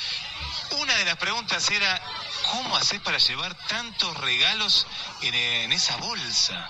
[0.80, 2.02] Una de las preguntas era,
[2.50, 4.88] ¿cómo haces para llevar tantos regalos
[5.24, 6.70] en, en esa bolsa?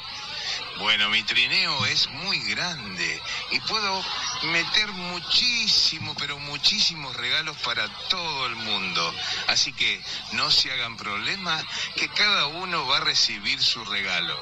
[0.77, 3.21] Bueno, mi trineo es muy grande
[3.51, 4.05] y puedo
[4.43, 9.13] meter muchísimo, pero muchísimos regalos para todo el mundo.
[9.47, 10.03] Así que
[10.33, 11.63] no se hagan problema,
[11.95, 14.37] que cada uno va a recibir su regalo.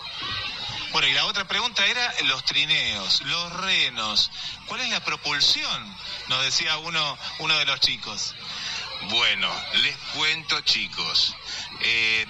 [0.91, 4.31] Bueno, y la otra pregunta era los trineos, los renos.
[4.67, 5.97] ¿Cuál es la propulsión?
[6.29, 8.35] Nos decía uno, uno de los chicos.
[9.09, 9.51] Bueno,
[9.81, 11.35] les cuento chicos.
[11.81, 12.25] Eh,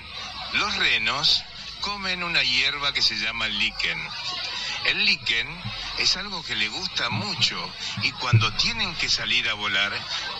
[0.54, 1.44] los renos
[1.84, 4.00] comen una hierba que se llama liquen.
[4.86, 5.48] El liquen
[5.98, 7.58] es algo que le gusta mucho
[8.02, 9.92] y cuando tienen que salir a volar,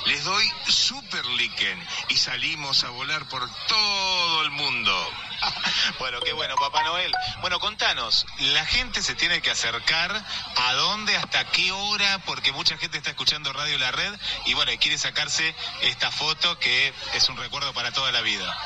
[0.06, 5.12] les doy super liquen y salimos a volar por todo el mundo.
[6.00, 7.12] Bueno, qué bueno, Papá Noel.
[7.42, 10.26] Bueno, contanos, la gente se tiene que acercar
[10.56, 14.14] a dónde, hasta qué hora, porque mucha gente está escuchando Radio La Red
[14.46, 18.58] y bueno, quiere sacarse esta foto que es un recuerdo para toda la vida.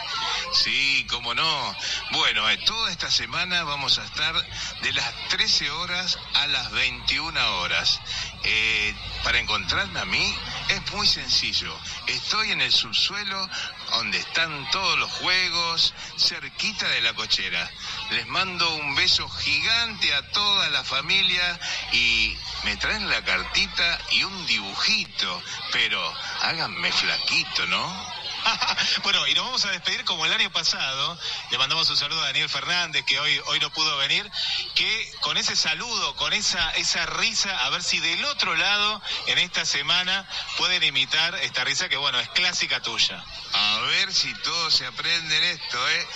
[0.53, 1.75] Sí, cómo no.
[2.11, 4.35] Bueno, eh, toda esta semana vamos a estar
[4.81, 7.99] de las 13 horas a las 21 horas.
[8.43, 10.35] Eh, para encontrarme a mí
[10.69, 11.75] es muy sencillo.
[12.05, 13.49] Estoy en el subsuelo
[13.91, 17.69] donde están todos los juegos, cerquita de la cochera.
[18.11, 21.59] Les mando un beso gigante a toda la familia
[21.93, 25.41] y me traen la cartita y un dibujito.
[25.71, 25.99] Pero
[26.43, 28.16] háganme flaquito, ¿no?
[29.03, 31.19] bueno, y nos vamos a despedir como el año pasado.
[31.51, 34.29] Le mandamos un saludo a Daniel Fernández, que hoy, hoy no pudo venir.
[34.75, 39.37] Que con ese saludo, con esa, esa risa, a ver si del otro lado, en
[39.39, 40.27] esta semana,
[40.57, 43.23] pueden imitar esta risa que, bueno, es clásica tuya.
[43.53, 46.07] A ver si todos se aprenden esto, ¿eh?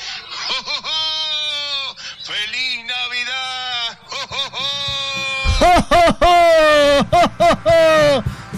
[0.48, 1.96] ¡Jo, jo, jo!
[2.26, 4.00] ¡Feliz Navidad!
[4.08, 6.01] ¡Jo, jo, jo!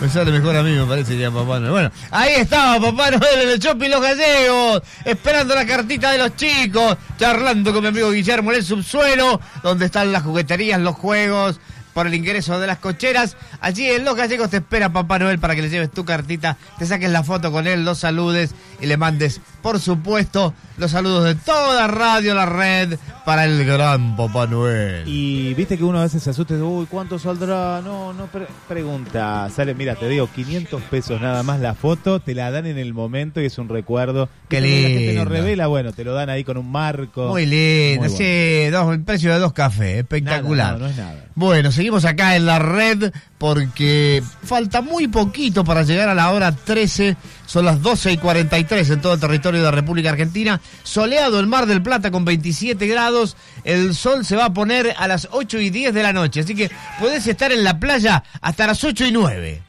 [0.04, 1.72] Me sale mejor a mí, me parece que a Papá Noel.
[1.72, 6.36] Bueno, ahí estaba Papá Noel en el shopping Los Gallegos, esperando la cartita de los
[6.36, 11.62] chicos, charlando con mi amigo Guillermo en el subsuelo, donde están las jugueterías, los juegos,
[11.94, 13.38] por el ingreso de las cocheras.
[13.64, 16.86] Allí en Los Gallegos te espera Papá Noel para que le lleves tu cartita, te
[16.86, 21.36] saques la foto con él, los saludes y le mandes, por supuesto, los saludos de
[21.36, 25.04] toda Radio La Red para el gran Papá Noel.
[25.08, 27.82] Y viste que uno a veces se asusta uy, ¿cuánto saldrá?
[27.82, 29.50] No, no pre- pregunta.
[29.50, 32.94] Sale, mira, te digo, 500 pesos nada más la foto, te la dan en el
[32.94, 34.28] momento y es un recuerdo.
[34.50, 35.26] Qué cuando La gente no lindo.
[35.26, 37.30] revela, bueno, te lo dan ahí con un marco.
[37.30, 38.16] Muy lindo, bueno.
[38.18, 40.74] sí, dos, el precio de dos cafés, espectacular.
[40.74, 41.26] Nada, no, no es nada.
[41.36, 43.12] Bueno, seguimos acá en la red
[43.44, 48.90] porque falta muy poquito para llegar a la hora 13, son las 12 y 43
[48.90, 50.62] en todo el territorio de la República Argentina.
[50.84, 55.10] Soleado el Mar del Plata con 27 grados, el sol se va a poner a
[55.10, 56.72] las 8 y 10 de la noche, así que
[57.02, 59.62] podés estar en la playa hasta las 8 y 9.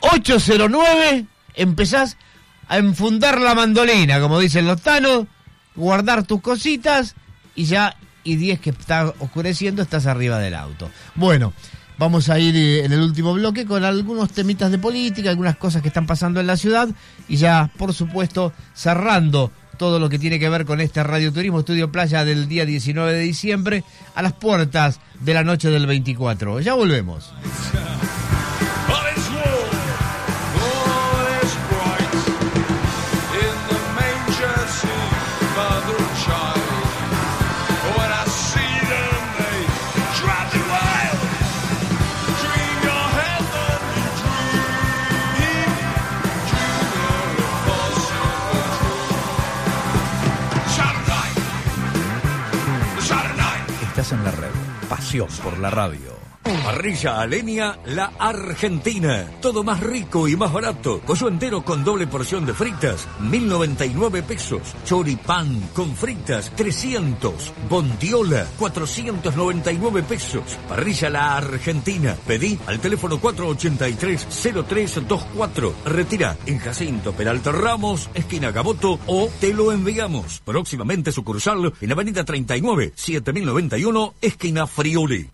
[0.00, 1.24] 809
[1.54, 2.18] empezás
[2.68, 5.26] a enfundar la mandolina, como dicen los tanos,
[5.74, 7.14] guardar tus cositas
[7.54, 10.90] y ya, y 10 que está oscureciendo, estás arriba del auto.
[11.14, 11.54] Bueno,
[11.98, 15.82] vamos a ir eh, en el último bloque con algunos temitas de política, algunas cosas
[15.82, 16.88] que están pasando en la ciudad
[17.28, 21.90] y ya, por supuesto, cerrando todo lo que tiene que ver con este radioturismo Estudio
[21.90, 26.60] Playa del día 19 de diciembre a las puertas de la noche del 24.
[26.60, 27.32] Ya volvemos.
[54.12, 54.50] En la.
[54.88, 56.11] Pasión por la radio.
[56.42, 59.30] Parrilla Alenia, la Argentina.
[59.40, 61.00] Todo más rico y más barato.
[61.00, 64.74] Pollo entero con doble porción de fritas, 1099 pesos.
[64.84, 67.52] Choripán con fritas, 300.
[67.68, 70.42] Bondiola, 499 pesos.
[70.68, 72.16] Parrilla La Argentina.
[72.26, 75.72] Pedí al teléfono 483-0324.
[75.84, 80.40] Retira en Jacinto Peralta Ramos, esquina Gaboto o te lo enviamos.
[80.44, 85.30] Próximamente sucursal en Avenida 39, 7091, esquina Friuli.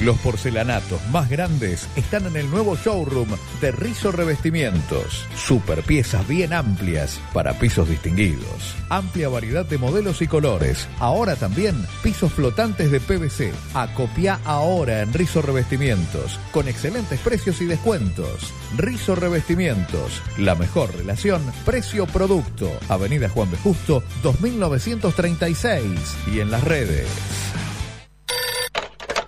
[0.00, 3.28] Los porcelanatos más grandes están en el nuevo showroom
[3.60, 5.26] de Rizo Revestimientos.
[5.36, 8.74] Super piezas bien amplias para pisos distinguidos.
[8.88, 10.88] Amplia variedad de modelos y colores.
[11.00, 13.52] Ahora también pisos flotantes de PVC.
[13.74, 16.40] Acopia ahora en Rizo Revestimientos.
[16.50, 18.54] Con excelentes precios y descuentos.
[18.78, 20.22] Rizo Revestimientos.
[20.38, 22.70] La mejor relación precio-producto.
[22.88, 23.58] Avenida Juan B.
[23.58, 26.16] Justo 2936.
[26.32, 27.06] Y en las redes.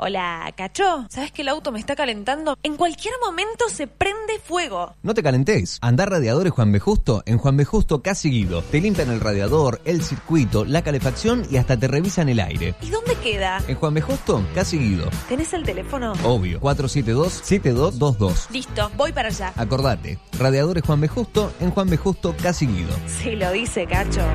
[0.04, 1.06] Hola, Cacho.
[1.10, 2.58] ¿Sabes que el auto me está calentando?
[2.64, 4.96] En cualquier momento se prende fuego.
[5.04, 5.78] No te calentes.
[5.80, 6.80] Andar radiadores Juan B.
[6.80, 7.64] Justo en Juan B.
[7.64, 8.62] Justo casi Guido.
[8.62, 12.74] Te limpian el radiador, el circuito, la calefacción y hasta te revisan el aire.
[12.82, 13.62] ¿Y dónde queda?
[13.68, 14.00] En Juan B.
[14.00, 15.08] Justo casi Guido.
[15.28, 16.14] ¿Tenés el teléfono?
[16.24, 16.60] Obvio.
[16.60, 18.50] 472-7222.
[18.50, 19.52] Listo, voy para allá.
[19.54, 20.18] Acordate.
[20.36, 21.06] Radiadores Juan B.
[21.06, 21.96] Justo en Juan B.
[21.96, 22.96] Justo casi Guido.
[23.06, 24.26] Si lo dice, Cacho.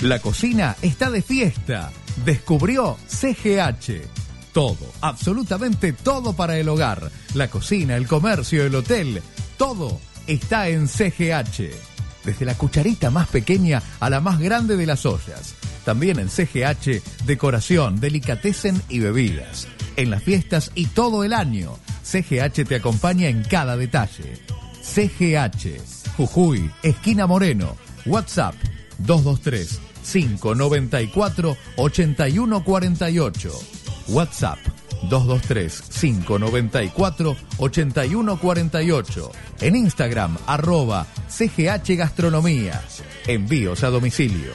[0.00, 1.90] La cocina está de fiesta.
[2.24, 4.02] Descubrió CGH.
[4.52, 7.10] Todo, absolutamente todo para el hogar.
[7.34, 9.22] La cocina, el comercio, el hotel,
[9.58, 11.70] todo está en CGH.
[12.24, 15.54] Desde la cucharita más pequeña a la más grande de las ollas.
[15.84, 19.68] También en CGH, decoración, delicatessen y bebidas.
[19.96, 21.78] En las fiestas y todo el año.
[22.02, 24.38] CGH te acompaña en cada detalle.
[24.82, 25.80] CGH,
[26.16, 27.76] Jujuy, esquina Moreno.
[28.06, 28.54] WhatsApp
[28.98, 33.50] 223 594 8148.
[34.08, 34.58] WhatsApp
[35.08, 39.32] 223 594 8148.
[39.60, 42.82] En Instagram arroba CGH Gastronomía.
[43.26, 44.52] Envíos a domicilio.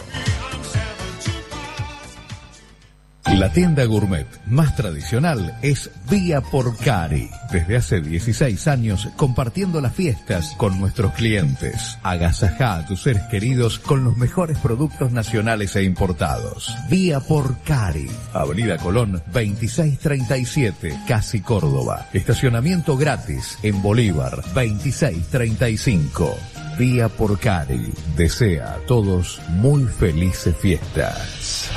[3.37, 7.29] La tienda gourmet más tradicional es Vía Porcari.
[7.51, 11.97] Desde hace 16 años compartiendo las fiestas con nuestros clientes.
[12.03, 16.75] Agasajá a tus seres queridos con los mejores productos nacionales e importados.
[16.89, 18.07] Vía Porcari.
[18.33, 22.09] Avenida Colón 2637, Casi Córdoba.
[22.13, 26.37] Estacionamiento gratis en Bolívar 2635.
[26.77, 27.91] Vía Porcari.
[28.17, 31.71] Desea a todos muy felices fiestas.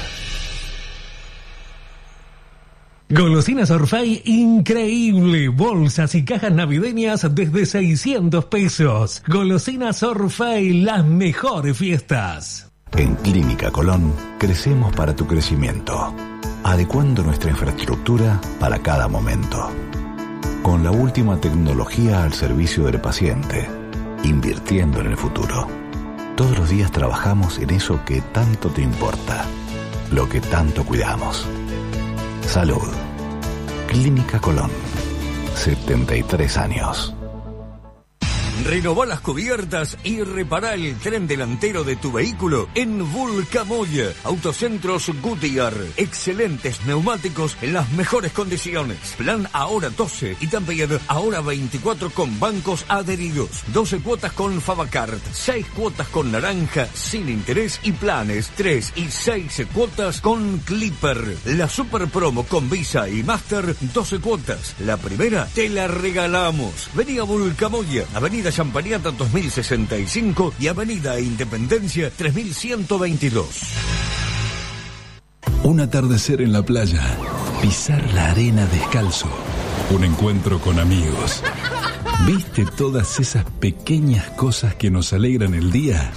[3.09, 5.49] Golosinas Orfei, increíble.
[5.49, 9.23] Bolsas y cajas navideñas desde 600 pesos.
[9.29, 12.71] Golosinas Orfei, las mejores fiestas.
[12.97, 16.15] En Clínica Colón crecemos para tu crecimiento.
[16.65, 19.69] adecuando nuestra infraestructura para cada momento.
[20.63, 23.69] Con la última tecnología al servicio del paciente,
[24.23, 25.69] invirtiendo en el futuro.
[26.37, 29.45] Todos los días trabajamos en eso que tanto te importa,
[30.11, 31.47] lo que tanto cuidamos.
[32.47, 32.89] Salud.
[33.89, 34.71] Clínica Colón.
[35.55, 37.15] 73 años.
[38.63, 44.13] Renová las cubiertas y repara el tren delantero de tu vehículo en Vulcamoya.
[44.23, 45.75] Autocentros Goodyear.
[45.97, 48.99] Excelentes neumáticos en las mejores condiciones.
[49.19, 53.65] Plan ahora 12 y también ahora 24 con bancos adheridos.
[53.73, 55.21] 12 cuotas con Favacart.
[55.33, 61.37] 6 cuotas con naranja sin interés y planes 3 y 6 cuotas con Clipper.
[61.47, 64.77] La super promo con Visa y Master 12 cuotas.
[64.79, 66.89] La primera te la regalamos.
[66.95, 68.05] Vení a Vulcamoya.
[68.15, 73.47] Avenida Champagnata 2065 y Avenida Independencia 3122.
[75.63, 77.03] Un atardecer en la playa,
[77.63, 79.29] pisar la arena descalzo,
[79.91, 81.43] un encuentro con amigos.
[82.27, 86.13] ¿Viste todas esas pequeñas cosas que nos alegran el día?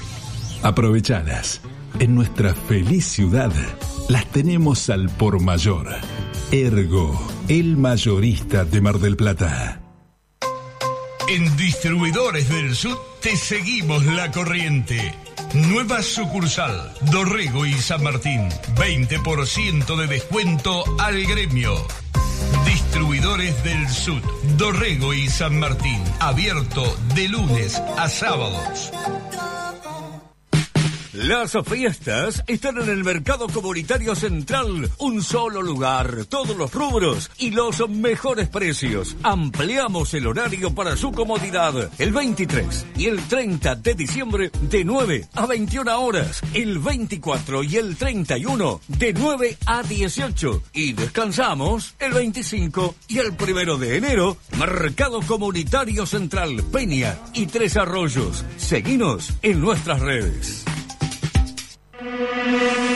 [0.64, 1.62] Aprovechadas.
[2.00, 3.52] En nuestra feliz ciudad
[4.10, 5.88] las tenemos al por mayor.
[6.52, 9.87] Ergo, el mayorista de Mar del Plata.
[11.30, 15.14] En Distribuidores del Sur te seguimos la corriente.
[15.54, 18.48] Nueva sucursal, Dorrego y San Martín.
[18.76, 21.86] 20% de descuento al gremio.
[22.66, 24.22] Distribuidores del Sur,
[24.58, 26.02] Dorrego y San Martín.
[26.22, 28.92] Abierto de lunes a sábados.
[31.18, 34.88] Las fiestas están en el Mercado Comunitario Central.
[35.00, 39.16] Un solo lugar, todos los rubros y los mejores precios.
[39.24, 41.90] Ampliamos el horario para su comodidad.
[41.98, 46.40] El 23 y el 30 de diciembre de 9 a 21 horas.
[46.54, 50.64] El 24 y el 31 de 9 a 18.
[50.74, 54.38] Y descansamos el 25 y el 1 de enero.
[54.60, 58.46] Mercado Comunitario Central Peña y Tres Arroyos.
[58.58, 60.68] Seguinos en nuestras redes.
[62.08, 62.87] Música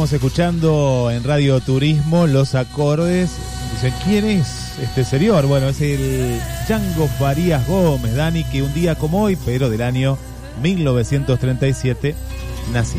[0.02, 3.36] Estamos escuchando en Radio Turismo los acordes.
[3.72, 5.46] Dicen, ¿quién es este señor?
[5.46, 10.18] Bueno, es el Django Farías Gómez, Dani, que un día como hoy, pero del año
[10.60, 12.16] 1937,
[12.72, 12.98] nací.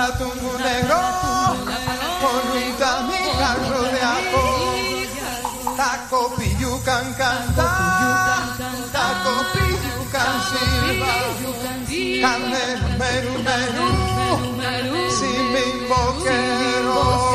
[0.00, 0.96] Para, tungu negro,
[2.22, 2.72] con mi
[3.38, 4.44] carro de ajo.
[5.76, 7.68] Taco pillucan canta,
[8.92, 11.14] taco pillucan silba.
[12.22, 12.64] Carne
[12.98, 13.88] meru meru,
[15.18, 17.29] si mi boquero.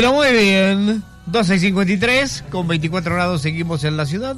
[0.00, 1.02] Bueno, muy bien.
[1.26, 4.36] 12 y 53, con 24 grados seguimos en la ciudad.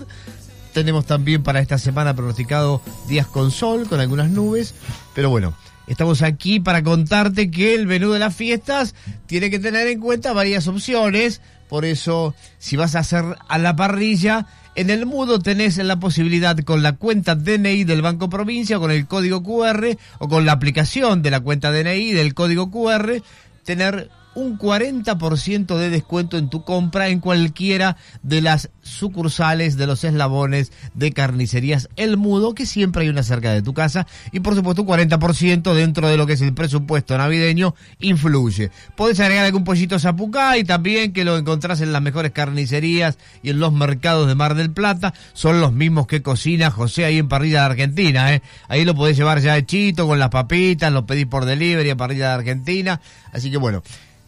[0.73, 4.75] Tenemos también para esta semana pronosticado días con sol, con algunas nubes.
[5.15, 5.55] Pero bueno,
[5.87, 8.95] estamos aquí para contarte que el menú de las fiestas
[9.27, 11.43] tiene que tener en cuenta varias opciones.
[11.69, 14.47] Por eso, si vas a hacer a la parrilla,
[14.77, 19.07] en el mudo tenés la posibilidad con la cuenta DNI del Banco Provincia, con el
[19.07, 23.23] código QR o con la aplicación de la cuenta DNI del código QR,
[23.67, 30.05] tener un 40% de descuento en tu compra en cualquiera de las sucursales de los
[30.05, 34.55] eslabones de carnicerías El Mudo, que siempre hay una cerca de tu casa, y por
[34.55, 38.71] supuesto un 40% dentro de lo que es el presupuesto navideño influye.
[38.97, 43.51] Podés agregar algún pollito zapucá y también que lo encontrás en las mejores carnicerías y
[43.51, 47.29] en los mercados de Mar del Plata, son los mismos que cocina José ahí en
[47.29, 48.43] Parrilla de Argentina, ¿eh?
[48.69, 52.29] ahí lo podés llevar ya hechito con las papitas, lo pedís por delivery a Parrilla
[52.29, 53.01] de Argentina,
[53.33, 53.83] así que bueno,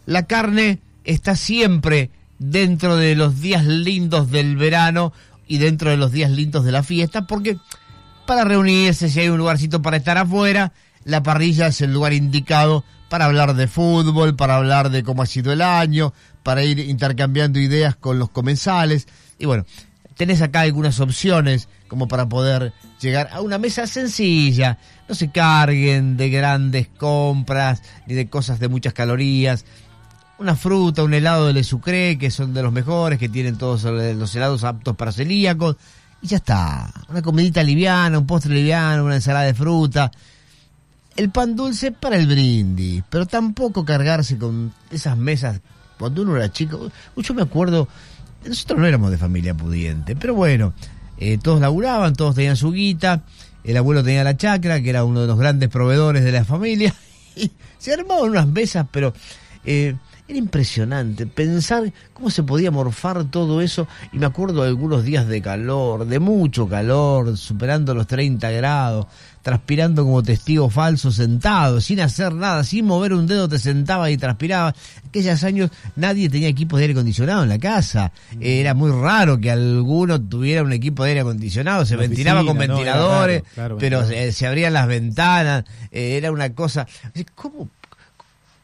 [0.05, 2.09] la carne está siempre
[2.39, 5.13] dentro de los días lindos del verano
[5.47, 7.57] y dentro de los días lindos de la fiesta, porque
[8.25, 10.73] para reunirse, si hay un lugarcito para estar afuera,
[11.03, 15.25] la parrilla es el lugar indicado para hablar de fútbol, para hablar de cómo ha
[15.25, 19.07] sido el año, para ir intercambiando ideas con los comensales.
[19.37, 19.65] Y bueno,
[20.15, 24.79] tenés acá algunas opciones como para poder llegar a una mesa sencilla.
[25.07, 29.65] No se carguen de grandes compras ni de cosas de muchas calorías
[30.43, 33.83] una fruta, un helado de Le Sucre, que son de los mejores, que tienen todos
[33.83, 35.77] los helados aptos para celíacos,
[36.21, 36.91] y ya está.
[37.09, 40.11] Una comidita liviana, un postre liviano, una ensalada de fruta.
[41.15, 45.61] El pan dulce para el brindis, pero tampoco cargarse con esas mesas
[45.97, 46.91] cuando uno era chico.
[47.15, 47.87] Yo me acuerdo,
[48.45, 50.73] nosotros no éramos de familia pudiente, pero bueno,
[51.17, 53.23] eh, todos laburaban, todos tenían su guita,
[53.63, 56.93] el abuelo tenía la chacra, que era uno de los grandes proveedores de la familia,
[57.35, 59.13] y se armaban unas mesas, pero...
[59.63, 59.95] Eh,
[60.33, 63.87] era impresionante pensar cómo se podía morfar todo eso.
[64.11, 69.05] Y me acuerdo de algunos días de calor, de mucho calor, superando los 30 grados,
[69.43, 74.17] transpirando como testigo falso, sentado, sin hacer nada, sin mover un dedo, te sentaba y
[74.17, 74.73] transpiraba.
[75.07, 78.11] Aquellos años nadie tenía equipo de aire acondicionado en la casa.
[78.39, 81.85] Era muy raro que alguno tuviera un equipo de aire acondicionado.
[81.85, 85.63] Se La ventilaba con ventiladores, claro, pero se abrían las ventanas.
[85.91, 86.87] eh, era una cosa.
[87.35, 87.69] ¿Cómo,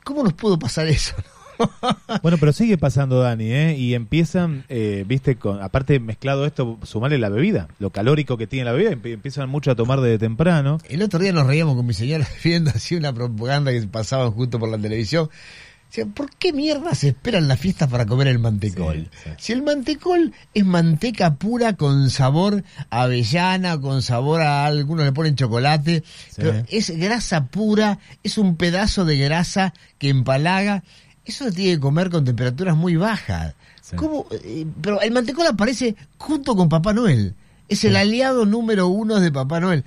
[0.03, 1.13] cómo nos pudo pasar eso?
[2.21, 3.75] Bueno, pero sigue pasando, Dani, ¿eh?
[3.77, 8.65] Y empiezan, eh, viste, con, aparte mezclado esto, sumarle la bebida, lo calórico que tiene
[8.65, 10.79] la bebida, empie- empiezan mucho a tomar desde temprano.
[10.89, 14.59] El otro día nos reíamos con mi señora viendo así una propaganda que pasaban justo
[14.59, 15.29] por la televisión.
[16.13, 19.09] ¿por qué mierda se esperan las fiestas para comer el mantecol?
[19.39, 25.13] Si el mantecol es manteca pura con sabor a avellana, con sabor a algunos le
[25.13, 26.03] ponen chocolate,
[26.35, 30.83] pero es grasa pura, es un pedazo de grasa que empalaga.
[31.29, 33.53] Eso se tiene que comer con temperaturas muy bajas.
[33.95, 34.25] ¿Cómo?
[34.31, 37.35] Eh, Pero el mantecol aparece junto con Papá Noel.
[37.67, 39.83] Es el aliado número uno de Papá Noel.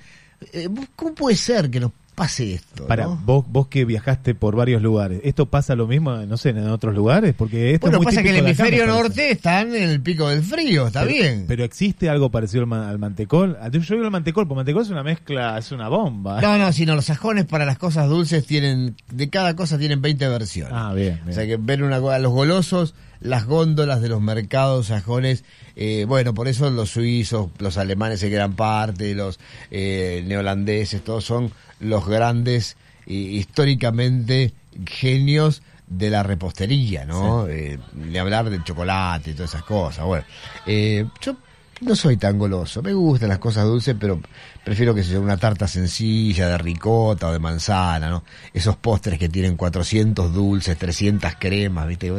[0.53, 2.87] Eh, ¿Cómo puede ser que nos pase esto?
[2.87, 3.21] Para, no?
[3.25, 6.93] vos, vos que viajaste por varios lugares, ¿esto pasa lo mismo, no sé, en otros
[6.93, 7.33] lugares?
[7.35, 10.01] Porque esto Bueno, es muy pasa que el acá, me hemisferio norte está en el
[10.01, 11.45] pico del frío, está pero, bien.
[11.47, 13.57] Pero existe algo parecido al, al mantecol.
[13.61, 16.41] Ah, Yo digo el mantecol, porque mantecol es una mezcla, es una bomba.
[16.41, 20.27] No, no, sino los sajones para las cosas dulces tienen, de cada cosa tienen 20
[20.29, 20.73] versiones.
[20.75, 21.29] Ah, bien, bien.
[21.29, 25.45] O sea que ven una cosa, los golosos, las góndolas de los mercados sajones,
[25.77, 29.39] eh, bueno, por eso los suizos, los alemanes en gran parte, los
[29.71, 32.75] eh, neolandeses, todos son los grandes,
[33.07, 34.53] eh, históricamente,
[34.85, 37.47] genios de la repostería, ¿no?
[37.47, 40.05] Eh, de hablar del chocolate y todas esas cosas.
[40.05, 40.25] Bueno,
[40.65, 41.37] eh, yo
[41.83, 44.19] no soy tan goloso, me gustan las cosas dulces, pero
[44.63, 48.23] prefiero que sea una tarta sencilla de ricota o de manzana, ¿no?
[48.53, 52.11] Esos postres que tienen 400 dulces, 300 cremas, ¿viste?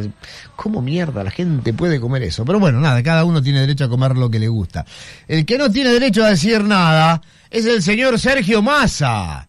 [0.57, 2.45] ¿Cómo mierda la gente puede comer eso?
[2.45, 4.85] Pero bueno, nada, cada uno tiene derecho a comer lo que le gusta.
[5.28, 9.49] El que no tiene derecho a decir nada es el señor Sergio Massa.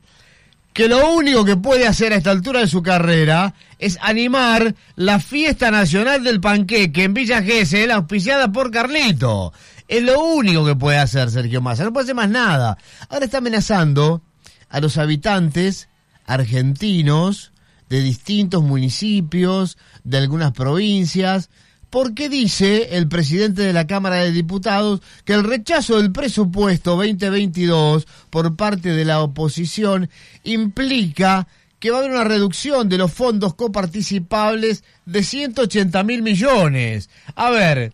[0.73, 5.19] que lo único que puede hacer a esta altura de su carrera es animar la
[5.19, 9.53] fiesta nacional del panqueque en Villa Gesell, auspiciada por Carlito.
[9.87, 12.77] Es lo único que puede hacer Sergio Massa, no puede hacer más nada.
[13.09, 14.21] Ahora está amenazando
[14.69, 15.89] a los habitantes
[16.25, 17.51] argentinos
[17.89, 21.49] de distintos municipios, de algunas provincias,
[21.89, 28.07] porque dice el presidente de la Cámara de Diputados que el rechazo del presupuesto 2022
[28.29, 30.09] por parte de la oposición
[30.43, 31.47] implica
[31.79, 37.09] que va a haber una reducción de los fondos coparticipables de 180 mil millones.
[37.35, 37.93] A ver,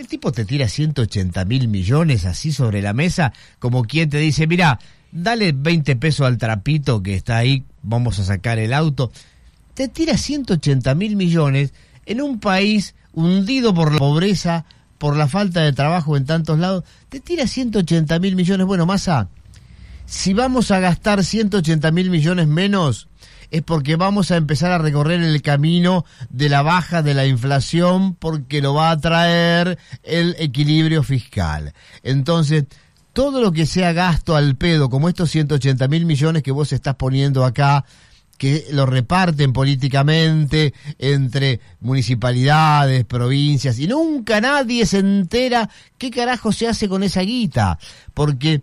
[0.00, 4.46] el tipo te tira 180 mil millones así sobre la mesa, como quien te dice,
[4.46, 4.80] mira,
[5.12, 9.12] dale 20 pesos al trapito que está ahí, vamos a sacar el auto.
[9.74, 11.74] Te tira 180 mil millones
[12.06, 14.64] en un país hundido por la pobreza,
[14.96, 16.84] por la falta de trabajo en tantos lados.
[17.10, 18.66] Te tira 180 mil millones.
[18.66, 19.28] Bueno, Massa,
[20.06, 23.08] si vamos a gastar 180 mil millones menos,
[23.50, 28.14] es porque vamos a empezar a recorrer el camino de la baja de la inflación
[28.14, 31.72] porque lo va a traer el equilibrio fiscal.
[32.02, 32.64] Entonces,
[33.12, 36.94] todo lo que sea gasto al pedo, como estos 180 mil millones que vos estás
[36.94, 37.84] poniendo acá,
[38.38, 45.68] que lo reparten políticamente entre municipalidades, provincias, y nunca nadie se entera
[45.98, 47.78] qué carajo se hace con esa guita,
[48.14, 48.62] porque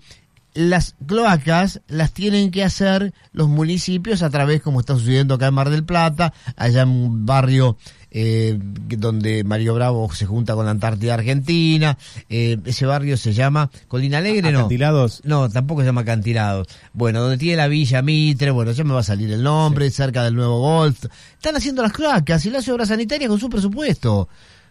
[0.58, 5.54] las cloacas las tienen que hacer los municipios a través, como está sucediendo acá en
[5.54, 7.78] Mar del Plata, allá en un barrio
[8.10, 11.96] eh, donde Mario Bravo se junta con la Antártida Argentina,
[12.28, 14.60] eh, ese barrio se llama Colina Alegre, ¿no?
[14.60, 15.22] ¿Acantilados?
[15.26, 16.68] No, tampoco se llama Acantilados.
[16.92, 20.24] Bueno, donde tiene la Villa Mitre, bueno, ya me va a salir el nombre, cerca
[20.24, 21.06] del nuevo Golf.
[21.34, 24.28] Están haciendo las cloacas y las obras sanitarias con su presupuesto.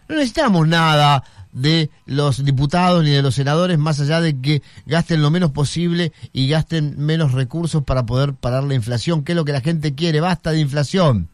[0.09, 1.23] No necesitamos nada
[1.57, 6.13] de los diputados ni de los senadores más allá de que gasten lo menos posible
[6.31, 9.95] y gasten menos recursos para poder parar la inflación, que es lo que la gente
[9.95, 11.29] quiere, basta de inflación.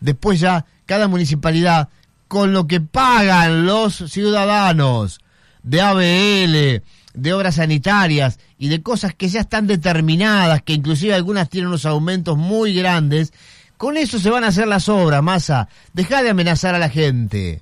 [0.00, 1.88] Después ya cada municipalidad
[2.28, 5.20] con lo que pagan los ciudadanos
[5.62, 6.82] de ABL,
[7.14, 11.84] de obras sanitarias y de cosas que ya están determinadas, que inclusive algunas tienen unos
[11.84, 13.32] aumentos muy grandes,
[13.76, 15.68] con eso se van a hacer las obras, masa.
[15.92, 17.60] Deja de amenazar a la gente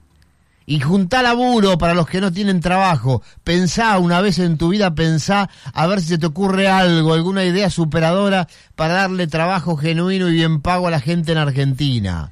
[0.70, 3.22] y juntá laburo para los que no tienen trabajo.
[3.42, 7.44] Pensá una vez en tu vida, pensá a ver si se te ocurre algo, alguna
[7.44, 12.30] idea superadora para darle trabajo genuino y bien pago a la gente en Argentina.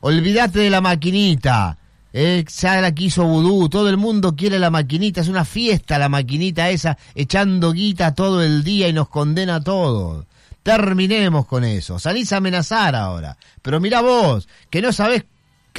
[0.00, 1.78] Olvídate de la maquinita.
[2.12, 6.10] Eh, ya la quiso Vudú, todo el mundo quiere la maquinita, es una fiesta la
[6.10, 10.26] maquinita esa, echando guita todo el día y nos condena a todos.
[10.62, 13.38] Terminemos con eso, salís a amenazar ahora.
[13.62, 15.24] Pero mira vos, que no sabés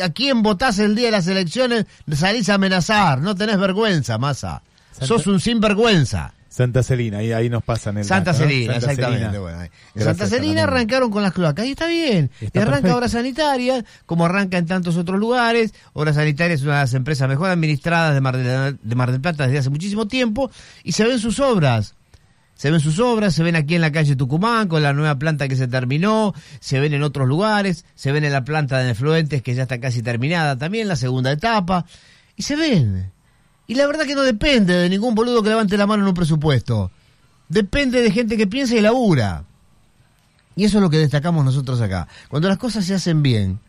[0.02, 4.62] a quién votás el día de las elecciones, salís a amenazar, no tenés vergüenza, masa.
[5.02, 6.34] Sos un sinvergüenza.
[6.50, 8.50] Santa Celina, ahí, ahí nos pasan el Santa dato, ¿no?
[8.50, 9.26] Celina, Santa exactamente.
[9.26, 9.40] Celina.
[9.40, 9.66] Bueno, ahí.
[9.68, 12.32] En Gracias, Santa Celina arrancaron con las cloacas y está bien.
[12.42, 12.98] Está y arranca perfecto.
[12.98, 15.74] Obras Sanitarias, como arranca en tantos otros lugares.
[15.94, 19.22] Obras Sanitarias es una de las empresas mejor administradas de Mar, de, de Mar del
[19.22, 20.50] Plata desde hace muchísimo tiempo
[20.84, 21.96] y se ven sus obras.
[22.60, 25.48] Se ven sus obras, se ven aquí en la calle Tucumán con la nueva planta
[25.48, 29.42] que se terminó, se ven en otros lugares, se ven en la planta de Efluentes
[29.42, 31.86] que ya está casi terminada también, la segunda etapa,
[32.36, 33.14] y se ven.
[33.66, 36.14] Y la verdad que no depende de ningún boludo que levante la mano en un
[36.14, 36.92] presupuesto.
[37.48, 39.46] Depende de gente que piensa y labura.
[40.58, 42.10] Y eso es lo que destacamos nosotros acá.
[42.28, 43.62] Cuando las cosas se hacen bien,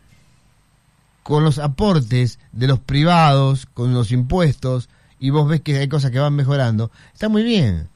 [1.23, 6.11] con los aportes de los privados, con los impuestos, y vos ves que hay cosas
[6.11, 7.87] que van mejorando, está muy bien.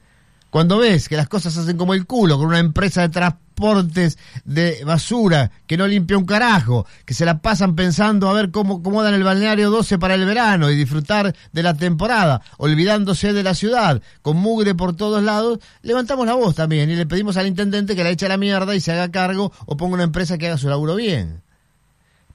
[0.50, 4.18] Cuando ves que las cosas se hacen como el culo, con una empresa de transportes
[4.44, 8.82] de basura que no limpia un carajo, que se la pasan pensando a ver cómo,
[8.82, 13.42] cómo dan el balneario 12 para el verano y disfrutar de la temporada, olvidándose de
[13.42, 17.46] la ciudad, con mugre por todos lados, levantamos la voz también y le pedimos al
[17.46, 20.38] intendente que la eche a la mierda y se haga cargo o ponga una empresa
[20.38, 21.42] que haga su laburo bien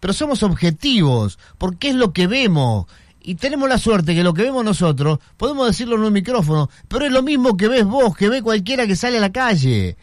[0.01, 2.87] pero somos objetivos, porque es lo que vemos.
[3.23, 7.05] Y tenemos la suerte que lo que vemos nosotros, podemos decirlo en un micrófono, pero
[7.05, 9.95] es lo mismo que ves vos, que ve cualquiera que sale a la calle.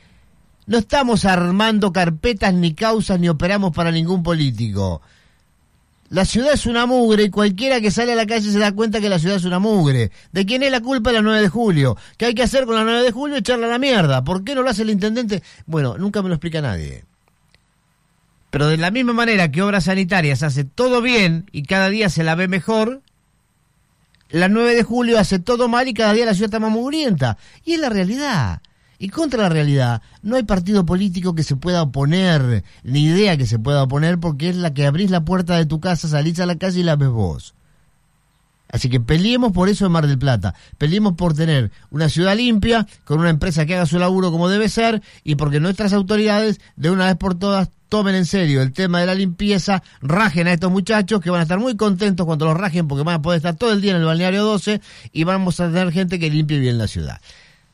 [0.66, 5.00] No estamos armando carpetas ni causas ni operamos para ningún político.
[6.10, 9.00] La ciudad es una mugre y cualquiera que sale a la calle se da cuenta
[9.00, 10.10] que la ciudad es una mugre.
[10.32, 11.96] ¿De quién es la culpa la 9 de julio?
[12.16, 13.36] ¿Qué hay que hacer con la 9 de julio?
[13.36, 14.24] Echarla a la mierda.
[14.24, 15.42] ¿Por qué no lo hace el intendente?
[15.66, 17.04] Bueno, nunca me lo explica nadie.
[18.50, 22.24] Pero de la misma manera que Obras Sanitarias hace todo bien y cada día se
[22.24, 23.02] la ve mejor,
[24.30, 27.38] la 9 de julio hace todo mal y cada día la ciudad está más mugrienta.
[27.64, 28.60] Y es la realidad.
[28.98, 33.46] Y contra la realidad, no hay partido político que se pueda oponer, ni idea que
[33.46, 36.46] se pueda oponer, porque es la que abrís la puerta de tu casa, salís a
[36.46, 37.54] la calle y la ves vos.
[38.70, 40.54] Así que peleemos por eso en Mar del Plata.
[40.76, 44.68] Peleemos por tener una ciudad limpia, con una empresa que haga su laburo como debe
[44.68, 49.00] ser, y porque nuestras autoridades, de una vez por todas, tomen en serio el tema
[49.00, 52.56] de la limpieza, rajen a estos muchachos que van a estar muy contentos cuando los
[52.56, 54.80] rajen porque van a poder estar todo el día en el balneario 12
[55.12, 57.20] y vamos a tener gente que limpie bien la ciudad.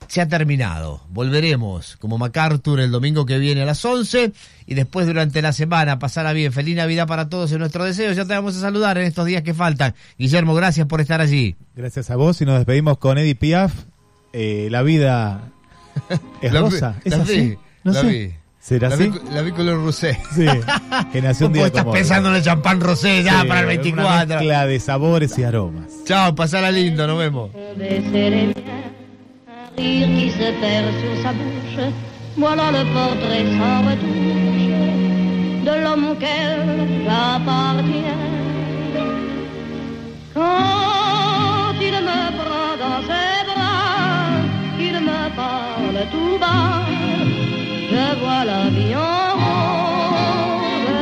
[0.07, 1.01] Se ha terminado.
[1.09, 4.33] Volveremos como MacArthur el domingo que viene a las 11
[4.67, 6.53] y después durante la semana pasará bien.
[6.53, 8.13] Feliz Navidad para todos en nuestro deseo.
[8.13, 9.95] Ya te vamos a saludar en estos días que faltan.
[10.19, 11.57] Guillermo, gracias por estar allí.
[11.75, 13.73] Gracias a vos y nos despedimos con Eddie Piaf.
[14.35, 15.51] Eh, la vida
[16.43, 16.97] es rosa.
[17.05, 17.57] ¿Es la así?
[17.83, 18.44] No sé.
[18.67, 19.09] ¿Será la así?
[19.11, 20.19] Vi, la vi con el rosé.
[20.35, 20.47] Sí,
[21.13, 21.99] que nació un día estás como hoy.
[21.99, 24.27] pensando en el champán rosé ya Sí, para el Una 24.
[24.37, 25.85] mezcla de sabores y aromas.
[26.07, 27.51] Chao, pasala lindo, nos vemos.
[27.77, 28.57] baisser les miens,
[29.47, 31.93] un rire qui se perd sur sa bouche.
[32.37, 38.19] Voilà le portrait sans retouche de l'homme auquel j'appartiens.
[40.35, 44.43] Quand il me prend dans ses bras,
[44.79, 46.84] qu'il me parle tout bas,
[47.95, 50.95] je vois la vie en rose.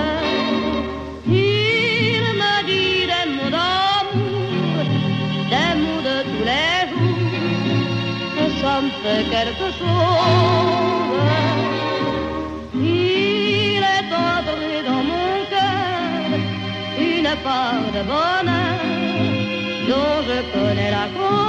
[1.27, 4.86] Il me dit des mots d'amour,
[5.52, 7.36] des mots de tous les jours,
[8.43, 11.31] et ça me fait quelque chose.
[12.74, 16.28] Il est entré dans mon cœur
[17.10, 18.81] une part de bonheur
[19.89, 21.41] dont je connais la cause.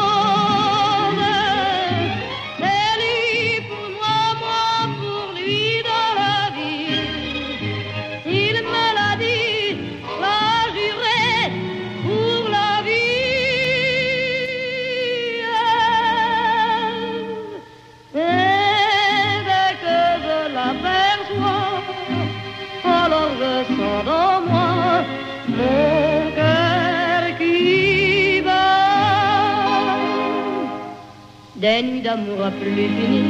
[31.64, 33.24] Des nuits d'amour à plus finir,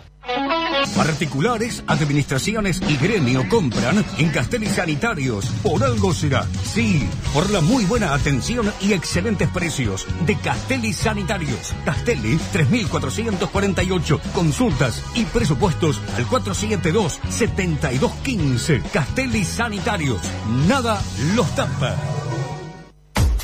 [0.95, 5.47] Particulares, administraciones y gremio compran en Castelli Sanitarios.
[5.63, 6.45] Por algo será.
[6.63, 11.73] Sí, por la muy buena atención y excelentes precios de Castelli Sanitarios.
[11.85, 14.21] Castelli 3448.
[14.33, 18.83] Consultas y presupuestos al 472-7215.
[18.91, 20.21] Castelli Sanitarios.
[20.67, 21.01] Nada
[21.35, 21.95] los tapa.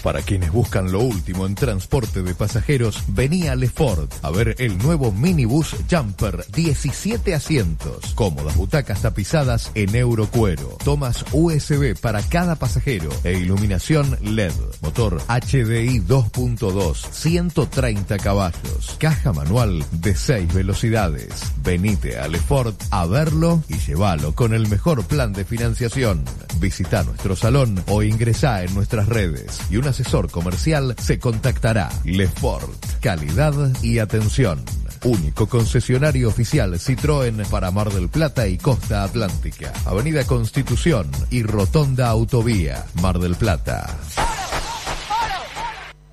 [0.07, 5.11] Para quienes buscan lo último en transporte de pasajeros, venía Lefort a ver el nuevo
[5.11, 13.33] minibús Jumper 17 asientos, cómodas butacas tapizadas en eurocuero, tomas USB para cada pasajero e
[13.33, 21.33] iluminación LED, motor HDI 2.2, 130 caballos, caja manual de 6 velocidades.
[21.61, 26.23] Venite a Lefort a verlo y llévalo con el mejor plan de financiación.
[26.61, 29.59] Visita nuestro salón o ingresá en nuestras redes.
[29.69, 31.89] Y un asesor comercial se contactará.
[32.03, 34.63] Lefort, calidad y atención.
[35.03, 39.73] Único concesionario oficial Citroën para Mar del Plata y Costa Atlántica.
[39.85, 43.97] Avenida Constitución y Rotonda Autovía, Mar del Plata.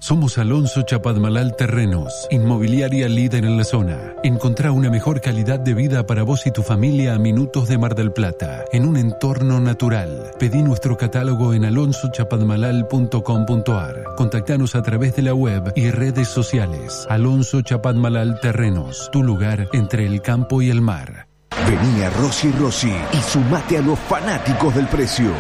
[0.05, 4.13] Somos Alonso Chapadmalal Terrenos, inmobiliaria líder en la zona.
[4.23, 7.95] Encontrá una mejor calidad de vida para vos y tu familia a minutos de Mar
[7.95, 10.33] del Plata, en un entorno natural.
[10.39, 14.05] Pedí nuestro catálogo en alonsochapadmalal.com.ar.
[14.15, 17.07] Contactanos a través de la web y redes sociales.
[17.09, 21.29] Alonso Chapadmalal Terrenos, tu lugar entre el campo y el mar.
[21.67, 25.33] Vení a Rossi Rossi y sumate a los fanáticos del precio.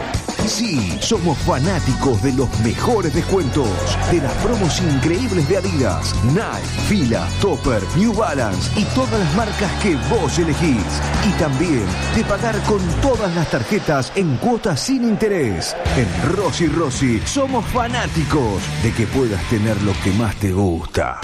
[0.46, 3.68] Sí, somos fanáticos de los mejores descuentos,
[4.10, 9.70] de las promos increíbles de Adidas, Nike, Fila, Topper, New Balance y todas las marcas
[9.82, 10.84] que vos elegís.
[11.26, 15.76] Y también de pagar con todas las tarjetas en cuotas sin interés.
[15.96, 21.20] En Rossi Rossi somos fanáticos de que puedas tener lo que más te gusta.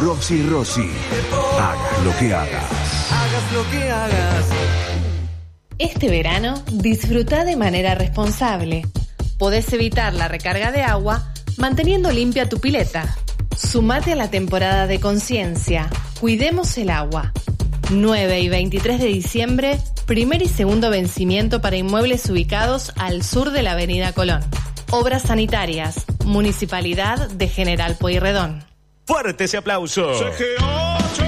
[0.00, 0.90] Rossi Rossi,
[1.58, 2.99] hagas lo que hagas.
[3.50, 4.46] Hagas lo que hagas.
[5.78, 8.86] Este verano, disfruta de manera responsable.
[9.38, 13.16] Podés evitar la recarga de agua manteniendo limpia tu pileta.
[13.56, 15.88] Sumate a la temporada de conciencia.
[16.20, 17.32] Cuidemos el agua.
[17.90, 23.62] 9 y 23 de diciembre, primer y segundo vencimiento para inmuebles ubicados al sur de
[23.62, 24.42] la Avenida Colón.
[24.90, 28.64] Obras sanitarias, Municipalidad de General Pueyrredón.
[29.06, 30.12] Fuerte ese aplauso.
[30.12, 31.19] CGO